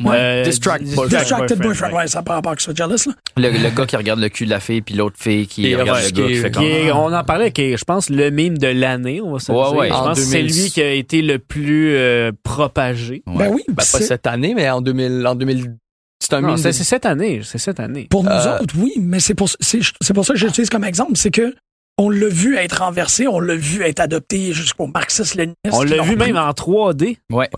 Euh, 0.04 0.42
Distract 0.42 0.82
dis- 0.84 0.94
boyfriend. 0.96 1.20
Distracted 1.20 1.58
Boyfriend, 1.60 1.90
ouais. 1.92 1.96
ouais, 1.98 2.06
ça 2.08 2.18
n'a 2.18 2.22
pas 2.24 2.36
avec 2.44 2.60
ça, 2.60 2.72
Jealous, 2.74 2.96
là. 3.06 3.12
Le, 3.36 3.50
le 3.50 3.70
gars 3.70 3.86
qui 3.86 3.96
regarde 3.96 4.18
le 4.18 4.28
cul 4.28 4.44
de 4.44 4.50
la 4.50 4.58
fille, 4.58 4.80
puis 4.82 4.94
l'autre 4.96 5.16
fille 5.18 5.46
qui 5.46 5.66
Et 5.68 5.76
regarde 5.76 5.98
ouais, 6.00 6.06
le 6.06 6.10
gars, 6.10 6.26
qui 6.26 6.34
fait 6.34 6.50
Qui 6.50 6.64
est- 6.64 6.90
on 6.92 7.12
en 7.12 7.22
parlait, 7.24 7.52
qui 7.52 7.62
est, 7.62 7.76
je 7.76 7.84
pense, 7.84 8.10
le 8.10 8.30
mime 8.30 8.58
de 8.58 8.66
l'année, 8.66 9.20
on 9.20 9.32
va 9.34 9.38
se 9.38 9.52
Ouais, 9.52 9.62
dire. 9.68 9.76
ouais. 9.78 9.88
Je 9.88 9.94
En 9.94 10.04
pense 10.06 10.18
que 10.18 10.24
c'est 10.24 10.42
2000. 10.42 10.62
lui 10.64 10.70
qui 10.70 10.82
a 10.82 10.90
été 10.92 11.22
le 11.22 11.38
plus 11.38 11.94
euh, 11.94 12.32
propagé. 12.42 13.22
Ouais. 13.26 13.34
Ben 13.48 13.50
oui, 13.54 13.62
ben, 13.68 13.74
pas 13.76 13.82
cette 13.84 14.26
année, 14.26 14.54
mais 14.54 14.68
en 14.68 14.80
2000, 14.80 15.24
en 15.26 15.34
2000, 15.36 15.74
c'est 16.20 16.32
un 16.34 16.40
Non, 16.40 16.48
mime 16.48 16.56
c'est 16.56 16.68
de- 16.68 16.72
c'est 16.72 16.84
cette 16.84 17.06
année, 17.06 17.40
c'est 17.44 17.58
cette 17.58 17.78
année. 17.80 18.06
Pour 18.10 18.24
nous 18.24 18.30
Euh, 18.30 18.58
autres, 18.60 18.74
oui, 18.78 18.94
mais 19.00 19.20
c'est 19.20 19.34
pour, 19.34 19.48
c'est, 19.60 19.80
c'est 20.00 20.12
pour 20.14 20.24
ça 20.24 20.32
que 20.34 20.38
j'utilise 20.40 20.70
comme 20.70 20.84
exemple, 20.84 21.12
c'est 21.14 21.30
que 21.30 21.54
on 21.98 22.10
l'a 22.10 22.28
vu 22.28 22.56
être 22.56 22.80
renversé, 22.80 23.28
on 23.28 23.38
l'a 23.38 23.54
vu 23.54 23.82
être 23.82 24.00
adopté 24.00 24.52
jusqu'au 24.52 24.88
marxisme-léninisme. 24.88 25.54
On 25.72 25.82
l'a 25.84 26.02
vu 26.02 26.16
même 26.16 26.36
en 26.36 26.50
3D. 26.52 27.18
Ouais. 27.30 27.48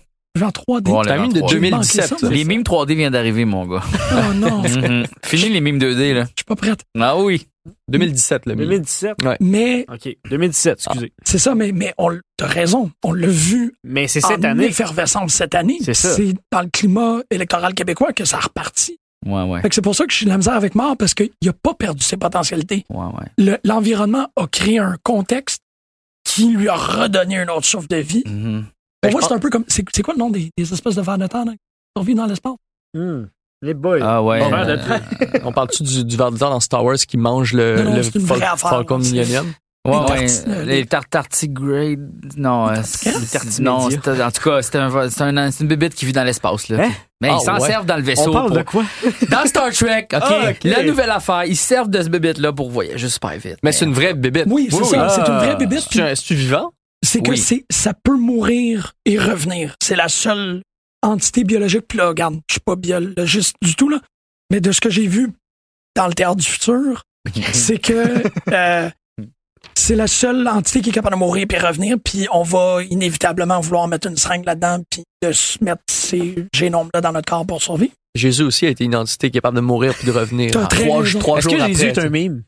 En 0.45 0.49
3D. 0.51 0.91
Ouais, 0.91 1.01
c'est 1.05 1.11
un 1.11 1.17
le 1.17 1.23
mime 1.23 1.33
de 1.33 1.41
rentre- 1.41 1.53
J'ai 1.53 1.59
manqué 1.61 1.71
2017. 1.71 2.05
ça, 2.07 2.17
là. 2.23 2.29
Les 2.35 2.45
mimes 2.45 2.63
3D 2.63 2.95
viennent 2.95 3.13
d'arriver, 3.13 3.45
mon 3.45 3.67
gars. 3.67 3.83
Oh 4.13 4.33
non, 4.35 4.63
je 4.65 4.79
Mhm. 4.87 5.07
Fini 5.25 5.49
les 5.51 5.61
mimes 5.61 5.79
2D, 5.79 6.15
là. 6.15 6.27
suis 6.27 6.45
pas 6.47 6.57
prête. 6.57 6.81
Ah 6.99 7.17
oui. 7.19 7.47
2017, 7.89 8.47
le 8.47 8.55
mime. 8.55 8.65
2017. 8.67 9.17
Mais 9.41 9.85
OK, 9.93 10.17
2017, 10.31 10.79
excusez. 10.87 11.13
c'est 11.25 11.39
ça, 11.39 11.55
mais, 11.57 11.73
mais 11.73 11.93
on, 11.99 12.17
t'as 12.37 12.47
raison, 12.47 12.93
on 13.03 13.13
l'a 13.13 13.27
vu 13.27 13.75
Mais 13.83 14.07
c'est 14.07 14.25
en 14.25 14.29
cette 14.29 14.45
année. 14.45 14.67
effervescence 14.67 15.33
cette 15.35 15.55
année. 15.57 15.79
C'est 15.83 15.95
ça. 15.95 16.15
C'est 16.15 16.33
dans 16.53 16.61
le 16.63 16.69
climat 16.73 17.19
électoral 17.31 17.75
québécois 17.75 18.13
que 18.13 18.25
ça 18.25 18.37
a 18.37 18.41
reparti. 18.41 18.99
Ouais, 19.27 19.43
ouais. 19.43 19.63
Fait 19.63 19.69
que 19.69 19.75
c'est 19.75 19.83
pour 19.83 19.97
ça 19.97 20.05
que 20.05 20.13
je 20.13 20.17
suis 20.19 20.27
de 20.27 20.31
la 20.31 20.37
misère 20.37 20.53
avec 20.55 20.77
Mort, 20.77 20.97
parce 20.97 21.13
qu'il 21.15 21.31
a 21.49 21.53
pas 21.53 21.75
perdu 21.75 22.05
ses 22.05 22.17
potentialités. 22.17 22.85
Ouais, 22.89 23.07
ouais. 23.07 23.27
Le- 23.39 23.59
L'environnement 23.65 24.29
a 24.37 24.47
créé 24.47 24.79
un 24.79 24.95
contexte 25.03 25.63
qui 26.23 26.51
lui 26.51 26.69
a 26.69 26.75
redonné 26.77 27.39
un 27.39 27.49
autre 27.49 27.65
souffle 27.67 27.89
de 27.89 27.97
vie. 27.97 28.23
Mhm. 28.27 28.65
Pour 29.09 29.13
moi, 29.13 29.21
pense- 29.21 29.29
c'est 29.31 29.35
un 29.35 29.39
peu 29.39 29.51
comme. 29.51 29.65
C'est 29.69 30.03
quoi 30.03 30.15
le 30.15 30.19
nom 30.19 30.31
des, 30.31 30.51
des 30.57 30.73
espèces 30.73 30.95
de 30.95 31.03
vers 31.03 31.19
de 31.19 31.27
terre 31.27 31.45
là, 31.45 31.53
qui 31.53 31.59
survivent 31.97 32.17
dans 32.17 32.27
l'espace? 32.27 32.55
Hmm. 32.95 33.25
Les 33.63 33.73
boys. 33.75 33.99
Ah 34.03 34.23
ouais. 34.23 34.39
Bon, 34.41 34.53
euh, 34.53 34.77
de- 34.77 35.41
On 35.45 35.53
parle-tu 35.53 35.83
du, 35.83 36.05
du 36.05 36.17
ver 36.17 36.31
de 36.31 36.37
terre 36.39 36.51
dans 36.51 36.61
Star 36.61 36.85
Wars 36.85 36.97
qui 36.97 37.17
mange 37.17 37.53
le, 37.55 37.77
Non, 37.83 37.91
non, 37.91 37.97
le 37.97 38.03
c'est 38.03 38.15
une 38.17 38.27
Fal- 38.27 38.37
vraie 38.39 38.47
affaire, 38.47 38.71
Falcon 38.71 38.99
Millennium? 38.99 39.47
Ouais, 39.87 39.93
Les 39.93 39.99
ouais. 39.99 40.07
tarti- 40.27 40.43
Les 40.47 40.65
les- 40.79 40.87
tartigrades. 40.87 42.11
Non, 42.37 42.69
euh, 42.69 42.75
Les 43.05 43.65
non, 43.65 43.73
en 43.87 43.89
tout 44.31 44.41
cas, 44.43 44.63
c'était 44.63 44.79
un, 44.79 45.09
c'est 45.11 45.23
un, 45.23 45.51
c'est 45.51 45.63
une 45.63 45.69
bébête 45.69 45.95
qui 45.95 46.05
vit 46.07 46.13
dans 46.13 46.25
l'espace, 46.25 46.69
là. 46.69 46.85
Hein? 46.85 46.91
Mais 47.21 47.29
Ah, 47.31 47.39
ils 47.41 47.45
s'en 47.45 47.55
ouais. 47.59 47.67
servent 47.69 47.87
dans 47.87 47.97
le 47.97 48.03
vaisseau. 48.03 48.31
On 48.31 48.33
parle 48.33 48.49
pour- 48.49 48.57
de 48.59 48.63
quoi? 48.63 48.85
Dans 49.31 49.47
Star 49.47 49.71
Trek, 49.73 50.09
OK? 50.13 50.19
Ah, 50.21 50.51
ok? 50.51 50.65
La 50.65 50.83
nouvelle 50.83 51.11
affaire, 51.11 51.45
ils 51.47 51.57
servent 51.57 51.89
de 51.89 52.03
ce 52.03 52.09
bébête-là 52.09 52.53
pour 52.53 52.71
voyager 52.71 53.09
super 53.09 53.31
vite. 53.39 53.57
Mais 53.63 53.73
c'est 53.73 53.85
une 53.87 53.95
vraie 53.95 54.13
bébête. 54.13 54.47
Oui, 54.51 54.69
c'est 54.71 54.77
ça. 54.77 54.83
oui. 55.07 55.11
C'est 55.15 55.21
une 55.21 55.27
Ah. 55.29 55.39
vraie 55.39 55.57
bébête. 55.57 55.81
C'est-tu 55.81 56.01
un- 56.03 56.15
C'est-tu 56.15 56.35
vivant? 56.35 56.73
C'est 57.07 57.21
que 57.23 57.31
Oui. 57.31 57.39
c'est, 57.39 57.65
ça 57.71 57.93
peut 57.95 58.17
mourir 58.17 58.93
et 59.05 59.19
revenir. 59.19 59.75
C'est 59.83 59.97
la 59.97 60.09
seule 60.09 60.63
entité 61.03 61.45
biologique. 61.45 61.85
Puis 61.89 61.99
là, 61.99 62.09
regarde, 62.09 62.41
je 62.49 62.55
suis 62.55 62.61
pas 62.61 62.77
biologiste 62.77 63.55
du 63.63 63.75
tout, 63.75 63.89
là. 63.89 64.01
Mais 64.51 64.61
de 64.61 64.73
ce 64.73 64.81
que 64.81 64.91
j'ai 64.91 65.07
vu 65.07 65.31
dans 65.97 66.07
le 66.07 66.15
théâtre 66.15 66.37
du 66.37 66.47
futur, 66.47 67.03
c'est 67.53 67.79
que 67.79 68.23
euh, 68.53 68.91
c'est 69.75 69.97
la 69.97 70.07
seule 70.07 70.47
entité 70.49 70.81
qui 70.81 70.91
est 70.91 70.93
capable 70.93 71.15
de 71.17 71.19
mourir 71.21 71.47
puis 71.49 71.59
revenir. 71.59 71.97
Puis 72.05 72.27
on 72.33 72.43
va 72.43 72.83
inévitablement 72.89 73.61
vouloir 73.61 73.89
mettre 73.89 74.07
une 74.09 74.17
seringue 74.17 74.45
là-dedans 74.45 74.83
puis 74.91 75.03
de 75.23 75.33
se 75.33 75.63
mettre 75.63 75.83
ces 75.91 76.47
génomes-là 76.55 77.01
dans 77.01 77.13
notre 77.13 77.29
corps 77.29 77.47
pour 77.47 77.63
survivre. 77.63 77.93
Jésus 78.15 78.43
aussi 78.45 78.67
a 78.67 78.71
été 78.71 78.85
une 78.85 78.97
entité 78.97 79.31
capable 79.31 79.57
de 79.57 79.61
mourir 79.63 79.95
puis 79.95 80.07
de 80.07 80.13
revenir. 80.13 80.51
Trois, 80.51 80.67
trois 80.69 81.03
Est-ce 81.03 81.49
jours 81.49 81.59
que 81.59 81.67
Jésus 81.67 81.89
après. 81.89 82.03
est 82.03 82.07
un 82.07 82.09
mime? 82.09 82.43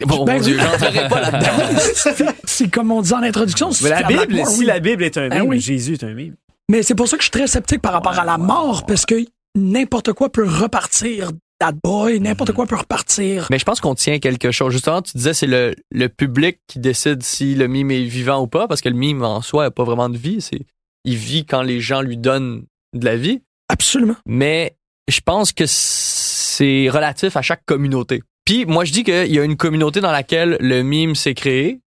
Bon, 0.00 0.24
Ben 0.24 0.36
mon. 0.36 0.40
Dieu, 0.42 0.58
j'entrerai 0.58 1.08
pas 1.08 1.20
là-dedans. 1.20 2.32
c'est 2.44 2.70
comme 2.70 2.90
on 2.90 3.02
dit 3.02 3.12
en 3.12 3.22
introduction. 3.22 3.70
Mais 3.82 3.90
la 3.90 4.02
Bible, 4.02 4.46
si 4.46 4.58
oui. 4.60 4.64
la 4.66 4.80
Bible 4.80 5.02
est 5.02 5.16
un 5.16 5.28
Ben 5.28 5.40
mime, 5.40 5.50
oui. 5.50 5.60
Jésus 5.60 5.94
est 5.94 6.04
un 6.04 6.12
mime. 6.14 6.34
Mais 6.70 6.82
c'est 6.82 6.94
pour 6.94 7.08
ça 7.08 7.16
que 7.16 7.22
je 7.22 7.26
suis 7.26 7.30
très 7.30 7.46
sceptique 7.46 7.80
par 7.80 7.92
rapport 7.92 8.18
à 8.18 8.24
la 8.24 8.38
mort, 8.38 8.86
parce 8.86 9.06
que 9.06 9.14
n'importe 9.54 10.12
quoi 10.12 10.30
peut 10.30 10.46
repartir. 10.46 11.30
That 11.58 11.72
boy, 11.82 12.20
n'importe 12.20 12.52
quoi 12.52 12.66
peut 12.66 12.76
repartir. 12.76 13.46
Mais 13.50 13.58
je 13.58 13.64
pense 13.64 13.80
qu'on 13.80 13.94
tient 13.94 14.18
quelque 14.18 14.50
chose. 14.50 14.72
Justement, 14.74 15.00
tu 15.00 15.16
disais 15.16 15.32
c'est 15.32 15.46
le, 15.46 15.74
le 15.90 16.08
public 16.10 16.58
qui 16.66 16.78
décide 16.78 17.22
si 17.22 17.54
le 17.54 17.66
mime 17.66 17.90
est 17.90 18.04
vivant 18.04 18.42
ou 18.42 18.46
pas, 18.46 18.68
parce 18.68 18.82
que 18.82 18.90
le 18.90 18.94
mime 18.94 19.22
en 19.22 19.40
soi 19.40 19.62
n'a 19.64 19.70
pas 19.70 19.84
vraiment 19.84 20.10
de 20.10 20.18
vie. 20.18 20.42
C'est, 20.42 20.66
il 21.04 21.16
vit 21.16 21.46
quand 21.46 21.62
les 21.62 21.80
gens 21.80 22.02
lui 22.02 22.18
donnent 22.18 22.64
de 22.92 23.04
la 23.06 23.16
vie. 23.16 23.40
Absolument. 23.70 24.16
Mais 24.26 24.76
je 25.08 25.20
pense 25.20 25.52
que 25.52 25.64
c'est 25.66 26.88
relatif 26.90 27.36
à 27.36 27.42
chaque 27.42 27.64
communauté. 27.64 28.22
Puis 28.46 28.64
moi, 28.64 28.84
je 28.84 28.92
dis 28.92 29.04
qu'il 29.04 29.32
y 29.32 29.38
a 29.38 29.44
une 29.44 29.56
communauté 29.56 30.00
dans 30.00 30.12
laquelle 30.12 30.56
le 30.60 30.82
mime 30.82 31.14
s'est 31.14 31.34
créé, 31.34 31.80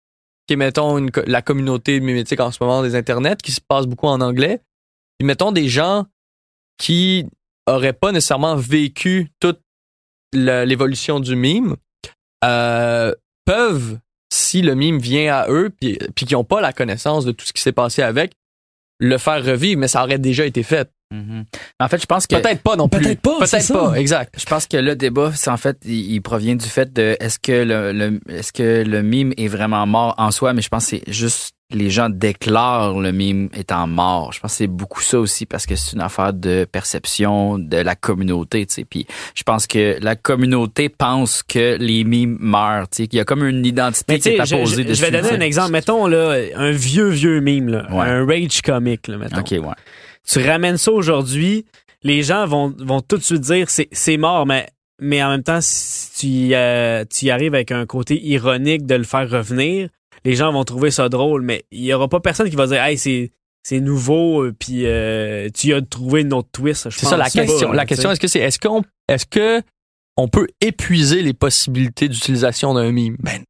qui 0.46 0.54
est, 0.54 0.56
mettons, 0.56 1.06
la 1.26 1.40
communauté 1.40 2.00
mimétique 2.00 2.40
en 2.40 2.50
ce 2.50 2.62
moment 2.62 2.82
des 2.82 2.96
internets, 2.96 3.36
qui 3.36 3.52
se 3.52 3.60
passe 3.66 3.86
beaucoup 3.86 4.08
en 4.08 4.20
anglais. 4.20 4.60
Puis 5.18 5.26
mettons 5.26 5.52
des 5.52 5.68
gens 5.68 6.06
qui 6.78 7.26
auraient 7.66 7.92
pas 7.92 8.12
nécessairement 8.12 8.56
vécu 8.56 9.30
toute 9.40 9.60
l'évolution 10.32 11.20
du 11.20 11.36
mime, 11.36 11.76
euh, 12.44 13.14
peuvent, 13.44 13.98
si 14.32 14.60
le 14.60 14.74
mime 14.74 14.98
vient 14.98 15.34
à 15.34 15.48
eux, 15.48 15.70
puis, 15.70 15.98
puis 16.14 16.26
qui 16.26 16.34
n'ont 16.34 16.44
pas 16.44 16.60
la 16.60 16.72
connaissance 16.72 17.24
de 17.24 17.32
tout 17.32 17.46
ce 17.46 17.52
qui 17.52 17.62
s'est 17.62 17.72
passé 17.72 18.02
avec, 18.02 18.32
le 18.98 19.16
faire 19.16 19.44
revivre, 19.44 19.80
mais 19.80 19.88
ça 19.88 20.02
aurait 20.02 20.18
déjà 20.18 20.44
été 20.44 20.62
fait. 20.62 20.90
Mhm. 21.10 21.44
En 21.80 21.88
fait, 21.88 22.00
je 22.02 22.06
pense 22.06 22.26
que 22.26 22.36
Peut-être 22.36 22.60
pas 22.62 22.76
non 22.76 22.88
plus. 22.88 23.00
Peut-être 23.00 23.20
pas, 23.22 23.46
c'est 23.46 23.56
Peut-être 23.56 23.66
ça. 23.66 23.74
pas, 23.74 23.94
exact. 23.94 24.34
je 24.38 24.44
pense 24.44 24.66
que 24.66 24.76
le 24.76 24.94
débat, 24.94 25.32
c'est 25.34 25.50
en 25.50 25.56
fait, 25.56 25.78
il, 25.86 26.12
il 26.12 26.20
provient 26.20 26.54
du 26.54 26.66
fait 26.66 26.92
de 26.92 27.16
est-ce 27.18 27.38
que 27.38 27.52
le, 27.64 27.92
le- 27.92 28.20
est-ce 28.28 28.52
que 28.52 28.84
le 28.86 29.02
mime 29.02 29.32
est 29.38 29.48
vraiment 29.48 29.86
mort 29.86 30.14
en 30.18 30.30
soi, 30.30 30.52
mais 30.52 30.60
je 30.60 30.68
pense 30.68 30.84
que 30.90 30.96
c'est 30.98 31.10
juste 31.12 31.54
les 31.70 31.90
gens 31.90 32.08
déclarent 32.10 32.98
le 32.98 33.12
mime 33.12 33.48
étant 33.54 33.86
mort. 33.86 34.32
Je 34.32 34.40
pense 34.40 34.52
que 34.52 34.56
c'est 34.58 34.66
beaucoup 34.66 35.02
ça 35.02 35.18
aussi 35.20 35.44
parce 35.44 35.66
que 35.66 35.76
c'est 35.76 35.92
une 35.94 36.00
affaire 36.00 36.32
de 36.32 36.66
perception 36.70 37.58
de 37.58 37.76
la 37.76 37.94
communauté, 37.94 38.64
tu 38.66 38.74
sais. 38.74 38.84
Puis 38.84 39.06
je 39.34 39.42
pense 39.42 39.66
que 39.66 39.96
la 40.00 40.16
communauté 40.16 40.88
pense 40.88 41.42
que 41.42 41.76
les 41.78 42.04
mimes 42.04 42.38
meurent, 42.40 42.88
tu 42.88 43.02
sais. 43.02 43.06
qu'il 43.06 43.18
y 43.18 43.20
a 43.20 43.24
comme 43.24 43.44
une 43.46 43.64
identité 43.66 44.14
Mais 44.14 44.18
qui 44.18 44.28
est 44.30 44.40
apposée 44.40 44.84
dessus. 44.84 44.94
je 45.02 45.10
vais 45.10 45.10
donner 45.22 45.36
un 45.36 45.40
exemple. 45.40 45.72
Mettons, 45.72 46.06
là, 46.06 46.36
un 46.56 46.70
vieux, 46.70 47.08
vieux 47.08 47.40
mime, 47.40 47.68
là. 47.68 47.86
Ouais. 47.90 48.06
Un 48.08 48.26
rage 48.26 48.62
comic, 48.62 49.06
là, 49.08 49.18
mettons. 49.18 49.40
Ok, 49.40 49.50
ouais. 49.52 49.74
Tu 50.26 50.40
ramènes 50.40 50.76
ça 50.78 50.92
aujourd'hui, 50.92 51.64
les 52.02 52.22
gens 52.22 52.46
vont, 52.46 52.74
vont 52.78 53.00
tout 53.00 53.18
de 53.18 53.22
suite 53.22 53.40
dire 53.40 53.68
c'est, 53.70 53.88
c'est 53.92 54.16
mort, 54.16 54.46
mais 54.46 54.68
mais 55.00 55.22
en 55.22 55.30
même 55.30 55.42
temps, 55.42 55.60
si 55.60 56.10
tu 56.18 56.26
y, 56.26 56.54
euh, 56.54 57.04
tu 57.08 57.26
y 57.26 57.30
arrives 57.30 57.54
avec 57.54 57.70
un 57.70 57.86
côté 57.86 58.20
ironique 58.20 58.84
de 58.84 58.96
le 58.96 59.04
faire 59.04 59.30
revenir, 59.30 59.88
les 60.24 60.34
gens 60.34 60.52
vont 60.52 60.64
trouver 60.64 60.90
ça 60.90 61.08
drôle, 61.08 61.42
mais 61.42 61.64
il 61.70 61.84
y 61.84 61.92
aura 61.92 62.08
pas 62.08 62.20
personne 62.20 62.50
qui 62.50 62.56
va 62.56 62.66
dire, 62.66 62.82
hey, 62.82 62.98
c'est 62.98 63.30
c'est 63.62 63.80
nouveau, 63.80 64.44
euh, 64.44 64.54
puis 64.58 64.86
euh, 64.86 65.48
tu 65.52 65.74
as 65.74 65.82
trouvé 65.82 66.22
une 66.22 66.32
autre 66.32 66.48
twist. 66.52 66.88
je 66.90 66.98
C'est 66.98 67.06
ça 67.06 67.16
la 67.16 67.24
pas, 67.24 67.30
question. 67.30 67.72
La 67.72 67.86
question, 67.86 68.10
est-ce 68.10 68.20
que 68.20 68.28
c'est, 68.28 68.40
est-ce 68.40 68.58
qu'on, 68.58 68.82
est-ce 69.08 69.26
que 69.26 69.62
on 70.16 70.26
peut 70.26 70.48
épuiser 70.60 71.22
les 71.22 71.34
possibilités 71.34 72.08
d'utilisation 72.08 72.72
d'un 72.72 72.90
meme? 72.92 73.16
Ben, 73.20 73.42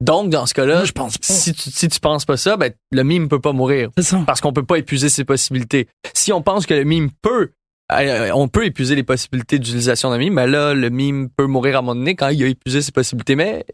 Donc, 0.00 0.30
dans 0.30 0.46
ce 0.46 0.54
cas-là, 0.54 0.84
je 0.84 0.92
pense 0.92 1.18
pas. 1.18 1.26
si 1.26 1.52
tu, 1.52 1.70
si 1.70 1.88
tu 1.88 2.00
penses 2.00 2.24
pas 2.24 2.36
ça, 2.36 2.56
ben, 2.56 2.72
le 2.92 3.02
meme 3.02 3.28
peut 3.28 3.40
pas 3.40 3.52
mourir. 3.52 3.90
Ça. 3.98 4.22
Parce 4.26 4.40
qu'on 4.40 4.52
peut 4.52 4.64
pas 4.64 4.78
épuiser 4.78 5.08
ses 5.08 5.24
possibilités. 5.24 5.88
Si 6.14 6.32
on 6.32 6.40
pense 6.40 6.66
que 6.66 6.74
le 6.74 6.84
meme 6.84 7.10
peut, 7.20 7.50
euh, 7.92 8.30
on 8.34 8.48
peut 8.48 8.64
épuiser 8.64 8.94
les 8.94 9.02
possibilités 9.02 9.58
d'utilisation 9.58 10.10
d'un 10.10 10.18
meme, 10.18 10.34
ben 10.34 10.46
là, 10.46 10.74
le 10.74 10.90
meme 10.90 11.28
peut 11.36 11.46
mourir 11.46 11.76
à 11.76 11.78
un 11.78 11.82
moment 11.82 11.96
donné 11.96 12.14
quand 12.14 12.28
il 12.28 12.42
a 12.44 12.46
épuisé 12.46 12.80
ses 12.80 12.92
possibilités. 12.92 13.34
Mais 13.34 13.64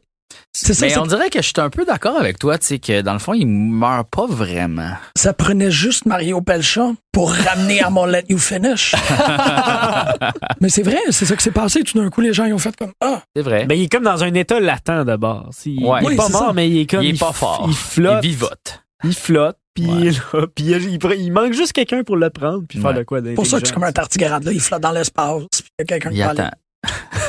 ça, 0.52 0.86
Mais 0.86 0.96
on 0.98 1.06
dirait 1.06 1.30
que 1.30 1.40
je 1.42 1.46
suis 1.48 1.54
un 1.58 1.70
peu 1.70 1.84
d'accord 1.84 2.16
avec 2.18 2.38
toi, 2.38 2.58
tu 2.58 2.66
sais, 2.66 2.78
que 2.78 3.00
dans 3.02 3.12
le 3.12 3.18
fond, 3.18 3.34
il 3.34 3.46
meurt 3.46 4.08
pas 4.08 4.26
vraiment. 4.26 4.90
ça 5.16 5.32
prenait 5.32 5.70
juste 5.70 6.06
Mario 6.06 6.40
Pelcha 6.40 6.92
pour 7.12 7.32
ramener 7.32 7.80
à 7.82 7.90
mon 7.90 8.06
Let 8.06 8.24
You 8.28 8.38
Finish. 8.38 8.94
Mais 10.60 10.68
c'est 10.68 10.82
vrai, 10.82 10.98
c'est 11.10 11.26
ça 11.26 11.36
qui 11.36 11.42
s'est 11.42 11.50
passé. 11.50 11.82
Tout 11.82 11.98
d'un 12.02 12.10
coup, 12.10 12.20
les 12.20 12.32
gens 12.32 12.44
ils 12.44 12.52
ont 12.54 12.58
fait 12.58 12.74
comme 12.76 12.92
Ah, 13.00 13.22
C'est 13.34 13.42
vrai. 13.42 13.66
Ben, 13.66 13.74
il 13.78 13.84
est 13.84 13.88
comme 13.92 14.04
dans 14.04 14.22
un 14.24 14.32
état 14.34 14.60
latent 14.60 15.04
d'abord. 15.04 15.50
Il, 15.66 15.84
Ouais. 15.84 16.00
il 16.02 16.04
est 16.04 16.08
Oui, 16.10 16.16
pas 16.16 16.28
mort, 16.28 16.46
ça. 16.48 16.52
mais 16.52 16.68
il 16.68 16.78
est 16.80 16.86
comme. 16.90 17.02
il 17.02 17.14
est 17.14 17.18
pas 17.18 17.32
fort. 17.32 17.64
Il 17.68 17.74
flotte. 17.74 18.24
Il 18.24 18.30
vivote. 18.30 18.82
Il 19.04 19.14
flotte. 19.14 19.56
Puis 19.74 19.86
Ouais. 19.86 19.92
il 20.02 20.06
est 20.06 20.10
là, 20.32 20.46
puis 20.54 20.64
il, 20.66 20.82
il, 20.94 21.20
il 21.20 21.32
manque 21.32 21.52
juste 21.52 21.72
quelqu'un 21.72 22.04
pour 22.04 22.16
le 22.16 22.30
prendre 22.30 22.62
puis 22.68 22.78
faire 22.78 22.90
Ouais. 22.92 22.98
de 22.98 23.02
quoi 23.02 23.20
c'est 23.24 23.34
pour 23.34 23.44
ça 23.46 23.60
que 23.60 23.66
c'est 23.66 23.74
comme 23.74 23.82
un 23.82 23.90
tardigrade. 23.92 24.44
Là, 24.44 24.52
il 24.52 24.60
flotte 24.60 24.80
dans 24.82 24.92
l'espace. 24.92 25.42
Puis 25.50 25.62
il 25.78 25.82
y 25.82 25.82
a 25.82 25.84
quelqu'un 25.86 26.10
qui 26.10 26.22
attend. 26.22 26.50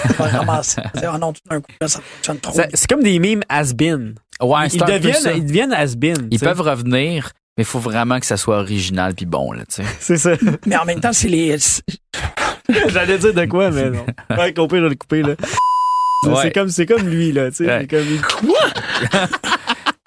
Aller 0.06 0.14
va 0.18 0.32
le 0.32 0.38
ramasser. 0.38 0.82
Il 0.96 1.00
dit, 1.02 1.06
Ah 1.08 1.18
non, 1.18 1.34
tout 1.34 1.42
d'un 1.50 1.62
coup, 1.62 1.72
là, 1.82 1.88
ça 1.88 2.00
fonctionne 2.02 2.40
trop. 2.40 2.54
Ça- 2.54 2.68
C'est 2.74 2.90
comme 2.90 3.04
des 3.04 3.20
mimes 3.20 3.42
has-been. 3.50 4.16
Ouais, 4.42 4.68
Ils 4.68 4.80
deviennent, 4.82 5.16
ils 5.38 5.46
deviennent 5.46 5.74
has-been. 5.74 6.28
Ils 6.32 6.40
peuvent 6.40 6.62
revenir, 6.62 7.32
mais 7.58 7.64
il 7.64 7.66
faut 7.66 7.80
vraiment 7.80 8.20
que 8.20 8.26
ça 8.26 8.38
soit 8.38 8.58
original 8.58 9.14
puis 9.16 9.26
bon, 9.26 9.52
là, 9.54 9.64
tu 9.66 9.76
sais. 9.82 9.84
C'est 10.00 10.18
ça. 10.18 10.32
Mais 10.66 10.76
en 10.78 10.86
même 10.86 11.00
temps, 11.00 11.14
c'est 11.14 11.30
les. 11.30 11.56
J'allais 12.90 13.18
dire 13.18 13.34
de 13.34 13.46
quoi, 13.46 13.72
mais 13.72 13.90
non. 13.92 14.06
Ouais, 14.38 14.54
compris, 14.54 14.78
je 14.80 14.84
vais 14.84 14.90
le 14.90 14.96
couper, 14.96 15.22
là. 15.22 15.36
C'est- 15.40 16.30
Ouais. 16.30 16.36
C'est 16.42 16.52
comme, 16.54 16.70
c'est 16.70 16.86
comme 16.88 17.08
lui, 17.08 17.32
là, 17.32 17.52
tu 17.52 17.58
sais. 17.58 17.66
Ouais. 17.68 17.88
Comme, 17.88 18.00
il- 18.10 18.22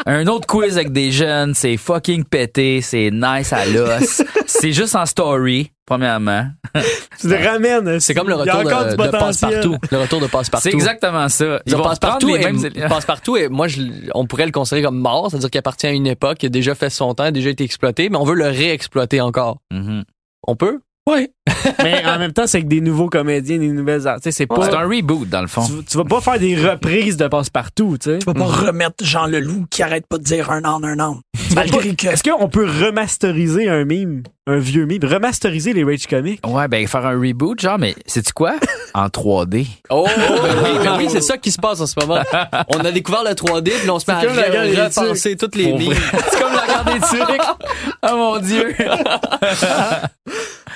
Un 0.07 0.27
autre 0.27 0.47
quiz 0.47 0.77
avec 0.77 0.93
des 0.93 1.11
jeunes, 1.11 1.55
c'est 1.55 1.77
fucking 1.77 2.25
pété, 2.25 2.81
c'est 2.81 3.11
nice 3.13 3.53
à 3.53 3.67
l'os. 3.67 4.23
c'est 4.47 4.73
juste 4.73 4.95
en 4.95 5.05
story, 5.07 5.73
premièrement. 5.87 6.47
tu 7.21 7.29
te 7.29 7.49
ramènes. 7.49 7.99
c'est 8.01 8.15
comme 8.15 8.29
le 8.29 8.37
retour 8.37 8.63
de, 8.63 9.07
de 9.07 9.11
passe-partout. 9.11 9.77
Le 9.91 9.99
retour 9.99 10.21
de 10.21 10.27
passe-partout. 10.27 10.69
C'est 10.69 10.75
exactement 10.75 11.29
ça. 11.29 11.61
Ils 11.67 11.75
passe-partout 11.75 12.35
et, 12.37 12.41
passe-partout 12.89 13.37
et 13.37 13.49
moi, 13.49 13.67
je, 13.69 13.83
on 14.15 14.27
pourrait 14.27 14.47
le 14.47 14.53
considérer 14.53 14.83
comme 14.83 14.99
mort, 14.99 15.31
c'est-à-dire 15.31 15.51
qu'il 15.51 15.59
appartient 15.59 15.87
à 15.87 15.93
une 15.93 16.07
époque, 16.07 16.39
qui 16.39 16.47
a 16.47 16.51
déjà 16.51 16.75
fait 16.75 16.91
son 16.91 17.15
temps, 17.15 17.25
a 17.25 17.31
déjà 17.31 17.51
été 17.51 17.65
exploité, 17.65 18.09
mais 18.09 18.17
on 18.17 18.25
veut 18.25 18.37
le 18.37 18.47
réexploiter 18.47 19.21
encore. 19.21 19.59
Mhm. 19.73 20.05
On 20.47 20.57
peut? 20.57 20.81
Ouais. 21.09 21.31
Mais 21.83 22.05
en 22.05 22.19
même 22.19 22.33
temps, 22.33 22.47
c'est 22.47 22.61
que 22.61 22.67
des 22.67 22.83
nouveaux 22.83 23.09
comédiens, 23.09 23.59
des 23.59 23.69
nouvelles 23.69 24.03
sais, 24.23 24.31
c'est 24.31 24.47
pas. 24.47 24.63
C'est 24.63 24.77
un 24.77 24.87
reboot, 24.87 25.27
dans 25.29 25.41
le 25.41 25.47
fond. 25.47 25.65
Tu, 25.65 25.85
tu 25.85 25.97
vas 25.97 26.05
pas 26.05 26.21
faire 26.21 26.39
des 26.39 26.55
reprises 26.55 27.17
de 27.17 27.27
passe-partout, 27.29 27.97
tu 27.99 28.11
sais. 28.11 28.19
Tu 28.19 28.27
vas 28.27 28.35
pas 28.35 28.45
remettre 28.45 29.03
Jean 29.03 29.27
Leloup 29.27 29.65
qui 29.71 29.83
arrête 29.83 30.07
pas 30.07 30.19
de 30.19 30.23
dire 30.23 30.51
un 30.51 30.65
an, 30.65 30.83
un 30.83 31.01
an. 31.01 31.21
Malgré 31.55 31.95
que. 31.95 32.09
Est-ce 32.09 32.23
qu'on 32.23 32.49
peut 32.49 32.67
remasteriser 32.67 33.69
un 33.71 33.87
meme, 33.87 34.23
un 34.47 34.59
vieux 34.59 34.85
meme, 34.85 35.05
remasteriser 35.05 35.73
les 35.73 35.83
Rage 35.83 36.07
Comics? 36.07 36.47
Ouais, 36.47 36.69
ben 36.69 36.87
faire 36.87 37.07
un 37.07 37.19
reboot, 37.19 37.59
genre, 37.59 37.79
mais 37.79 37.95
c'est 38.05 38.31
quoi? 38.33 38.57
En 38.93 39.07
3D. 39.07 39.67
Oh, 39.89 40.07
ben 40.07 40.57
oui, 40.65 40.71
ben 40.85 40.97
oui, 40.99 41.07
c'est 41.09 41.23
ça 41.23 41.39
qui 41.39 41.51
se 41.51 41.59
passe 41.59 41.81
en 41.81 41.87
ce 41.87 41.95
moment. 41.99 42.21
On 42.69 42.81
a 42.81 42.93
découvert 42.93 43.25
le 43.25 43.31
3D, 43.31 43.71
puis 43.71 43.91
on 43.91 43.99
se 43.99 44.11
met 44.11 44.19
à 44.19 44.51
guerre 44.51 44.87
repenser 44.87 45.37
toutes 45.37 45.57
les 45.57 45.73
mimes. 45.73 45.95
c'est 46.31 46.39
comme 46.39 46.53
la 46.53 46.67
garde 46.67 46.93
des 46.93 47.01
trucs. 47.01 47.43
Oh 48.11 48.17
mon 48.17 48.39
dieu. 48.39 48.75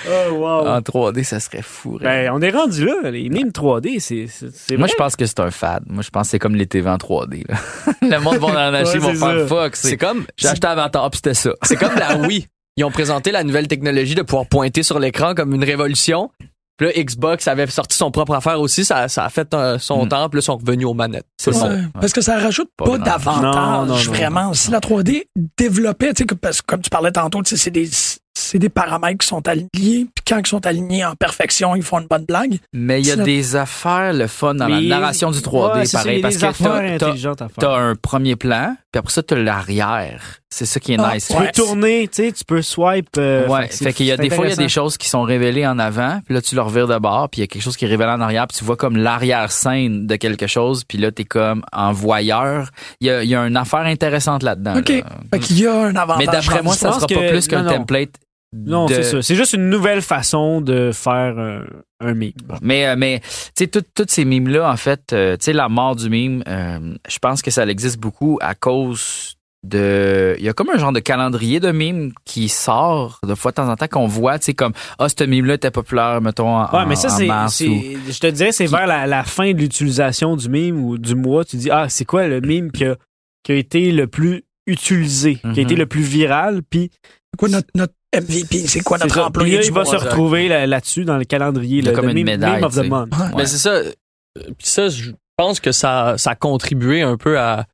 Oh, 0.08 0.32
wow. 0.34 0.66
En 0.68 0.80
3D, 0.80 1.22
ça 1.24 1.40
serait 1.40 1.62
fou. 1.62 1.98
Ben, 2.00 2.30
on 2.32 2.40
est 2.40 2.50
rendu 2.50 2.84
là. 2.84 3.10
Les 3.10 3.28
mimes 3.28 3.50
3D, 3.50 3.98
c'est, 4.00 4.76
Moi, 4.76 4.88
je 4.88 4.94
pense 4.94 5.16
que 5.16 5.26
c'est 5.26 5.40
un 5.40 5.50
fad. 5.50 5.84
Moi, 5.86 6.02
je 6.02 6.10
pense 6.10 6.26
que 6.26 6.30
c'est 6.32 6.38
comme 6.38 6.54
les 6.54 6.66
TV 6.66 6.88
en 6.90 6.96
3D. 6.96 7.44
là. 7.48 7.56
Le 8.02 8.18
monde 8.20 8.36
va 8.38 8.46
en 8.48 8.54
acheter, 8.74 8.98
Ouais, 8.98 8.98
ils 8.98 9.00
vont 9.00 9.14
c'est 9.14 9.36
faire 9.36 9.48
fuck. 9.48 9.76
C'est 9.76 9.88
C'est 9.90 9.96
comme, 9.96 10.24
J'ai 10.36 10.48
acheté 10.48 10.66
Avatar, 10.66 11.10
puis 11.10 11.18
c'était 11.18 11.34
ça. 11.34 11.50
c'est 11.62 11.76
comme 11.76 11.94
la 11.94 12.16
Wii. 12.16 12.46
Ils 12.76 12.84
ont 12.84 12.90
présenté 12.90 13.30
la 13.32 13.44
nouvelle 13.44 13.68
technologie 13.68 14.14
de 14.14 14.22
pouvoir 14.22 14.46
pointer 14.46 14.82
sur 14.82 14.98
l'écran 14.98 15.34
comme 15.34 15.52
une 15.54 15.64
révolution. 15.64 16.30
Puis 16.78 16.86
là, 16.88 17.04
Xbox 17.04 17.46
avait 17.48 17.66
sorti 17.66 17.96
son 17.96 18.10
propre 18.10 18.34
affaire 18.34 18.58
aussi. 18.58 18.84
Ça, 18.86 19.06
ça 19.06 19.26
a 19.26 19.28
fait 19.28 19.52
euh, 19.52 19.78
son 19.78 20.06
Mm. 20.06 20.08
temps. 20.08 20.28
Puis 20.30 20.38
là, 20.38 20.40
ils 20.40 20.42
sont 20.42 20.56
revenus 20.56 20.86
aux 20.86 20.94
manettes. 20.94 21.26
C'est 21.36 21.50
Ouais. 21.52 21.60
ça. 21.60 21.68
Ouais, 21.68 21.82
Parce 22.00 22.12
que 22.14 22.22
ça 22.22 22.38
rajoute 22.38 22.70
Pas 22.78 22.96
d'avantage, 22.96 23.42
Non, 23.42 23.52
non, 23.52 23.86
non. 23.86 23.94
vraiment. 23.96 24.54
Si 24.54 24.70
la 24.70 24.80
3D 24.80 25.26
développait, 25.58 26.14
tu 26.14 26.22
sais, 26.22 26.24
que- 26.26 26.34
parce 26.34 26.62
que 26.62 26.66
comme 26.66 26.80
tu 26.80 26.88
parlais 26.88 27.12
tantôt, 27.12 27.42
tu 27.42 27.50
sais, 27.50 27.56
c'est 27.62 27.70
des, 27.70 27.88
c'est 28.34 28.58
des 28.58 28.68
paramètres 28.68 29.18
qui 29.18 29.26
sont 29.26 29.46
alignés, 29.48 29.68
puis 30.14 30.24
quand 30.26 30.38
ils 30.38 30.46
sont 30.46 30.64
alignés 30.66 31.04
en 31.04 31.14
perfection, 31.14 31.74
ils 31.76 31.82
font 31.82 32.00
une 32.00 32.06
bonne 32.06 32.24
blague. 32.24 32.58
Mais 32.72 33.00
il 33.00 33.06
y 33.06 33.10
a 33.12 33.16
des 33.16 33.56
affaires, 33.56 34.12
le 34.12 34.26
fun 34.26 34.54
dans 34.54 34.68
Mais- 34.68 34.80
la 34.80 35.00
narration 35.00 35.30
du 35.30 35.40
3D, 35.40 35.80
Ouais, 35.80 35.84
pareil. 35.92 36.14
il 36.14 36.16
y 36.16 36.18
a 36.18 36.22
Parce 36.22 36.34
des 36.36 36.40
que 36.40 37.60
t'as 37.60 37.76
un 37.78 37.94
premier 37.94 38.36
plan, 38.36 38.74
puis 38.90 38.98
après 38.98 39.12
ça, 39.12 39.22
t'as 39.22 39.36
l'arrière. 39.36 40.38
C'est 40.54 40.66
ça 40.66 40.78
qui 40.80 40.92
est 40.92 41.00
Ah, 41.00 41.14
nice. 41.14 41.28
Tu 41.28 41.34
peux 41.36 41.48
tourner, 41.54 42.08
tu 42.08 42.24
sais, 42.24 42.32
tu 42.32 42.44
peux 42.44 42.60
swipe. 42.60 43.08
euh, 43.16 43.48
Ouais, 43.48 43.68
c'est- 43.70 43.84
fait 43.84 43.92
qu'il 43.94 44.04
y 44.04 44.12
a 44.12 44.18
des 44.18 44.28
fois, 44.28 44.44
il 44.46 44.50
y 44.50 44.52
a 44.52 44.56
des 44.56 44.68
choses 44.68 44.98
qui 44.98 45.08
sont 45.08 45.22
révélées 45.22 45.66
en 45.66 45.78
avant, 45.78 46.20
puis 46.26 46.34
là, 46.34 46.42
tu 46.42 46.54
le 46.54 46.60
revires 46.60 46.86
de 46.88 46.98
bord, 46.98 47.30
puis 47.30 47.40
il 47.40 47.42
y 47.42 47.44
a 47.44 47.46
quelque 47.46 47.62
chose 47.62 47.76
qui 47.76 47.86
est 47.86 47.88
révélé 47.88 48.10
en 48.10 48.20
arrière, 48.20 48.46
puis 48.46 48.58
tu 48.58 48.64
vois 48.64 48.76
comme 48.76 48.96
l'arrière-scène 48.96 50.06
de 50.06 50.16
quelque 50.16 50.46
chose, 50.46 50.84
puis 50.84 50.98
là, 50.98 51.10
t'es 51.10 51.24
comme 51.24 51.64
en 51.72 51.92
voyeur. 51.92 52.68
Il 53.00 53.06
y 53.06 53.10
a, 53.10 53.22
il 53.22 53.30
y 53.30 53.34
a 53.34 53.46
une 53.46 53.56
affaire 53.56 53.80
intéressante 53.86 54.42
là-dedans. 54.42 54.76
OK. 54.78 54.88
là. 54.90 55.02
Fait 55.32 55.38
qu'il 55.40 55.58
y 55.60 55.66
a 55.66 55.74
un 55.74 55.96
avantage. 55.96 56.18
Mais 56.18 56.26
d'après 56.32 56.62
moi, 56.62 56.74
ça 56.74 56.92
sera 56.92 57.06
pas 57.06 57.14
que- 57.14 57.30
plus 57.30 57.48
qu'un 57.48 57.64
template. 57.64 58.10
Non, 58.54 58.84
de- 58.84 58.92
c'est 58.96 59.02
ça. 59.04 59.22
C'est 59.22 59.34
juste 59.34 59.54
une 59.54 59.70
nouvelle 59.70 60.02
façon 60.02 60.60
de 60.60 60.90
faire 60.92 61.38
un, 61.38 61.62
un 62.00 62.12
meme. 62.12 62.32
Mais, 62.60 62.86
euh, 62.88 62.96
mais 62.98 63.20
tu 63.20 63.28
sais, 63.56 63.66
tout- 63.68 63.82
toutes 63.94 64.10
ces 64.10 64.26
mimes-là, 64.26 64.70
en 64.70 64.76
fait, 64.76 65.14
euh, 65.14 65.38
tu 65.38 65.44
sais, 65.46 65.52
la 65.54 65.70
mort 65.70 65.96
du 65.96 66.10
mime, 66.10 66.44
euh, 66.46 66.94
je 67.08 67.18
pense 67.18 67.40
que 67.40 67.50
ça 67.50 67.64
existe 67.66 67.98
beaucoup 67.98 68.38
à 68.42 68.54
cause 68.54 69.36
de... 69.64 70.34
Il 70.38 70.44
y 70.44 70.48
a 70.48 70.52
comme 70.52 70.70
un 70.70 70.78
genre 70.78 70.92
de 70.92 70.98
calendrier 71.00 71.60
de 71.60 71.70
mimes 71.72 72.12
qui 72.24 72.48
sort 72.48 73.20
de 73.26 73.34
fois 73.34 73.52
de 73.52 73.56
temps 73.56 73.68
en 73.70 73.76
temps 73.76 73.86
qu'on 73.88 74.06
voit, 74.06 74.38
tu 74.38 74.46
sais, 74.46 74.54
comme, 74.54 74.72
ah, 74.98 75.08
ce 75.08 75.24
mime-là 75.24 75.54
était 75.54 75.70
populaire, 75.70 76.20
mettons, 76.20 76.48
en, 76.56 76.70
Ouais, 76.76 76.86
mais 76.86 76.96
ça, 76.96 77.12
en 77.12 77.16
c'est, 77.16 77.26
mars 77.26 77.54
c'est- 77.56 77.68
ou- 77.68 77.82
je 78.10 78.18
te 78.18 78.26
dirais, 78.26 78.52
c'est 78.52 78.66
vers 78.66 78.86
la, 78.86 79.06
la 79.06 79.22
fin 79.24 79.52
de 79.52 79.58
l'utilisation 79.58 80.36
du 80.36 80.48
meme 80.48 80.82
ou 80.84 80.98
du 80.98 81.14
mois. 81.14 81.44
Tu 81.44 81.56
dis, 81.56 81.70
ah, 81.70 81.88
c'est 81.88 82.04
quoi 82.04 82.26
le 82.26 82.40
meme 82.40 82.70
qui 82.72 82.84
a, 82.84 82.96
qui 83.44 83.52
a 83.52 83.54
été 83.56 83.92
le 83.92 84.06
plus 84.08 84.42
utilisé, 84.66 85.36
qui 85.36 85.46
a 85.46 85.50
Mhm. 85.50 85.58
été 85.58 85.74
le 85.76 85.86
plus 85.86 86.02
viral, 86.02 86.62
puis 86.68 86.90
C'est 87.32 87.38
quoi 87.38 87.48
notre, 87.48 87.68
notre 87.74 87.94
MVP? 88.14 88.58
C'est 88.66 88.80
quoi 88.82 88.98
notre 88.98 89.20
employé 89.20 89.58
Puis 89.58 89.64
là, 89.66 89.70
il 89.70 89.74
va 89.74 89.84
se 89.84 89.96
retrouver 89.96 90.48
là- 90.48 90.66
là-dessus 90.66 91.04
dans 91.04 91.16
le 91.16 91.24
calendrier, 91.24 91.82
le, 91.82 91.92
comme 91.92 92.04
le 92.06 92.10
une 92.10 92.18
meme, 92.18 92.26
médaille, 92.26 92.54
meme 92.56 92.64
of 92.64 92.74
the 92.74 92.84
month. 92.88 93.08
Ouais. 93.16 93.26
Mais 93.36 93.46
c'est 93.46 93.58
ça. 93.58 93.70
euh, 93.70 93.92
Puis 94.36 94.66
ça, 94.68 94.88
je 94.88 95.12
pense 95.36 95.60
que 95.60 95.72
ça, 95.72 96.14
ça 96.18 96.30
a 96.32 96.34
contribué 96.34 97.02
un 97.02 97.16
peu 97.16 97.38
à, 97.38 97.64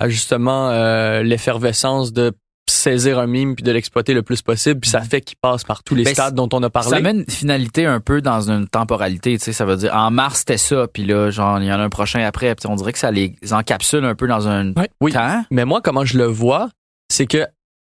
à 0.00 0.08
justement 0.08 0.70
euh, 0.70 1.22
l'effervescence 1.22 2.12
de 2.12 2.32
saisir 2.68 3.18
un 3.18 3.26
mime 3.26 3.54
puis 3.54 3.64
de 3.64 3.72
l'exploiter 3.72 4.14
le 4.14 4.22
plus 4.22 4.42
possible. 4.42 4.80
Puis 4.80 4.90
ça 4.90 5.02
fait 5.02 5.20
qu'il 5.20 5.36
passe 5.40 5.64
par 5.64 5.82
tous 5.82 5.94
les 5.94 6.04
Ben, 6.04 6.14
stades 6.14 6.34
dont 6.34 6.48
on 6.52 6.62
a 6.62 6.70
parlé. 6.70 6.90
Ça 6.90 7.00
met 7.00 7.10
une 7.10 7.28
finalité 7.28 7.84
un 7.84 8.00
peu 8.00 8.22
dans 8.22 8.50
une 8.50 8.68
temporalité, 8.68 9.36
tu 9.38 9.44
sais, 9.44 9.52
ça 9.52 9.64
veut 9.64 9.76
dire 9.76 9.94
en 9.94 10.10
mars 10.10 10.38
c'était 10.40 10.56
ça, 10.56 10.86
puis 10.92 11.04
là 11.04 11.30
genre 11.30 11.60
il 11.60 11.66
y 11.66 11.72
en 11.72 11.78
a 11.78 11.82
un 11.82 11.88
prochain 11.90 12.20
après, 12.24 12.54
puis 12.54 12.66
on 12.68 12.76
dirait 12.76 12.92
que 12.92 12.98
ça 12.98 13.10
les 13.10 13.34
encapsule 13.50 14.04
un 14.04 14.14
peu 14.14 14.26
dans 14.26 14.48
un. 14.48 14.72
Oui. 15.00 15.12
temps. 15.12 15.44
Mais 15.50 15.64
moi, 15.64 15.80
comment 15.82 16.04
je 16.04 16.16
le 16.16 16.24
vois, 16.24 16.70
c'est 17.12 17.26
que 17.26 17.46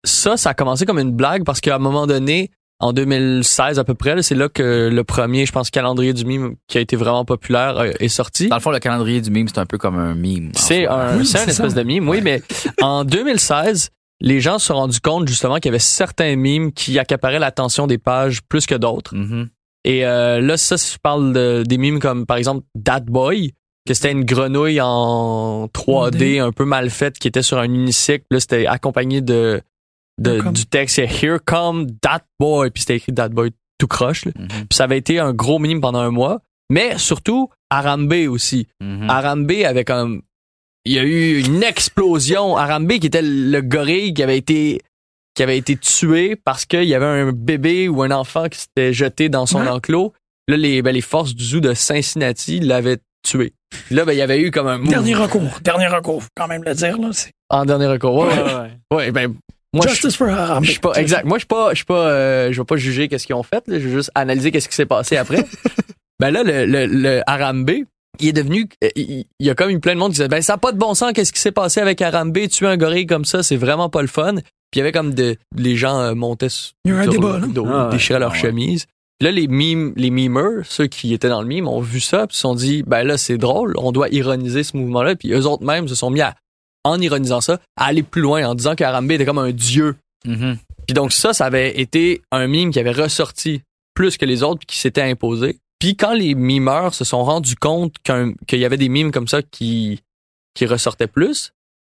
ça, 0.05 0.37
ça 0.37 0.51
a 0.51 0.55
commencé 0.55 0.85
comme 0.85 0.99
une 0.99 1.13
blague 1.13 1.45
parce 1.45 1.61
qu'à 1.61 1.77
un 1.77 1.79
moment 1.79 2.07
donné, 2.07 2.51
en 2.83 2.93
2016 2.93 3.79
à 3.79 3.85
peu 3.85 3.95
près, 3.95 4.15
là, 4.15 4.23
c'est 4.23 4.35
là 4.35 4.49
que 4.49 4.91
le 4.93 5.05
premier, 5.05 5.47
je 5.47 5.53
pense, 5.53 5.71
calendrier 5.71 6.13
du 6.13 6.25
mime 6.25 6.57
qui 6.69 6.79
a 6.79 6.81
été 6.81 6.97
vraiment 6.97 7.25
populaire 7.25 7.79
euh, 7.79 7.91
est 8.01 8.09
sorti. 8.09 8.49
Dans 8.49 8.57
le 8.57 8.61
fond, 8.61 8.71
le 8.71 8.79
calendrier 8.81 9.21
du 9.21 9.31
mime, 9.31 9.49
c'est 9.49 9.59
un 9.59 9.67
peu 9.67 9.79
comme 9.79 9.97
un 9.99 10.15
mime. 10.15 10.51
C'est 10.55 10.87
un, 10.87 11.17
Oui, 11.19 11.25
c'est 11.27 11.49
espèce 11.49 11.75
de 11.75 11.83
mime, 11.83 12.09
oui, 12.09 12.21
mais 12.23 12.43
en 12.81 13.05
2016, 13.05 13.91
les 14.21 14.41
gens 14.41 14.59
se 14.59 14.67
sont 14.67 14.75
rendus 14.75 15.01
compte 15.01 15.27
justement 15.29 15.57
qu'il 15.57 15.67
y 15.67 15.69
avait 15.71 15.79
certains 15.79 16.37
mimes 16.37 16.73
qui 16.73 16.99
accaparaient 16.99 17.39
l'attention 17.39 17.87
des 17.87 17.99
pages 17.99 18.41
plus 18.49 18.67
que 18.67 18.75
d'autres. 18.75 19.15
Mhm. 19.15 19.49
Et 19.85 20.07
euh, 20.07 20.41
là, 20.41 20.57
ça, 20.57 20.77
je 20.77 20.97
parle 21.03 21.33
de- 21.33 21.65
des 21.67 21.79
mimes 21.79 21.99
comme 21.99 22.25
par 22.27 22.37
exemple 22.37 22.65
Dat 22.77 23.01
Boy, 23.01 23.53
que 23.87 23.95
c'était 23.95 24.13
une 24.13 24.25
grenouille 24.25 24.81
en 24.81 25.67
3D 25.75 26.37
3D. 26.37 26.41
un 26.41 26.53
peu 26.53 26.65
mal 26.65 26.89
faite 26.89 27.19
qui 27.19 27.27
était 27.27 27.43
sur 27.43 27.59
un 27.59 27.65
unicycle. 27.65 28.25
Là, 28.31 28.39
c'était 28.39 28.67
accompagné 28.67 29.21
de, 29.23 29.61
de- 30.19 30.41
Comme- 30.41 30.53
du 30.53 30.67
texte 30.67 30.97
c'est 30.97 31.05
Here 31.25 31.39
come 31.45 31.87
Dat 32.03 32.23
Boy, 32.39 32.71
puis 32.71 32.81
c'était 32.83 32.97
écrit 32.97 33.13
Dat 33.13 33.31
Boy 33.31 33.51
tout 33.79 33.87
croche. 33.89 34.27
Mhm. 34.27 34.49
Puis 34.49 34.67
ça 34.77 34.85
avait 34.85 34.99
été 34.99 35.19
un 35.19 35.33
gros 35.33 35.59
mime 35.59 35.81
pendant 35.81 36.01
un 36.01 36.11
mois. 36.11 36.41
Mais 36.71 36.97
surtout, 36.99 37.51
Arambe 37.71 38.15
aussi. 38.29 38.67
Mhm. 38.81 39.11
Arambe 39.11 39.51
avec 39.67 39.91
un 39.91 40.19
il 40.85 40.93
y 40.95 40.99
a 40.99 41.05
eu 41.05 41.39
une 41.41 41.63
explosion 41.63 42.57
Arambe 42.57 42.93
qui 42.99 43.07
était 43.07 43.23
le 43.23 43.61
gorille 43.61 44.15
qui 44.15 44.23
avait 44.23 44.39
été 44.39 44.81
qui 45.35 45.43
avait 45.43 45.57
été 45.57 45.77
tué 45.77 46.37
parce 46.37 46.65
qu'il 46.67 46.85
y 46.85 46.95
avait 46.95 47.07
un 47.07 47.33
bébé 47.33 47.89
ou 47.89 48.03
un 48.03 48.11
enfant 48.11 48.49
qui 48.49 48.59
s'était 48.59 48.93
jeté 48.93 49.29
dans 49.29 49.47
son 49.47 49.61
Ouais. 49.63 49.69
enclos 49.69 50.13
Là, 50.49 50.57
les, 50.57 50.83
ben, 50.83 50.93
les 50.93 51.01
forces 51.03 51.35
du 51.37 51.45
zoo 51.45 51.61
de 51.61 51.73
Cincinnati 51.73 52.59
l'avaient 52.59 52.99
tué. 53.23 53.53
Là, 53.93 54.05
ben, 54.05 54.13
il 54.13 54.19
y 54.19 54.23
avait 54.23 54.41
eu 54.41 54.51
comme 54.51 54.67
un 54.67 54.77
move 54.79 54.89
Dernier 54.89 55.15
recours. 55.15 55.61
Dernier 55.63 55.87
recours, 55.87 56.21
faut 56.25 56.29
quand 56.37 56.49
même 56.49 56.65
le 56.65 56.75
dire. 56.75 56.99
Là. 56.99 57.11
En 57.49 57.65
dernier 57.65 57.87
recours. 57.87 58.17
Ouais, 58.17 58.27
ouais. 58.27 58.43
ouais. 58.55 58.71
Ouais, 58.97 59.11
ben, 59.13 59.35
moi, 59.75 59.87
je, 59.87 59.93
Justice 59.93 60.17
for 60.17 60.29
Harambe. 60.29 60.65
je 60.65 60.73
suis 60.73 60.81
pas, 60.81 60.93
exact. 60.95 61.25
Moi, 61.25 61.39
je 61.39 61.41
suis 61.41 61.47
pas, 61.47 61.71
je 61.71 61.77
suis 61.77 61.85
pas, 61.85 62.09
euh, 62.09 62.53
je 62.53 62.61
vais 62.61 62.65
pas 62.65 62.77
juger 62.77 63.09
qu'est-ce 63.09 63.27
qu'ils 63.27 63.35
ont 63.35 63.43
fait, 63.43 63.63
là. 63.67 63.79
Je 63.79 63.87
vais 63.89 63.95
juste 63.95 64.11
analyser 64.15 64.51
qu'est-ce 64.51 64.69
qui 64.69 64.75
s'est 64.75 64.87
passé 64.87 65.17
après. 65.17 65.45
ben 66.21 66.31
là, 66.31 66.43
le, 66.43 66.67
le, 66.67 66.87
le 66.87 67.23
Harambe, 67.27 67.71
il 68.21 68.29
est 68.29 68.33
devenu, 68.33 68.69
euh, 68.85 68.89
il, 68.97 69.25
il 69.39 69.47
y 69.47 69.51
a 69.51 69.55
comme 69.55 69.71
eu 69.71 69.81
plein 69.81 69.95
de 69.95 69.99
monde 69.99 70.11
qui 70.11 70.17
disait, 70.17 70.29
ben, 70.29 70.43
ça 70.43 70.55
a 70.55 70.59
pas 70.59 70.73
de 70.73 70.79
bon 70.79 70.95
sens, 70.95 71.13
qu'est-ce 71.15 71.33
qui 71.33 71.41
s'est 71.41 71.53
passé 71.53 71.81
avec 71.81 72.03
Harambe, 72.03 72.37
tuer 72.49 72.67
un 72.67 72.77
gorille 72.77 73.07
comme 73.07 73.25
ça, 73.25 73.43
c'est 73.43 73.57
vraiment 73.57 73.89
pas 73.89 74.03
le 74.03 74.09
fun. 74.09 74.35
Puis 74.35 74.43
il 74.75 74.79
y 74.79 74.83
avait 74.83 74.93
comme 74.93 75.13
de, 75.15 75.37
les 75.57 75.77
gens 75.77 75.99
euh, 76.01 76.15
montaient 76.15 76.49
sur, 76.49 76.73
Il 76.85 76.93
y 76.93 76.95
a 76.95 76.97
eu 76.97 77.01
un 77.01 77.03
sur 77.05 77.13
débat, 77.13 77.41
dos, 77.47 77.67
Ah 77.69 77.87
ouais. 77.87 77.93
déchiraient 77.93 78.19
leur 78.19 78.31
Ah 78.33 78.35
ouais. 78.35 78.41
chemise. 78.41 78.87
Puis 79.19 79.27
Là, 79.27 79.31
les 79.31 79.47
mimes, 79.47 79.93
les 79.97 80.11
memers, 80.11 80.65
ceux 80.65 80.87
qui 80.87 81.13
étaient 81.15 81.29
dans 81.29 81.43
le 81.43 81.49
mime, 81.49 81.69
ont 81.69 81.81
vu 81.81 82.01
ça, 82.01 82.27
puis 82.27 82.37
se 82.37 82.43
sont 82.43 82.55
dit, 82.55 82.83
ben 82.87 83.05
là, 83.05 83.17
c'est 83.19 83.39
drôle, 83.39 83.75
on 83.79 83.93
doit 83.93 84.09
ironiser 84.11 84.63
ce 84.65 84.77
mouvement-là. 84.77 85.15
Puis 85.17 85.33
eux 85.33 85.47
autres 85.47 85.65
même 85.65 85.89
se 85.89 85.95
sont 85.95 86.11
mis 86.11 86.21
à, 86.23 86.35
en 86.85 87.01
ironisant 87.01 87.41
ça, 87.41 87.61
à 87.77 87.87
aller 87.87 88.03
plus 88.03 88.23
loin, 88.23 88.49
en 88.49 88.55
disant 88.55 88.75
qu'Harambe 88.75 89.11
était 89.13 89.25
comme 89.25 89.39
un 89.39 89.53
dieu. 89.53 89.97
Mhm. 90.25 90.59
Puis 90.87 90.95
donc 90.95 91.13
ça, 91.13 91.33
ça 91.33 91.47
avait 91.47 91.81
été 91.81 92.23
un 92.31 92.47
mime 92.47 92.71
qui 92.71 92.81
avait 92.81 92.93
ressorti 92.93 93.63
plus 93.95 94.17
que 94.17 94.25
les 94.25 94.43
autres 94.43 94.61
puis 94.61 94.67
qui 94.67 94.79
s'était 94.79 95.03
imposé. 95.03 95.59
Puis 95.79 95.97
quand 95.97 96.13
les 96.13 96.35
mimeurs 96.35 96.95
se 96.95 97.05
sont 97.05 97.25
rendus 97.25 97.57
compte 97.57 97.97
qu'il 98.03 98.59
y 98.59 98.65
avait 98.65 98.77
des 98.77 98.89
mimes 98.89 99.13
comme 99.13 99.29
ça 99.29 99.43
qui, 99.43 100.01
qui 100.55 100.67
ressortaient 100.67 101.07
plus, 101.07 101.53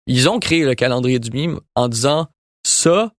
ils 0.07 0.29
ont 0.29 0.39
créé 0.39 0.63
le 0.63 0.75
calendrier 0.75 1.19
du 1.19 1.31
mime 1.31 1.59
en 1.75 1.87
disant 1.87 2.27
ça, 2.65 3.11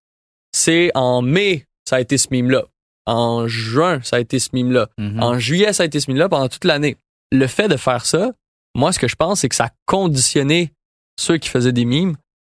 c'est 0.52 0.90
en 0.94 1.22
mai, 1.22 1.66
ça 1.88 1.96
a 1.96 2.00
été 2.00 2.18
ce 2.18 2.28
mime-là. 2.30 2.64
En 3.06 3.46
juin, 3.46 4.00
ça 4.02 4.16
a 4.16 4.20
été 4.20 4.38
ce 4.38 4.50
mime-là. 4.52 4.88
Mhm. 4.98 5.22
En 5.22 5.38
juillet, 5.38 5.72
ça 5.72 5.82
a 5.82 5.86
été 5.86 6.00
ce 6.00 6.10
mime-là 6.10 6.28
pendant 6.28 6.48
toute 6.48 6.64
l'année. 6.64 6.96
Le 7.30 7.46
fait 7.46 7.68
de 7.68 7.76
faire 7.76 8.06
ça, 8.06 8.32
moi, 8.74 8.92
ce 8.92 8.98
que 8.98 9.08
je 9.08 9.16
pense, 9.16 9.40
c'est 9.40 9.48
que 9.48 9.54
ça 9.54 9.66
a 9.66 9.70
conditionné 9.86 10.72
ceux 11.18 11.38
qui 11.38 11.48
faisaient 11.48 11.72
des 11.72 11.84
mimes 11.84 12.16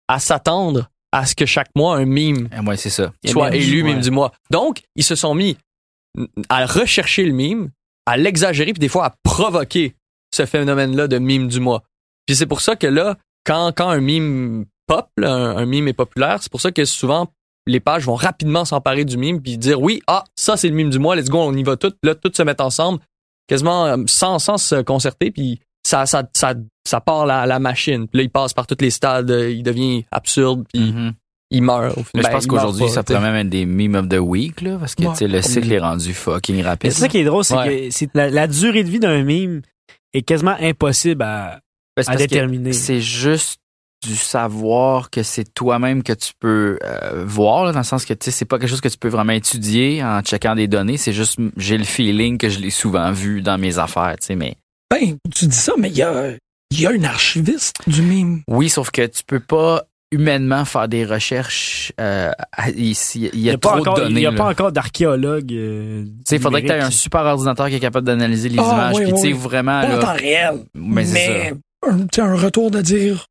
à 0.08 0.18
s'attendre 0.18 0.90
à 1.12 1.26
ce 1.26 1.34
que 1.34 1.46
chaque 1.46 1.70
mois, 1.76 1.96
un 1.96 2.04
mime 2.04 2.48
Ouais, 2.66 2.76
c'est 2.76 2.90
ça. 2.90 3.12
soit 3.24 3.54
élu 3.54 3.82
ouais. 3.82 3.92
mime 3.92 4.00
du 4.00 4.10
mois. 4.10 4.32
Donc, 4.50 4.82
ils 4.96 5.04
se 5.04 5.14
sont 5.14 5.34
mis 5.34 5.56
à 6.48 6.66
rechercher 6.66 7.24
le 7.24 7.32
mime, 7.32 7.70
à 8.06 8.16
l'exagérer, 8.16 8.72
puis 8.72 8.80
des 8.80 8.88
fois 8.88 9.06
à 9.06 9.14
provoquer 9.22 9.94
ce 10.34 10.46
phénomène-là 10.46 11.06
de 11.08 11.18
mime 11.18 11.48
du 11.48 11.60
mois. 11.60 11.82
Puis 12.26 12.36
c'est 12.36 12.46
pour 12.46 12.60
ça 12.60 12.76
que 12.76 12.86
là, 12.86 13.16
quand, 13.44 13.72
quand 13.76 13.88
un 13.88 14.00
mime 14.00 14.66
pop, 14.86 15.08
là, 15.16 15.32
un, 15.32 15.56
un 15.58 15.66
mime 15.66 15.88
est 15.88 15.92
populaire, 15.94 16.42
c'est 16.42 16.50
pour 16.50 16.60
ça 16.60 16.72
que 16.72 16.84
souvent, 16.84 17.28
les 17.66 17.80
pages 17.80 18.04
vont 18.04 18.14
rapidement 18.14 18.64
s'emparer 18.64 19.04
du 19.04 19.16
mime, 19.16 19.40
puis 19.40 19.56
dire 19.56 19.80
oui, 19.80 20.02
ah, 20.06 20.24
ça 20.36 20.56
c'est 20.56 20.68
le 20.68 20.74
mime 20.74 20.90
du 20.90 20.98
mois, 20.98 21.16
let's 21.16 21.28
go, 21.30 21.38
on 21.40 21.54
y 21.54 21.62
va 21.62 21.76
tout, 21.76 21.92
là, 22.02 22.14
tout 22.14 22.30
se 22.34 22.42
mettre 22.42 22.64
ensemble, 22.64 23.00
quasiment 23.46 23.86
euh, 23.86 23.96
sans, 24.06 24.38
sans 24.38 24.58
se 24.58 24.82
concerter, 24.82 25.30
puis 25.30 25.60
ça, 25.86 26.06
ça, 26.06 26.24
ça, 26.34 26.54
ça 26.86 27.00
part 27.00 27.26
la, 27.26 27.46
la 27.46 27.58
machine. 27.58 28.06
Puis 28.08 28.18
là, 28.18 28.22
il 28.24 28.30
passe 28.30 28.52
par 28.52 28.66
tous 28.66 28.76
les 28.80 28.90
stades, 28.90 29.30
euh, 29.30 29.50
il 29.50 29.62
devient 29.62 30.04
absurde, 30.10 30.64
puis 30.72 30.82
Mhm. 30.92 31.12
il 31.50 31.62
meurt. 31.62 31.96
Au 31.96 32.02
Mais 32.14 32.22
je 32.22 32.22
pense 32.22 32.24
Ben, 32.24 32.30
meurt 32.32 32.46
qu'aujourd'hui, 32.46 32.88
ça 32.88 32.94
sais. 33.00 33.04
pourrait 33.04 33.20
même 33.20 33.36
être 33.46 33.48
des 33.50 33.64
meme 33.66 33.94
of 33.94 34.08
the 34.08 34.18
week, 34.20 34.60
là, 34.60 34.76
parce 34.78 34.94
que 34.94 35.04
Ouais. 35.04 35.12
tu 35.12 35.18
sais, 35.18 35.28
le 35.28 35.40
cycle 35.42 35.72
est 35.72 35.78
rendu 35.78 36.12
fucking 36.14 36.62
rapide. 36.62 36.92
c'est 36.92 37.00
ça 37.00 37.08
qui 37.08 37.18
est 37.18 37.24
drôle, 37.24 37.44
c'est 37.44 37.56
Ouais. 37.56 37.88
que 37.90 38.06
la, 38.14 38.30
la 38.30 38.46
durée 38.46 38.84
de 38.84 38.90
vie 38.90 39.00
d'un 39.00 39.22
mime 39.22 39.62
est 40.12 40.22
quasiment 40.22 40.56
impossible 40.60 41.22
à, 41.22 41.60
Ben, 41.96 42.04
à 42.08 42.16
déterminer. 42.16 42.72
C'est 42.72 43.00
juste 43.00 43.58
du 44.04 44.16
savoir 44.16 45.08
que 45.08 45.22
c'est 45.22 45.54
toi-même 45.54 46.02
que 46.02 46.12
tu 46.12 46.32
peux 46.38 46.78
euh, 46.84 47.24
voir, 47.26 47.64
là, 47.64 47.72
dans 47.72 47.78
le 47.78 47.84
sens 47.84 48.04
que 48.04 48.12
tu 48.12 48.26
sais, 48.26 48.30
c'est 48.30 48.44
pas 48.44 48.58
quelque 48.58 48.68
chose 48.68 48.82
que 48.82 48.88
tu 48.88 48.98
peux 48.98 49.08
vraiment 49.08 49.32
étudier 49.32 50.04
en 50.04 50.20
checkant 50.20 50.54
des 50.54 50.66
données. 50.68 50.98
C'est 50.98 51.14
juste, 51.14 51.38
j'ai 51.56 51.78
le 51.78 51.84
feeling 51.84 52.36
que 52.36 52.50
je 52.50 52.58
l'ai 52.58 52.68
souvent 52.70 53.12
vu 53.12 53.40
dans 53.40 53.56
mes 53.56 53.78
affaires, 53.78 54.16
tu 54.20 54.26
sais, 54.26 54.36
mais 54.36 54.56
Ben, 54.90 55.16
tu 55.34 55.46
dis 55.46 55.56
ça, 55.56 55.72
mais 55.78 55.88
il 55.88 55.96
y 55.96 56.02
a, 56.02 56.32
il 56.74 56.80
y 56.82 56.86
a 56.86 56.90
un 56.90 57.04
archiviste 57.04 57.76
du 57.86 58.02
mime. 58.02 58.42
oui, 58.48 58.68
sauf 58.68 58.90
que 58.90 59.06
tu 59.06 59.22
peux 59.26 59.40
pas 59.40 59.84
humainement 60.12 60.64
faire 60.64 60.86
des 60.88 61.04
recherches. 61.04 61.92
euh, 62.00 62.30
ici, 62.76 63.28
il 63.32 63.40
y 63.40 63.50
a, 63.50 63.58
pas 63.58 63.70
trop 63.70 63.80
encore, 63.80 63.94
de 63.96 64.00
données. 64.02 64.14
Il 64.14 64.20
n'y 64.20 64.26
a 64.26 64.30
là. 64.30 64.36
pas 64.36 64.48
encore 64.48 64.70
d'archéologue. 64.70 65.52
euh, 65.52 66.04
Tu 66.04 66.10
sais, 66.26 66.36
il 66.36 66.42
faudrait 66.42 66.62
que 66.62 66.68
tu 66.68 66.72
aies 66.72 66.80
un 66.80 66.90
super 66.90 67.22
ordinateur 67.22 67.68
qui 67.68 67.74
est 67.74 67.80
capable 67.80 68.06
d'analyser 68.06 68.48
les 68.48 68.58
Ah, 68.60 68.72
images. 68.92 68.96
oui, 68.96 69.02
Puis, 69.04 69.12
tu 69.14 69.18
sais, 69.20 69.26
oui. 69.28 69.32
vraiment, 69.32 69.80
Pas 69.80 69.96
en 69.96 70.00
temps 70.00 70.12
réel. 70.14 70.64
Mais 70.74 71.04
c'est 71.04 71.52
mais 71.84 72.18
un, 72.22 72.24
un 72.30 72.36
retour 72.36 72.70
de 72.70 72.80
dire. 72.80 73.26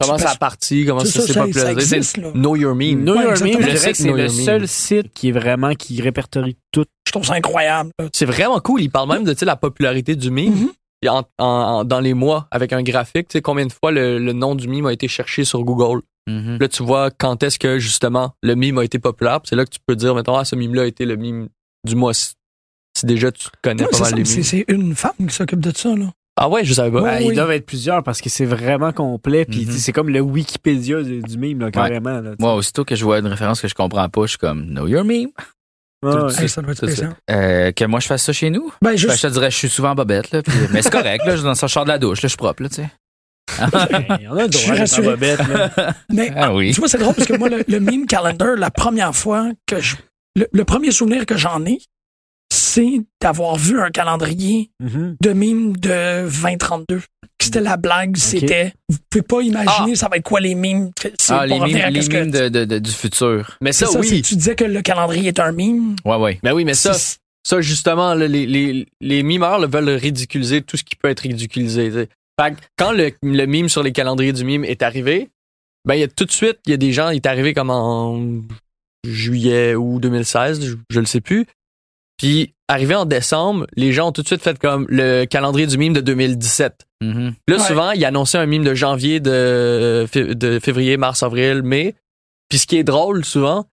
Comment 0.00 0.18
ça 0.18 0.30
a 0.30 0.36
parti, 0.36 0.84
comment 0.86 1.04
ça 1.04 1.20
s'est 1.20 1.34
popularisé? 1.34 2.00
Know 2.34 2.56
Your 2.56 2.74
Meme. 2.74 3.02
Know 3.02 3.14
Ouais, 3.16 3.22
Your. 3.24 3.32
Meme, 3.42 3.52
je 3.52 3.56
Le 3.58 3.72
dirais 3.74 3.74
que 3.74 3.78
site 3.78 3.96
c'est 3.96 4.12
le 4.12 4.28
seul 4.28 4.66
site 4.66 5.12
qui 5.12 5.28
est 5.28 5.32
vraiment 5.32 5.74
qui 5.74 6.00
répertorie 6.02 6.56
tout. 6.72 6.86
Je 7.06 7.12
trouve 7.12 7.24
ça 7.24 7.34
incroyable. 7.34 7.90
C'est 8.12 8.24
vraiment 8.26 8.58
cool. 8.58 8.80
Il 8.82 8.90
parle 8.90 9.08
même 9.10 9.22
de 9.24 9.34
la 9.44 9.54
popularité 9.56 10.16
du 10.16 10.30
meme. 10.30 10.46
Mhm. 10.54 10.68
Et 10.68 10.70
en- 11.08 11.24
en- 11.38 11.44
en- 11.44 11.84
dans 11.84 12.00
les 12.00 12.14
mois, 12.14 12.46
avec 12.50 12.72
un 12.72 12.82
graphique, 12.82 13.28
tu 13.28 13.38
sais 13.38 13.42
combien 13.42 13.66
de 13.66 13.72
fois 13.72 13.90
le, 13.92 14.18
le 14.18 14.32
nom 14.32 14.54
du 14.54 14.68
meme 14.68 14.86
a 14.86 14.92
été 14.92 15.08
cherché 15.08 15.44
sur 15.44 15.62
Google. 15.64 16.02
Mhm. 16.28 16.58
Là, 16.60 16.68
tu 16.68 16.82
vois 16.84 17.10
quand 17.10 17.42
est-ce 17.42 17.58
que 17.58 17.78
justement 17.78 18.34
le 18.42 18.54
meme 18.54 18.78
a 18.78 18.84
été 18.84 18.98
populaire. 18.98 19.40
C'est 19.44 19.56
là 19.56 19.64
que 19.64 19.70
tu 19.70 19.80
peux 19.84 19.96
dire, 19.96 20.14
mettons, 20.14 20.36
ah, 20.36 20.44
ce 20.44 20.54
meme-là 20.54 20.82
a 20.82 20.86
été 20.86 21.04
le 21.04 21.16
meme 21.16 21.48
du 21.84 21.96
mois. 21.96 22.14
Si, 22.14 22.34
si 22.96 23.06
déjà 23.06 23.32
tu 23.32 23.48
connais 23.62 23.84
pas 23.84 23.90
c'est 23.92 24.00
mal 24.02 24.10
ça, 24.10 24.16
les 24.16 24.24
c'est- 24.24 24.36
memes. 24.36 24.44
c'est 24.44 24.64
une 24.68 24.94
femme 24.94 25.26
qui 25.28 25.34
s'occupe 25.34 25.60
de 25.60 25.72
ça. 25.76 25.96
Là. 25.96 26.12
Ah 26.36 26.48
ouais, 26.48 26.64
je 26.64 26.72
savais 26.74 26.90
pas. 26.92 27.02
Ben, 27.02 27.18
oui. 27.22 27.26
Ils 27.30 27.34
doivent 27.34 27.50
être 27.50 27.66
plusieurs 27.66 28.02
parce 28.04 28.20
que 28.20 28.30
c'est 28.30 28.44
vraiment 28.46 28.92
complet. 28.92 29.44
Puis 29.44 29.66
Mhm. 29.66 29.72
sais, 29.72 29.78
c'est 29.78 29.92
comme 29.92 30.08
le 30.10 30.20
Wikipédia 30.20 31.02
du, 31.02 31.20
du 31.22 31.36
meme, 31.38 31.58
là, 31.60 31.70
carrément. 31.70 32.20
là. 32.20 32.34
Moi, 32.38 32.54
aussitôt 32.54 32.84
que 32.84 32.94
je 32.94 33.04
vois 33.04 33.18
une 33.18 33.26
référence 33.26 33.60
que 33.60 33.68
je 33.68 33.74
comprends 33.74 34.08
pas, 34.08 34.22
je 34.22 34.28
suis 34.28 34.38
comme, 34.38 34.66
know 34.66 34.86
your 34.86 35.04
meme. 35.04 35.30
Ouais, 36.02 36.14
ouais. 36.14 36.42
Hey, 36.42 36.48
ça 36.48 36.62
doit 36.62 36.72
être 36.72 36.80
c'est 36.80 36.86
ça. 36.86 36.92
spécial. 36.92 37.14
Euh, 37.30 37.72
que 37.72 37.84
moi, 37.84 38.00
je 38.00 38.06
fasse 38.06 38.24
ça 38.24 38.32
chez 38.32 38.50
nous? 38.50 38.72
Ben, 38.82 38.90
Ben, 38.90 38.96
je 38.98 39.06
te 39.06 39.26
dirais, 39.28 39.50
je 39.50 39.56
suis 39.56 39.68
souvent 39.68 39.90
en 39.90 39.94
bobette, 39.94 40.30
là. 40.32 40.42
puis- 40.42 40.52
mais 40.72 40.82
c'est 40.82 40.90
correct, 40.90 41.24
là. 41.26 41.36
Je 41.36 41.42
dans 41.42 41.54
ça, 41.54 41.66
je 41.68 41.72
sors 41.72 41.84
de 41.84 41.90
la 41.90 41.98
douche, 41.98 42.18
là, 42.22 42.26
je 42.26 42.28
suis 42.28 42.36
propre, 42.36 42.62
là, 42.64 42.68
tu 42.68 42.76
sais. 42.76 42.90
Ben, 43.58 44.18
On 44.30 44.36
a 44.36 44.46
le 44.46 44.52
Je 44.52 44.56
suis 44.58 44.70
en 44.70 44.76
rassuré. 44.76 45.02
bobette, 45.08 45.46
là. 45.48 45.70
mais 46.12 46.32
Ah 46.36 46.54
oui. 46.54 46.72
tu 46.72 46.80
vois, 46.80 46.88
c'est 46.88 46.98
drôle 46.98 47.14
parce 47.14 47.28
que 47.28 47.36
moi, 47.36 47.48
le, 47.48 47.64
le 47.68 47.80
meme 47.80 48.06
calendar, 48.06 48.56
la 48.56 48.70
première 48.70 49.14
fois 49.14 49.50
que 49.66 49.80
je. 49.80 49.96
Le, 50.36 50.48
le 50.52 50.64
premier 50.64 50.90
souvenir 50.90 51.26
que 51.26 51.36
j'en 51.36 51.64
ai, 51.66 51.78
c'est 52.52 53.02
d'avoir 53.20 53.56
vu 53.56 53.80
un 53.80 53.90
calendrier 53.90 54.70
Mhm. 54.80 55.16
de 55.20 55.32
mimes 55.32 55.76
de 55.76 56.28
2032. 56.28 57.02
C'était 57.44 57.60
la 57.60 57.76
blague, 57.76 58.16
c'était. 58.16 58.72
Vous 58.88 58.98
pouvez 59.10 59.22
pas 59.22 59.40
imaginer 59.42 59.94
ça 59.96 60.08
va 60.08 60.16
être 60.16 60.24
quoi 60.24 60.40
les 60.40 60.54
mimes. 60.54 60.90
Ah, 61.28 61.46
les 61.46 61.58
mimes, 61.60 61.76
les 61.90 62.08
mimes 62.08 62.30
de, 62.30 62.48
de- 62.48 62.64
de- 62.64 62.78
du 62.78 62.90
futur. 62.90 63.56
Mais 63.60 63.72
ça, 63.72 63.86
ça, 63.86 63.98
oui. 63.98 64.22
tu 64.22 64.36
disais 64.36 64.54
que 64.54 64.64
le 64.64 64.82
calendrier 64.82 65.28
est 65.28 65.40
un 65.40 65.52
mime. 65.52 65.96
Ouais, 66.04 66.16
ouais. 66.16 66.38
Mais 66.42 66.52
oui, 66.52 66.64
mais 66.64 66.74
ça, 66.74 66.94
ça 67.44 67.60
justement, 67.60 68.14
là, 68.14 68.26
les, 68.28 68.46
les, 68.46 68.86
les 69.00 69.22
mimeurs 69.22 69.58
là, 69.58 69.66
veulent 69.66 69.90
ridiculiser 69.90 70.62
tout 70.62 70.76
ce 70.76 70.84
qui 70.84 70.96
peut 70.96 71.08
être 71.08 71.20
ridiculisé. 71.20 71.90
Fait 71.90 72.52
que 72.52 72.56
quand 72.78 72.92
le, 72.92 73.10
le 73.22 73.44
mime 73.46 73.68
sur 73.68 73.82
les 73.82 73.92
calendriers 73.92 74.32
du 74.32 74.44
mime 74.44 74.64
est 74.64 74.82
arrivé, 74.82 75.28
ben 75.84 75.94
il 75.94 76.00
y 76.00 76.04
a 76.04 76.08
tout 76.08 76.24
de 76.24 76.30
suite, 76.32 76.58
il 76.66 76.70
y 76.70 76.74
a 76.74 76.76
des 76.78 76.92
gens, 76.92 77.10
il 77.10 77.16
est 77.16 77.26
arrivé 77.26 77.54
comme 77.54 77.70
en 77.70 78.20
juillet 79.06 79.74
ou 79.74 79.98
2016, 80.00 80.64
je, 80.64 80.74
je 80.88 81.00
le 81.00 81.06
sais 81.06 81.20
plus. 81.20 81.46
Puis 82.22 82.54
arrivé 82.68 82.94
en 82.94 83.04
décembre, 83.04 83.66
les 83.76 83.92
gens 83.92 84.08
ont 84.08 84.12
tout 84.12 84.22
de 84.22 84.26
suite 84.28 84.42
fait 84.42 84.58
comme 84.58 84.86
le 84.88 85.24
calendrier 85.24 85.66
du 85.66 85.76
mime 85.76 85.92
de 85.92 86.00
2017. 86.00 86.86
Mhm. 87.02 87.34
Là, 87.48 87.56
Ouais. 87.56 87.62
souvent, 87.62 87.90
il 87.90 88.04
annonçait 88.04 88.38
un 88.38 88.46
mime 88.46 88.62
de 88.64 88.74
janvier, 88.74 89.18
de, 89.18 90.06
fé- 90.10 90.34
de 90.36 90.58
février, 90.60 90.96
mars, 90.96 91.22
avril, 91.24 91.62
mai. 91.62 91.94
Puis 92.48 92.58
ce 92.60 92.66
qui 92.66 92.76
est 92.76 92.84
drôle 92.84 93.24
souvent, 93.24 93.66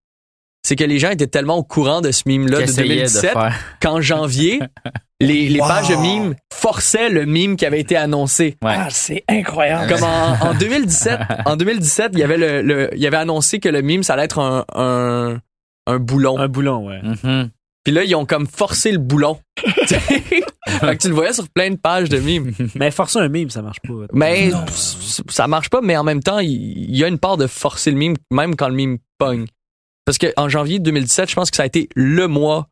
c'est 0.65 0.75
que 0.75 0.83
les 0.83 0.97
gens 0.99 1.11
étaient 1.11 1.27
tellement 1.27 1.57
au 1.57 1.63
courant 1.63 2.01
de 2.01 2.11
ce 2.11 2.23
mime-là 2.25 2.57
de 2.57 2.61
Qu'essayait 2.65 2.87
2017 2.87 3.33
faire. 3.33 3.55
qu'en 3.81 4.01
janvier, 4.01 4.59
les, 5.21 5.47
les 5.47 5.59
Wow. 5.61 5.67
pages 5.67 5.89
de 5.89 5.95
mime 5.95 6.35
forçaient 6.51 7.09
le 7.09 7.25
mime 7.25 7.55
qui 7.55 7.65
avait 7.67 7.79
été 7.79 7.95
annoncé. 7.95 8.57
Ouais. 8.63 8.73
Ah, 8.75 8.87
c'est 8.89 9.23
incroyable. 9.29 9.93
Comme 9.93 10.03
en, 10.03 10.49
en 10.49 10.53
2017, 10.55 11.19
en 11.45 11.55
2017, 11.55 12.11
il 12.13 12.19
y 12.19 12.23
avait 12.23 12.37
le, 12.37 12.61
le- 12.61 12.89
il 12.95 12.99
y 12.99 13.05
avait 13.07 13.17
annoncé 13.17 13.59
que 13.59 13.69
le 13.69 13.81
mime 13.81 14.01
ça 14.03 14.13
allait 14.15 14.23
être 14.25 14.39
un 14.39 14.65
un, 14.75 15.39
un 15.87 15.97
boulon. 15.99 16.37
Un 16.39 16.47
boulon, 16.47 16.87
ouais. 16.87 17.01
Mhm. 17.03 17.49
Puis 17.83 17.93
là 17.93 18.03
ils 18.03 18.15
ont 18.15 18.25
comme 18.25 18.47
forcé 18.47 18.91
le 18.91 18.97
boulon. 18.97 19.39
fait 19.87 20.41
que 20.81 20.97
tu 20.97 21.07
le 21.09 21.13
voyais 21.15 21.33
sur 21.33 21.47
plein 21.49 21.69
de 21.71 21.75
pages 21.77 22.09
de 22.09 22.17
mimes. 22.19 22.51
Mais 22.75 22.91
forcer 22.91 23.19
un 23.19 23.29
meme, 23.29 23.49
ça 23.49 23.61
marche 23.61 23.79
pas. 23.81 23.93
Mais 24.13 24.49
Non. 24.49 24.65
ça 25.29 25.47
marche 25.47 25.69
pas, 25.69 25.81
mais 25.81 25.97
en 25.97 26.03
même 26.03 26.21
temps, 26.21 26.39
il 26.39 26.95
y 26.95 27.03
a 27.03 27.07
une 27.07 27.19
part 27.19 27.37
de 27.37 27.47
forcer 27.47 27.91
le 27.91 27.97
mime, 27.97 28.15
même 28.31 28.55
quand 28.55 28.69
le 28.69 28.75
mime 28.75 28.97
pogne. 29.17 29.45
Parce 30.05 30.17
que 30.17 30.27
en 30.37 30.49
janvier 30.49 30.79
2017, 30.79 31.29
je 31.29 31.35
pense 31.35 31.49
que 31.51 31.57
ça 31.57 31.63
a 31.63 31.65
été 31.65 31.89
le 31.95 32.27
mois 32.27 32.67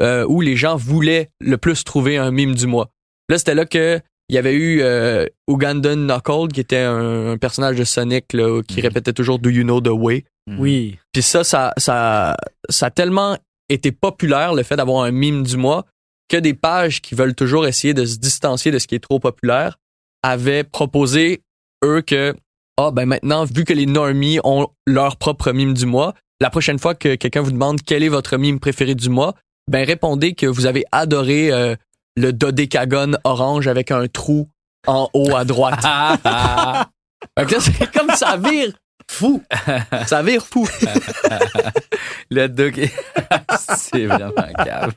euh, 0.00 0.24
où 0.28 0.40
les 0.40 0.56
gens 0.56 0.76
voulaient 0.76 1.30
le 1.40 1.56
plus 1.58 1.84
trouver 1.84 2.16
un 2.16 2.30
mime 2.30 2.54
du 2.54 2.66
mois. 2.66 2.90
Là, 3.28 3.38
c'était 3.38 3.54
là 3.54 3.64
que 3.66 4.00
il 4.28 4.34
y 4.34 4.38
avait 4.38 4.54
eu 4.54 4.80
euh, 4.82 5.26
Ugandan 5.48 5.96
Knuckle, 5.96 6.52
qui 6.52 6.60
était 6.60 6.76
un, 6.82 7.32
un 7.32 7.36
personnage 7.36 7.76
de 7.76 7.82
Sonic 7.84 8.32
là, 8.32 8.62
qui 8.62 8.76
Mhm. 8.76 8.82
répétait 8.82 9.12
toujours 9.12 9.40
Do 9.40 9.50
you 9.50 9.64
know 9.64 9.80
the 9.80 9.88
way. 9.88 10.24
Oui. 10.46 10.98
Puis 11.12 11.22
ça, 11.22 11.42
ça, 11.44 11.72
ça, 11.76 12.36
ça 12.68 12.86
a 12.86 12.90
tellement 12.90 13.36
été 13.70 13.92
populaire 13.92 14.54
le 14.54 14.62
fait 14.62 14.76
d'avoir 14.76 15.04
un 15.04 15.10
mime 15.10 15.42
du 15.42 15.56
mois 15.56 15.86
que 16.28 16.36
des 16.36 16.54
pages 16.54 17.00
qui 17.00 17.14
veulent 17.14 17.34
toujours 17.34 17.66
essayer 17.66 17.94
de 17.94 18.04
se 18.04 18.18
distancier 18.18 18.70
de 18.70 18.78
ce 18.78 18.86
qui 18.86 18.94
est 18.94 19.00
trop 19.00 19.18
populaire 19.18 19.78
avaient 20.22 20.64
proposé 20.64 21.42
eux 21.84 22.02
que 22.02 22.34
ah 22.76 22.90
ben 22.92 23.06
maintenant 23.06 23.44
vu 23.44 23.64
que 23.64 23.72
les 23.72 23.86
normies 23.86 24.38
ont 24.44 24.68
leur 24.86 25.16
propre 25.16 25.52
mime 25.52 25.74
du 25.74 25.86
mois, 25.86 26.14
la 26.40 26.50
prochaine 26.50 26.78
fois 26.78 26.94
que 26.94 27.14
quelqu'un 27.14 27.42
vous 27.42 27.52
demande 27.52 27.80
quel 27.82 28.02
est 28.02 28.08
votre 28.08 28.36
mime 28.36 28.60
préféré 28.60 28.94
du 28.94 29.08
mois, 29.08 29.34
ben 29.68 29.84
répondez 29.84 30.34
que 30.34 30.46
vous 30.46 30.66
avez 30.66 30.84
adoré 30.92 31.52
euh, 31.52 31.74
le 32.16 32.32
dodécagone 32.32 33.18
orange 33.24 33.66
avec 33.66 33.90
un 33.90 34.06
trou 34.08 34.48
en 34.86 35.08
haut 35.12 35.34
à 35.34 35.44
droite. 35.44 35.80
Fait 37.38 37.46
que 37.46 37.52
là, 37.52 37.60
c'est 37.60 37.92
comme 37.92 38.10
ça 38.10 38.36
vire 38.36 38.72
fou. 39.10 39.42
Ça 40.06 40.22
vire 40.22 40.44
fou. 40.46 40.68
Le 42.30 42.48
doc. 42.48 42.74
c'est 43.76 44.06
vraiment 44.06 44.32
cave. 44.64 44.92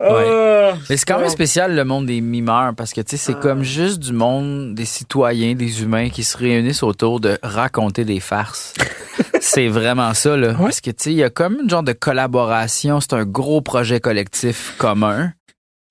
Ouais. 0.00 0.72
Mais 0.88 0.96
c'est 0.96 1.06
quand 1.06 1.18
même 1.18 1.28
spécial 1.28 1.74
le 1.74 1.84
monde 1.84 2.06
des 2.06 2.20
mimeurs 2.20 2.74
parce 2.74 2.92
que 2.92 3.00
tu 3.00 3.16
sais 3.16 3.32
c'est 3.32 3.38
comme 3.38 3.62
juste 3.62 3.98
du 3.98 4.12
monde 4.12 4.74
des 4.74 4.84
citoyens, 4.84 5.54
des 5.54 5.82
humains 5.82 6.10
qui 6.10 6.24
se 6.24 6.36
réunissent 6.36 6.82
autour 6.82 7.20
de 7.20 7.38
raconter 7.42 8.04
des 8.04 8.20
farces. 8.20 8.74
c'est 9.40 9.68
vraiment 9.68 10.14
ça 10.14 10.36
là 10.36 10.54
parce 10.54 10.80
que 10.80 10.90
tu 10.90 11.04
sais 11.04 11.12
il 11.12 11.16
y 11.16 11.24
a 11.24 11.30
comme 11.30 11.58
une 11.62 11.70
genre 11.70 11.82
de 11.82 11.92
collaboration, 11.92 13.00
c'est 13.00 13.14
un 13.14 13.24
gros 13.24 13.60
projet 13.60 14.00
collectif 14.00 14.74
commun. 14.78 15.32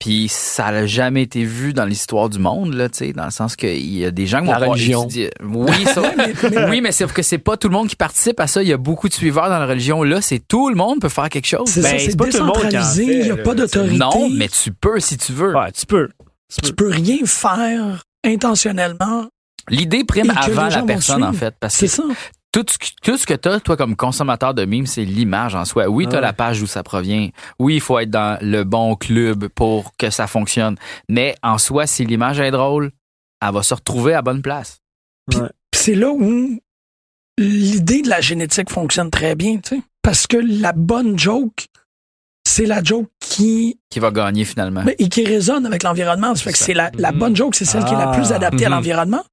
Puis 0.04 0.28
ça 0.28 0.70
n'a 0.70 0.84
jamais 0.86 1.22
été 1.22 1.44
vu 1.44 1.72
dans 1.72 1.86
l'histoire 1.86 2.28
du 2.28 2.38
monde 2.38 2.74
là, 2.74 2.90
tu 2.90 2.98
sais, 2.98 3.12
dans 3.14 3.24
le 3.24 3.30
sens 3.30 3.56
qu'il 3.56 3.96
y 3.96 4.04
a 4.04 4.10
des 4.10 4.26
gens 4.26 4.42
qui 4.42 4.48
La 4.48 4.58
vont 4.58 4.72
religion. 4.72 5.04
étudier- 5.04 5.30
Oui, 5.42 5.86
ça, 5.86 6.02
oui, 6.68 6.82
mais 6.82 6.92
c'est 6.92 7.10
que 7.10 7.22
c'est 7.22 7.38
pas 7.38 7.56
tout 7.56 7.68
le 7.68 7.72
monde 7.72 7.88
qui 7.88 7.96
participe 7.96 8.38
à 8.38 8.46
ça. 8.46 8.62
Il 8.62 8.68
y 8.68 8.72
a 8.74 8.76
beaucoup 8.76 9.08
de 9.08 9.14
suiveurs 9.14 9.48
dans 9.48 9.58
la 9.58 9.66
religion. 9.66 10.02
Là, 10.02 10.20
c'est 10.20 10.40
tout 10.46 10.68
le 10.68 10.74
monde 10.74 11.00
peut 11.00 11.08
faire 11.08 11.30
quelque 11.30 11.46
chose. 11.46 11.68
C'est 11.70 11.80
Ben, 11.80 11.98
ça, 11.98 12.04
c'est 12.10 12.16
pas 12.18 12.26
tout 12.28 12.36
le 12.36 12.44
monde 12.44 12.56
qui 12.58 12.66
en 12.66 12.68
décentralisé, 12.68 13.06
fait, 13.06 13.12
il 13.20 13.24
n'y 13.24 13.30
a 13.30 13.36
là, 13.36 13.42
pas 13.42 13.54
d'autorité. 13.54 13.96
Non, 13.96 14.28
mais 14.30 14.48
tu 14.48 14.72
peux 14.72 15.00
si 15.00 15.16
tu 15.16 15.32
veux. 15.32 15.54
Ouais, 15.56 15.72
tu 15.72 15.86
peux. 15.86 16.10
tu 16.62 16.72
peux 16.74 16.88
rien 16.90 17.16
faire 17.24 18.02
intentionnellement. 18.26 19.26
L'idée 19.70 20.04
prime 20.04 20.30
avant 20.36 20.68
la 20.68 20.82
personne, 20.82 21.24
en 21.24 21.32
fait. 21.32 21.54
Parce 21.58 21.74
C'est 21.76 21.86
que 21.86 21.92
ça. 21.92 22.02
Tout 22.54 22.64
ce, 22.70 22.78
que- 22.78 22.86
tout 23.02 23.16
ce 23.18 23.26
que 23.26 23.34
tu 23.34 23.48
as, 23.48 23.58
toi, 23.58 23.76
comme 23.76 23.96
consommateur 23.96 24.54
de 24.54 24.64
mimes, 24.64 24.86
c'est 24.86 25.04
l'image 25.04 25.54
en 25.56 25.64
soi. 25.64 25.88
Oui, 25.88 26.04
tu 26.06 26.12
as 26.12 26.18
Ouais. 26.18 26.20
la 26.22 26.32
page 26.32 26.60
d'où 26.60 26.66
ça 26.68 26.82
provient. 26.84 27.28
Oui, 27.58 27.74
il 27.74 27.80
faut 27.80 27.98
être 27.98 28.10
dans 28.10 28.38
le 28.40 28.62
bon 28.62 28.94
club 28.94 29.48
pour 29.48 29.96
que 29.96 30.08
ça 30.10 30.26
fonctionne. 30.28 30.76
Mais 31.08 31.34
en 31.42 31.58
soi, 31.58 31.86
si 31.88 32.04
l'image 32.04 32.38
est 32.38 32.52
drôle, 32.52 32.92
elle 33.44 33.52
va 33.52 33.62
se 33.64 33.74
retrouver 33.74 34.14
à 34.14 34.22
bonne 34.22 34.40
place. 34.40 34.78
Puis 35.30 35.40
c'est 35.74 35.94
là 35.96 36.10
où 36.10 36.60
l'idée 37.38 38.02
de 38.02 38.08
la 38.08 38.20
génétique 38.20 38.70
fonctionne 38.70 39.10
très 39.10 39.34
bien, 39.34 39.56
tu 39.58 39.76
sais. 39.76 39.82
Parce 40.02 40.26
que 40.26 40.36
la 40.36 40.72
bonne 40.72 41.18
joke, 41.18 41.66
c'est 42.46 42.66
la 42.66 42.82
joke 42.82 43.08
qui, 43.20 43.78
Qui 43.90 43.98
va 44.00 44.10
gagner 44.10 44.44
finalement. 44.44 44.84
et 44.98 45.08
qui 45.08 45.24
résonne 45.24 45.66
avec 45.66 45.82
l'environnement. 45.82 46.34
Ça 46.34 46.42
fait 46.44 46.52
que 46.52 46.58
c'est 46.58 46.74
la, 46.74 46.90
la 46.98 47.10
bonne 47.10 47.34
joke, 47.34 47.54
c'est 47.56 47.64
celle 47.64 47.84
qui 47.84 47.94
est 47.94 47.98
la 47.98 48.08
plus 48.12 48.30
Ah. 48.32 48.36
adaptée 48.36 48.66
à 48.66 48.68
Mhm. 48.68 48.74
l'environnement. 48.76 49.24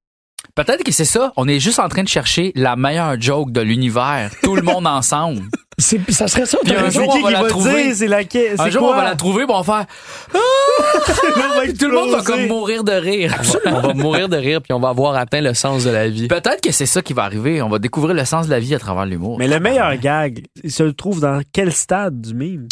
Peut-être 0.54 0.84
que 0.84 0.92
c'est 0.92 1.06
ça. 1.06 1.32
On 1.36 1.48
est 1.48 1.60
juste 1.60 1.78
en 1.78 1.88
train 1.88 2.02
de 2.02 2.08
chercher 2.08 2.52
la 2.54 2.76
meilleure 2.76 3.18
joke 3.18 3.52
de 3.52 3.62
l'univers. 3.62 4.30
Tout 4.42 4.54
le 4.54 4.62
monde 4.62 4.86
ensemble. 4.86 5.42
C'est, 5.78 5.98
ça 6.12 6.28
serait 6.28 6.44
ça. 6.44 6.58
Puis 6.62 6.74
un 6.74 6.90
jour, 6.90 7.08
on 7.08 7.22
va 7.22 7.30
la 7.30 7.44
trouver. 7.44 7.94
C'est 7.94 8.06
laquelle? 8.06 8.56
Un 8.58 8.68
jour, 8.68 8.82
on 8.82 8.94
va 8.94 9.04
la 9.04 9.16
trouver, 9.16 9.46
puis 9.46 9.54
on 9.54 9.62
va 9.62 9.86
faire. 9.86 9.86
Puis 11.62 11.74
tout 11.74 11.88
le 11.88 11.94
monde 11.94 12.10
va 12.10 12.22
comme 12.22 12.46
mourir 12.46 12.84
de 12.84 12.92
rire. 12.92 13.34
On 13.66 13.80
va 13.80 13.94
mourir 13.94 14.28
de 14.28 14.36
rire 14.36 14.60
puis 14.60 14.72
on 14.72 14.80
va 14.80 14.90
avoir 14.90 15.14
atteint 15.16 15.40
le 15.40 15.54
sens 15.54 15.84
de 15.84 15.90
la 15.90 16.08
vie. 16.08 16.28
Peut-être 16.28 16.60
que 16.60 16.72
c'est 16.72 16.86
ça 16.86 17.02
qui 17.02 17.14
va 17.14 17.24
arriver. 17.24 17.62
On 17.62 17.68
va 17.68 17.78
découvrir 17.78 18.14
le 18.14 18.24
sens 18.24 18.46
de 18.46 18.50
la 18.50 18.60
vie 18.60 18.74
à 18.74 18.78
travers 18.78 19.06
l'humour. 19.06 19.38
Mais 19.38 19.48
le 19.48 19.60
meilleur 19.60 19.96
gag, 19.96 20.44
il 20.62 20.70
se 20.70 20.84
trouve 20.84 21.20
dans 21.20 21.40
quel 21.52 21.72
stade 21.72 22.20
du 22.20 22.34
mime? 22.34 22.68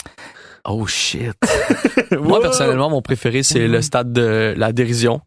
Oh 0.64 0.87
shit. 0.87 1.33
Moi, 2.20 2.41
personnellement, 2.41 2.91
mon 2.91 3.03
préféré, 3.03 3.43
c'est 3.43 3.66
le 3.66 3.81
stade 3.81 4.12
de 4.12 4.55
la 4.57 4.72
dérision, 4.72 5.20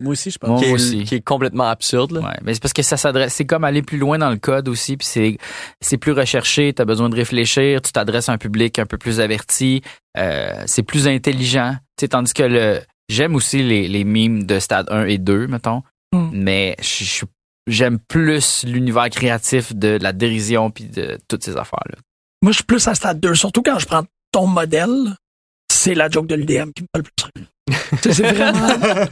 Moi 0.00 0.12
aussi, 0.12 0.30
je 0.30 0.38
pense. 0.38 0.60
Qui, 0.60 0.68
est, 0.68 0.72
aussi. 0.72 1.04
qui 1.04 1.14
est 1.16 1.20
complètement 1.20 1.64
absurde. 1.68 2.12
là. 2.12 2.20
Ouais, 2.20 2.36
mais 2.42 2.54
c'est 2.54 2.60
parce 2.60 2.72
que 2.72 2.82
ça 2.82 2.96
s'adresse, 2.96 3.34
c'est 3.34 3.46
comme 3.46 3.64
aller 3.64 3.82
plus 3.82 3.98
loin 3.98 4.18
dans 4.18 4.30
le 4.30 4.36
code 4.38 4.68
aussi, 4.68 4.96
puis 4.96 5.06
c'est 5.06 5.38
c'est 5.80 5.98
plus 5.98 6.12
recherché, 6.12 6.72
t'as 6.72 6.84
besoin 6.84 7.08
de 7.08 7.16
réfléchir, 7.16 7.80
tu 7.80 7.92
t'adresses 7.92 8.28
à 8.28 8.32
un 8.32 8.38
public 8.38 8.78
un 8.78 8.86
peu 8.86 8.98
plus 8.98 9.20
averti, 9.20 9.82
euh, 10.18 10.62
c'est 10.66 10.82
plus 10.82 11.06
intelligent, 11.06 11.76
tandis 12.10 12.32
que 12.34 12.42
le 12.42 12.80
j'aime 13.08 13.34
aussi 13.34 13.62
les 13.62 13.86
les 13.88 14.04
mimes 14.04 14.44
de 14.44 14.58
stade 14.58 14.86
1 14.90 15.04
et 15.06 15.18
2 15.18 15.46
mettons, 15.46 15.82
Mm. 16.14 16.30
mais 16.32 16.76
je 16.80 17.24
j'aime 17.66 17.98
plus 17.98 18.64
l'univers 18.64 19.08
créatif 19.10 19.74
de 19.74 19.98
la 20.00 20.12
dérision 20.12 20.70
puis 20.70 20.84
de 20.84 21.18
toutes 21.28 21.44
ces 21.44 21.56
affaires 21.56 21.82
là. 21.90 21.96
Moi, 22.42 22.52
je 22.52 22.56
suis 22.58 22.64
plus 22.64 22.86
à 22.88 22.94
stade 22.94 23.20
2. 23.20 23.34
Surtout 23.34 23.62
quand 23.62 23.78
je 23.78 23.86
prends 23.86 24.04
ton 24.30 24.46
modèle, 24.46 25.16
c'est 25.72 25.94
la 25.94 26.10
joke 26.10 26.26
de 26.26 26.34
l'UDM 26.34 26.72
qui 26.76 26.82
me 26.82 26.88
fait 26.94 26.98
le 26.98 27.02
plus 27.02 27.72
c'est 28.12 28.32
vraiment. 28.32 29.06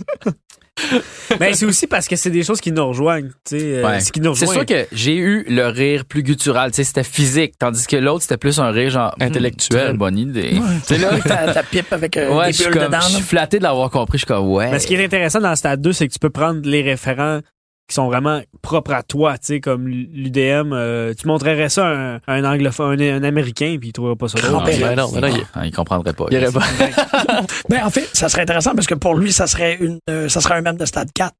Mais 1.38 1.52
c'est 1.54 1.66
aussi 1.66 1.86
parce 1.86 2.08
que 2.08 2.16
c'est 2.16 2.30
des 2.30 2.42
choses 2.42 2.60
qui 2.60 2.72
nous 2.72 2.86
rejoignent. 2.86 3.28
Tu 3.46 3.58
sais, 3.58 3.76
euh, 3.76 3.86
Ouais. 3.86 4.00
ce 4.00 4.10
qui 4.10 4.20
nous 4.20 4.34
C'est 4.34 4.46
sûr 4.46 4.64
que 4.66 4.86
j'ai 4.92 5.14
eu 5.16 5.44
le 5.48 5.66
rire 5.68 6.04
plus 6.06 6.22
guttural, 6.22 6.70
tu 6.70 6.76
sais, 6.76 6.84
c'était 6.84 7.04
physique, 7.04 7.54
tandis 7.58 7.86
que 7.86 7.96
l'autre 7.96 8.22
c'était 8.22 8.36
plus 8.38 8.58
un 8.58 8.70
rire 8.70 8.90
genre 8.90 9.14
Intellectuel. 9.20 9.96
bonne 9.96 10.18
idée. 10.18 10.54
Ouais, 10.54 10.60
tu 10.86 10.94
sais, 10.94 10.98
là, 10.98 11.18
ta, 11.24 11.52
ta 11.52 11.62
pipe 11.62 11.92
avec 11.92 12.16
euh, 12.16 12.34
Ouais, 12.34 12.46
des 12.46 12.52
je 12.52 12.56
suis 12.62 12.64
bulles 12.66 12.74
comme, 12.80 12.86
dedans. 12.86 13.00
je 13.02 13.14
suis 13.14 13.22
flatté 13.22 13.58
de 13.58 13.64
l'avoir 13.64 13.90
compris. 13.90 14.18
Je 14.18 14.24
suis 14.24 14.26
comme, 14.26 14.48
ouais. 14.48 14.70
Mais 14.70 14.78
ce 14.78 14.86
qui 14.86 14.94
est 14.94 15.04
intéressant 15.04 15.40
dans 15.40 15.50
le 15.50 15.56
stade 15.56 15.80
2, 15.82 15.92
c'est 15.92 16.08
que 16.08 16.12
tu 16.12 16.18
peux 16.18 16.30
prendre 16.30 16.60
les 16.64 16.82
référents 16.82 17.40
qui 17.88 17.94
sont 17.94 18.06
vraiment 18.06 18.40
propres 18.62 18.92
à 18.92 19.02
toi, 19.02 19.36
tu 19.38 19.46
sais, 19.46 19.60
comme 19.60 19.86
l'UDM. 19.88 20.72
euh, 20.72 21.12
tu 21.18 21.26
montrerais 21.26 21.68
ça 21.68 21.86
à 21.86 21.90
un, 21.90 22.14
à 22.26 22.32
un 22.34 22.44
anglophone, 22.44 23.00
un, 23.02 23.16
un 23.16 23.24
américain, 23.24 23.76
puis 23.78 23.88
il 23.90 23.92
trouverait 23.92 24.16
pas 24.16 24.28
ça 24.28 24.38
drôle. 24.38 24.52
Grand-père. 24.52 24.78
Ben 24.78 24.96
non, 24.96 25.10
ben 25.12 25.20
non, 25.20 25.26
il- 25.28 25.46
Ah, 25.54 25.66
il 25.66 25.72
comprendrait 25.72 26.12
pas. 26.14 26.26
il 26.30 26.40
pas. 26.52 26.60
Ben, 27.68 27.84
en 27.84 27.90
fait, 27.90 28.08
ça 28.14 28.28
serait 28.28 28.42
intéressant 28.42 28.74
parce 28.74 28.86
que 28.86 28.94
pour 28.94 29.14
lui, 29.14 29.32
ça 29.32 29.46
serait 29.46 29.76
une, 29.80 29.98
euh, 30.08 30.28
ça 30.28 30.40
serait 30.40 30.54
un 30.54 30.62
même 30.62 30.76
de 30.76 30.84
stade 30.86 31.10
4. 31.12 31.34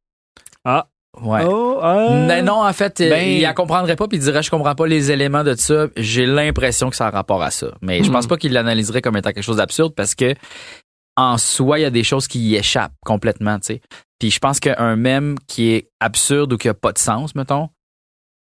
Ouais. 1.21 1.43
Oh, 1.47 1.79
ah. 1.83 2.09
Mais 2.27 2.41
non, 2.43 2.65
en 2.65 2.73
fait, 2.73 2.99
euh, 3.03 3.11
Ben- 3.11 3.29
il 3.29 3.43
la 3.43 3.53
comprendrait 3.53 3.97
pas 3.97 4.09
puis 4.09 4.17
il 4.17 4.21
dirait 4.23 4.43
je 4.43 4.51
comprends 4.51 4.75
pas 4.75 4.87
les 4.87 5.11
éléments 5.11 5.45
de 5.45 5.55
ça. 5.55 5.87
J'ai 5.97 6.25
l'impression 6.25 6.89
que 6.89 6.97
ça 6.97 7.09
a 7.09 7.11
rapport 7.11 7.43
à 7.43 7.51
ça. 7.51 7.67
Mais 7.83 8.03
je 8.03 8.11
pense 8.11 8.27
pas 8.27 8.39
qu'il 8.39 8.53
l'analyserait 8.55 9.03
comme 9.03 9.17
étant 9.19 9.31
quelque 9.33 9.45
chose 9.45 9.59
d'absurde 9.59 9.93
parce 9.95 10.15
que 10.15 10.35
en 11.17 11.37
soi, 11.37 11.79
il 11.79 11.83
y 11.83 11.85
a 11.85 11.91
des 11.91 12.03
choses 12.05 12.27
qui 12.29 12.39
y 12.41 12.57
échappent 12.57 12.95
complètement, 13.05 13.59
tu 13.59 13.75
sais. 13.75 13.81
Puis 14.23 14.31
je 14.31 14.39
pense 14.39 14.61
qu'un 14.61 14.95
mème 14.95 15.35
qui 15.49 15.71
est 15.73 15.89
absurde 15.99 16.53
ou 16.53 16.57
qui 16.57 16.69
a 16.69 16.75
pas 16.75 16.93
de 16.93 16.99
sens, 16.99 17.35
mettons, 17.35 17.71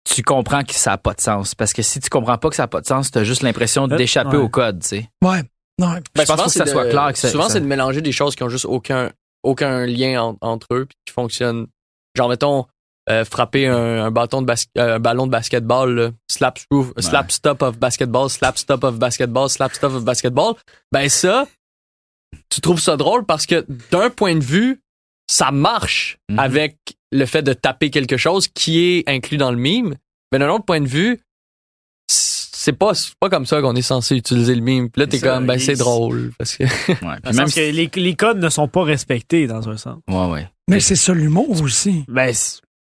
tu 0.09 0.23
comprends 0.23 0.63
que 0.63 0.73
ça 0.73 0.93
a 0.93 0.97
pas 0.97 1.13
de 1.13 1.21
sens. 1.21 1.53
Parce 1.53 1.71
que 1.71 1.83
si 1.83 1.99
tu 1.99 2.09
comprends 2.09 2.39
pas 2.39 2.49
que 2.49 2.55
ça 2.55 2.63
a 2.63 2.67
pas 2.67 2.81
de 2.81 2.87
sens, 2.87 3.11
t'as 3.11 3.23
juste 3.23 3.43
l'impression 3.43 3.83
Euh, 3.83 3.95
d'échapper 3.95 4.37
ouais. 4.37 4.43
au 4.43 4.49
code, 4.49 4.81
tu 4.81 4.87
sais. 4.87 5.09
Ouais. 5.23 5.43
Non, 5.79 5.93
Je 5.93 5.99
Ben, 5.99 6.03
pense 6.15 6.25
souvent, 6.25 6.43
que 6.45 6.49
ça 6.49 6.65
c'est 6.65 6.71
soit 6.71 6.89
clair 6.89 7.13
que 7.13 7.19
ça- 7.19 7.29
Souvent, 7.29 7.43
ça- 7.43 7.53
c'est 7.53 7.61
de 7.61 7.67
mélanger 7.67 8.01
des 8.01 8.11
choses 8.11 8.35
qui 8.35 8.41
ont 8.41 8.49
juste 8.49 8.65
aucun, 8.65 9.11
aucun 9.43 9.85
lien 9.85 10.19
en- 10.19 10.37
entre 10.41 10.65
eux 10.73 10.85
puis 10.87 10.97
qui 11.05 11.13
fonctionnent. 11.13 11.67
Genre, 12.15 12.29
mettons, 12.29 12.65
euh, 13.11 13.23
frapper 13.23 13.67
un, 13.67 14.05
un 14.05 14.09
bâton 14.09 14.41
de 14.41 14.47
bas- 14.47 14.55
euh, 14.79 14.95
un 14.95 14.99
ballon 14.99 15.27
de 15.27 15.31
basketball, 15.31 15.93
là, 15.93 16.09
slap, 16.27 16.57
slap 16.97 17.31
stop 17.31 17.61
of 17.61 17.77
basketball, 17.77 18.31
slap 18.31 18.57
stop 18.57 18.83
of 18.83 18.97
basketball, 18.97 19.47
slap 19.47 19.75
stop 19.75 19.93
of 19.93 20.03
basketball. 20.03 20.55
Ben 20.91 21.07
ça, 21.07 21.45
tu 22.49 22.61
trouves 22.61 22.81
ça 22.81 22.97
drôle 22.97 23.25
parce 23.27 23.45
que 23.45 23.63
d'un 23.91 24.09
point 24.09 24.33
de 24.33 24.43
vue, 24.43 24.81
ça 25.29 25.51
marche 25.51 26.17
Mhm. 26.29 26.39
avec 26.39 26.77
le 27.11 27.25
fait 27.25 27.41
de 27.41 27.53
taper 27.53 27.89
quelque 27.89 28.17
chose 28.17 28.47
qui 28.47 28.79
est 28.79 29.09
inclus 29.09 29.37
dans 29.37 29.51
le 29.51 29.57
mime. 29.57 29.95
Mais 30.31 30.39
d'un 30.39 30.49
autre 30.49 30.65
point 30.65 30.81
de 30.81 30.87
vue, 30.87 31.19
c'est 32.09 32.73
pas, 32.73 32.91
pas 33.19 33.29
comme 33.29 33.45
ça 33.45 33.61
qu'on 33.61 33.75
est 33.75 33.81
censé 33.81 34.15
utiliser 34.15 34.55
le 34.55 34.61
mime. 34.61 34.89
Puis 34.89 35.01
là, 35.01 35.07
t'es 35.07 35.19
comme, 35.19 35.45
ben 35.45 35.57
c'est 35.59 35.75
drôle. 35.75 36.31
Parce 36.37 36.55
que 36.57 36.63
Ouais. 36.63 37.17
Puis 37.23 37.33
même 37.35 37.49
que 37.51 37.59
les, 37.71 37.89
les 37.93 38.15
codes 38.15 38.39
ne 38.39 38.49
sont 38.49 38.67
pas 38.67 38.83
respectés 38.83 39.47
dans 39.47 39.69
un 39.69 39.77
sens. 39.77 39.99
Ouais, 40.09 40.25
ouais. 40.29 40.47
mais 40.69 40.79
c'est 40.79 40.95
ça 40.95 41.13
l'humour 41.13 41.61
aussi. 41.61 42.03
Ben, 42.07 42.33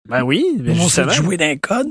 ben 0.07 0.23
oui, 0.23 0.45
mais 0.59 0.71
On 0.79 0.87
sait 0.89 1.09
jouer 1.09 1.37
d'un 1.37 1.57
code. 1.57 1.87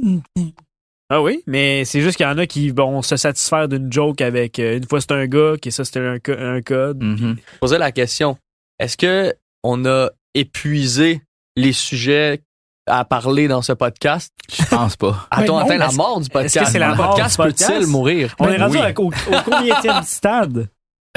Ah 1.10 1.20
oui, 1.20 1.42
mais 1.46 1.84
c'est 1.84 2.00
juste 2.00 2.16
qu'il 2.16 2.24
y 2.24 2.28
en 2.28 2.38
a 2.38 2.46
qui 2.46 2.70
vont 2.70 3.02
se 3.02 3.16
satisfaire 3.16 3.68
d'une 3.68 3.92
joke 3.92 4.22
avec 4.22 4.58
euh, 4.58 4.78
une 4.78 4.86
fois 4.86 4.98
c'est 5.02 5.12
un 5.12 5.26
gars, 5.26 5.56
qui 5.60 5.70
ça 5.70 5.84
c'était 5.84 6.00
un, 6.00 6.18
co- 6.18 6.32
un 6.32 6.62
code. 6.62 7.02
Mhm. 7.02 7.36
poser 7.60 7.76
la 7.76 7.92
question 7.92 8.38
est-ce 8.78 8.96
que 8.96 9.34
on 9.62 9.84
a 9.84 10.08
épuisé 10.34 11.22
les 11.56 11.72
sujets 11.72 12.42
à 12.86 13.04
parler 13.04 13.48
dans 13.48 13.62
ce 13.62 13.72
podcast? 13.72 14.32
Je 14.52 14.64
pense 14.64 14.96
pas. 14.96 15.26
A-t-on 15.30 15.56
Ben 15.58 15.64
atteint 15.64 15.76
la 15.78 15.92
mort 15.92 16.20
du 16.20 16.28
podcast 16.28 16.56
est-ce 16.56 16.64
que 16.64 16.70
c'est 16.72 16.78
la 16.78 16.90
Le 16.90 16.96
mort 16.96 17.10
podcast 17.10 17.40
du 17.40 17.46
podcast? 17.48 17.72
peut-il 17.72 17.86
mourir? 17.86 18.34
On 18.38 18.46
Ben 18.46 18.54
est 18.54 18.62
rendu 18.62 18.78
oui. 18.78 18.92
au, 18.98 19.08
au, 19.08 20.02
stade 20.04 20.68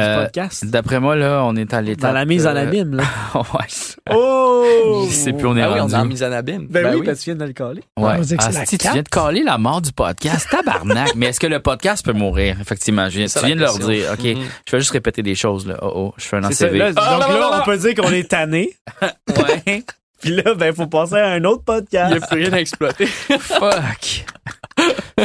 Euh, 0.02 0.24
podcast? 0.24 0.66
D'après 0.66 1.00
moi, 1.00 1.16
là, 1.16 1.42
on 1.46 1.56
est 1.56 1.74
à 1.74 1.82
l'état. 1.82 2.08
Dans 2.08 2.14
la 2.14 2.26
mise 2.26 2.46
en 2.46 2.56
abîme, 2.56 2.96
là. 2.96 3.04
ouais. 3.36 4.14
Oh! 4.14 5.06
Je 5.08 5.14
sais 5.14 5.32
plus 5.32 5.48
on 5.48 5.56
est 5.56 5.62
ah 5.62 5.70
oui 5.72 5.76
on 5.80 5.82
rendu. 5.84 5.94
est 5.94 5.98
en 5.98 6.06
mise 6.06 6.24
en 6.24 6.32
abîme 6.34 6.68
Ben, 6.70 6.94
oui, 6.96 7.02
parce 7.06 7.20
que 7.20 7.24
tu 7.24 7.30
viens 7.30 7.36
de 7.40 7.46
le 7.46 7.54
caler. 7.54 7.82
Ouais. 7.98 8.18
la 8.38 8.46
Asti, 8.60 8.78
tu 8.78 8.90
viens 8.92 9.04
de 9.04 9.08
caler 9.08 9.44
la 9.44 9.58
mort 9.58 9.82
du 9.82 9.94
podcast. 9.94 10.48
Tabarnak. 10.52 11.16
Mais 11.16 11.28
est-ce 11.28 11.40
que 11.40 11.48
le 11.48 11.60
podcast 11.62 12.04
peut 12.04 12.12
mourir? 12.12 12.58
Effectivement. 12.60 13.10
Je 13.10 13.20
viens, 13.20 13.28
tu 13.28 13.46
viens 13.46 13.56
de 13.56 13.62
leur 13.62 13.80
dire. 13.80 14.12
OK. 14.12 14.24
Mhm. 14.24 14.44
Je 14.68 14.72
vais 14.74 14.80
juste 14.80 14.92
répéter 14.92 15.24
des 15.24 15.36
choses, 15.36 15.66
là. 15.66 15.78
Oh, 15.82 15.92
oh. 15.96 16.14
Je 16.18 16.26
fais 16.26 16.38
un 16.38 16.42
là, 16.42 16.50
donc 16.50 16.98
Ah, 16.98 17.18
là, 17.20 17.28
non, 17.40 17.50
on 17.62 17.66
peut 17.66 17.78
dire 17.78 17.96
qu'on 17.96 18.12
est 18.12 18.30
tanné. 18.30 18.74
Ouais. 19.30 19.84
Puis 20.22 20.32
là, 20.36 20.56
ben, 20.56 20.74
faut 20.74 20.88
passer 20.88 21.16
à 21.16 21.28
un 21.32 21.44
autre 21.44 21.62
il 21.62 21.66
podcast. 21.66 22.12
n'y 22.12 22.18
a 22.24 22.28
plus 22.28 22.38
rien 22.40 22.54
à 22.54 22.60
exploiter 22.60 23.06
Fuck. 23.40 24.26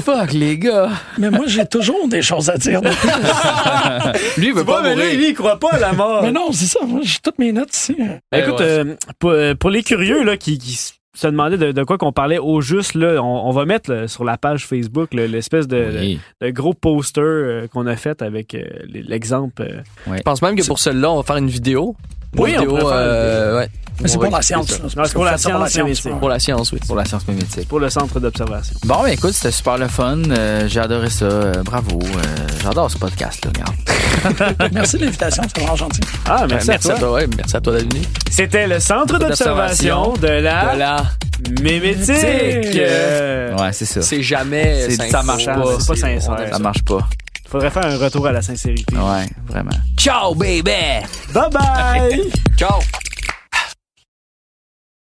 Fuck, 0.01 0.33
les 0.33 0.59
gars. 0.59 0.91
Mais 1.19 1.31
moi, 1.31 1.45
j'ai 1.47 1.67
toujours 1.67 2.09
des 2.09 2.23
choses 2.23 2.51
à 2.51 2.57
dire. 2.57 2.81
de 2.83 2.89
plus. 2.89 4.41
lui 4.41 4.49
il 4.49 4.55
veut 4.55 4.65
pas, 4.65 4.83
mais 4.83 4.95
lui, 5.17 5.29
il 5.29 5.35
croit 5.35 5.59
pas 5.59 5.71
à 5.75 5.79
la 5.79 5.93
mort. 5.93 6.23
mais 6.23 6.33
non, 6.33 6.53
c'est 6.53 6.67
ça. 6.67 6.81
Moi, 6.87 7.01
j'ai 7.03 7.19
toutes 7.23 7.39
mes 7.39 7.53
notes 7.53 7.75
ici. 7.75 7.97
Ben, 8.33 8.43
écoute, 8.45 8.61
ouais. 8.61 8.67
euh, 8.67 8.95
pour, 9.19 9.31
euh, 9.31 9.55
pour 9.55 9.71
les 9.71 9.83
curieux 9.83 10.23
là, 10.25 10.37
qui, 10.37 10.59
se 11.13 11.27
demandais 11.27 11.59
de, 11.59 11.73
de 11.73 11.83
quoi 11.85 11.99
qu'on 11.99 12.13
parlait 12.13 12.39
au 12.39 12.61
juste, 12.61 12.95
là, 12.95 13.21
on, 13.23 13.49
on 13.49 13.51
va 13.51 13.65
mettre 13.67 13.93
là, 13.93 14.09
sur 14.09 14.25
la 14.25 14.39
page 14.39 14.65
Facebook 14.67 15.13
l'espèce 15.13 15.67
de, 15.69 15.87
Oui. 15.99 16.21
de- 16.41 16.47
de 16.47 16.51
gros 16.53 16.73
poster 16.73 17.21
euh, 17.21 17.67
qu'on 17.67 17.87
a 17.87 17.97
fait 17.97 18.23
avec 18.23 18.55
euh, 18.55 18.63
l'exemple. 18.89 19.63
euh. 19.63 20.15
Je 20.17 20.23
pense 20.23 20.41
même 20.41 20.57
que 20.57 20.65
pour 20.67 20.79
celle-là, 20.79 21.11
on 21.11 21.17
va 21.17 21.23
faire 21.23 21.37
une 21.37 21.49
vidéo. 21.51 21.97
Oui, 22.37 22.55
on 22.57 22.61
vidéo, 22.61 22.79
une 22.81 22.87
euh, 22.87 23.59
ouais. 23.59 23.69
Mais 24.03 24.09
c'est 24.09 24.17
On 24.17 24.21
pour 24.21 24.31
la 24.33 24.41
science. 24.43 24.67
c'est 24.69 25.13
pour 25.13 25.25
la 25.25 25.37
science, 25.37 25.77
mais 25.85 25.95
c'est- 25.95 26.09
Pour 26.11 26.29
la 26.31 26.39
science, 26.39 26.73
oui. 26.73 26.79
Pour 26.87 26.97
la 26.97 27.05
science 27.05 27.29
mémétique. 27.29 27.69
pour 27.69 27.81
le 27.81 27.91
centre 27.91 28.19
d'observation. 28.19 28.75
Bon, 28.85 29.03
ben 29.03 29.09
écoute, 29.09 29.33
c'était 29.35 29.51
super 29.51 29.77
le 29.77 29.89
fun. 29.89 30.19
Euh, 30.31 30.67
J'ai 30.69 30.81
adoré 30.81 31.11
ça. 31.11 31.27
Euh, 31.27 31.63
bravo. 31.63 31.99
Euh, 32.03 32.47
J'adore 32.63 32.91
ce 32.91 32.97
podcast-là, 32.97 33.51
regarde. 33.55 34.63
Merci 34.73 34.97
de 34.97 35.05
l'invitation, 35.05 35.43
c'est 35.49 35.61
vraiment 35.61 35.77
gentil. 35.77 36.01
Ah, 36.27 36.47
merci, 36.49 36.69
Merci 36.69 36.71
à 36.71 36.75
à 36.75 36.79
toi. 36.79 36.95
toi, 37.09 37.13
ouais, 37.13 37.27
merci 37.37 37.57
à 37.57 37.61
toi 37.61 37.73
d'être 37.75 37.93
venu. 37.93 38.05
C'était 38.31 38.67
le 38.67 38.81
centre 38.81 39.19
d'observation 39.19 40.13
de 40.15 40.27
la 40.29 40.65
Voilà. 40.65 40.97
mémétique. 41.63 42.09
Mémétique. 42.09 42.81
Ouais, 43.61 43.73
c'est 43.73 43.85
ça. 43.87 44.03
C'est 44.03 44.23
jamais. 44.23 44.89
Ça 45.11 45.23
marche 45.23 45.45
pas, 45.47 45.63
c'est 45.79 45.87
pas 45.89 45.95
sincère. 45.97 46.49
Ça 46.53 46.59
marche 46.59 46.83
pas. 46.85 47.01
Faudrait 47.51 47.71
faire 47.71 47.85
un 47.85 47.99
retour 47.99 48.29
à 48.29 48.33
la 48.33 48.43
sincérité. 48.43 48.95
Ouais, 48.97 49.27
vraiment. 49.49 49.71
Ciao, 49.97 50.37
baby! 50.37 50.63
Bye 51.35 51.51
bye! 51.51 52.31
Ciao! 52.57 52.79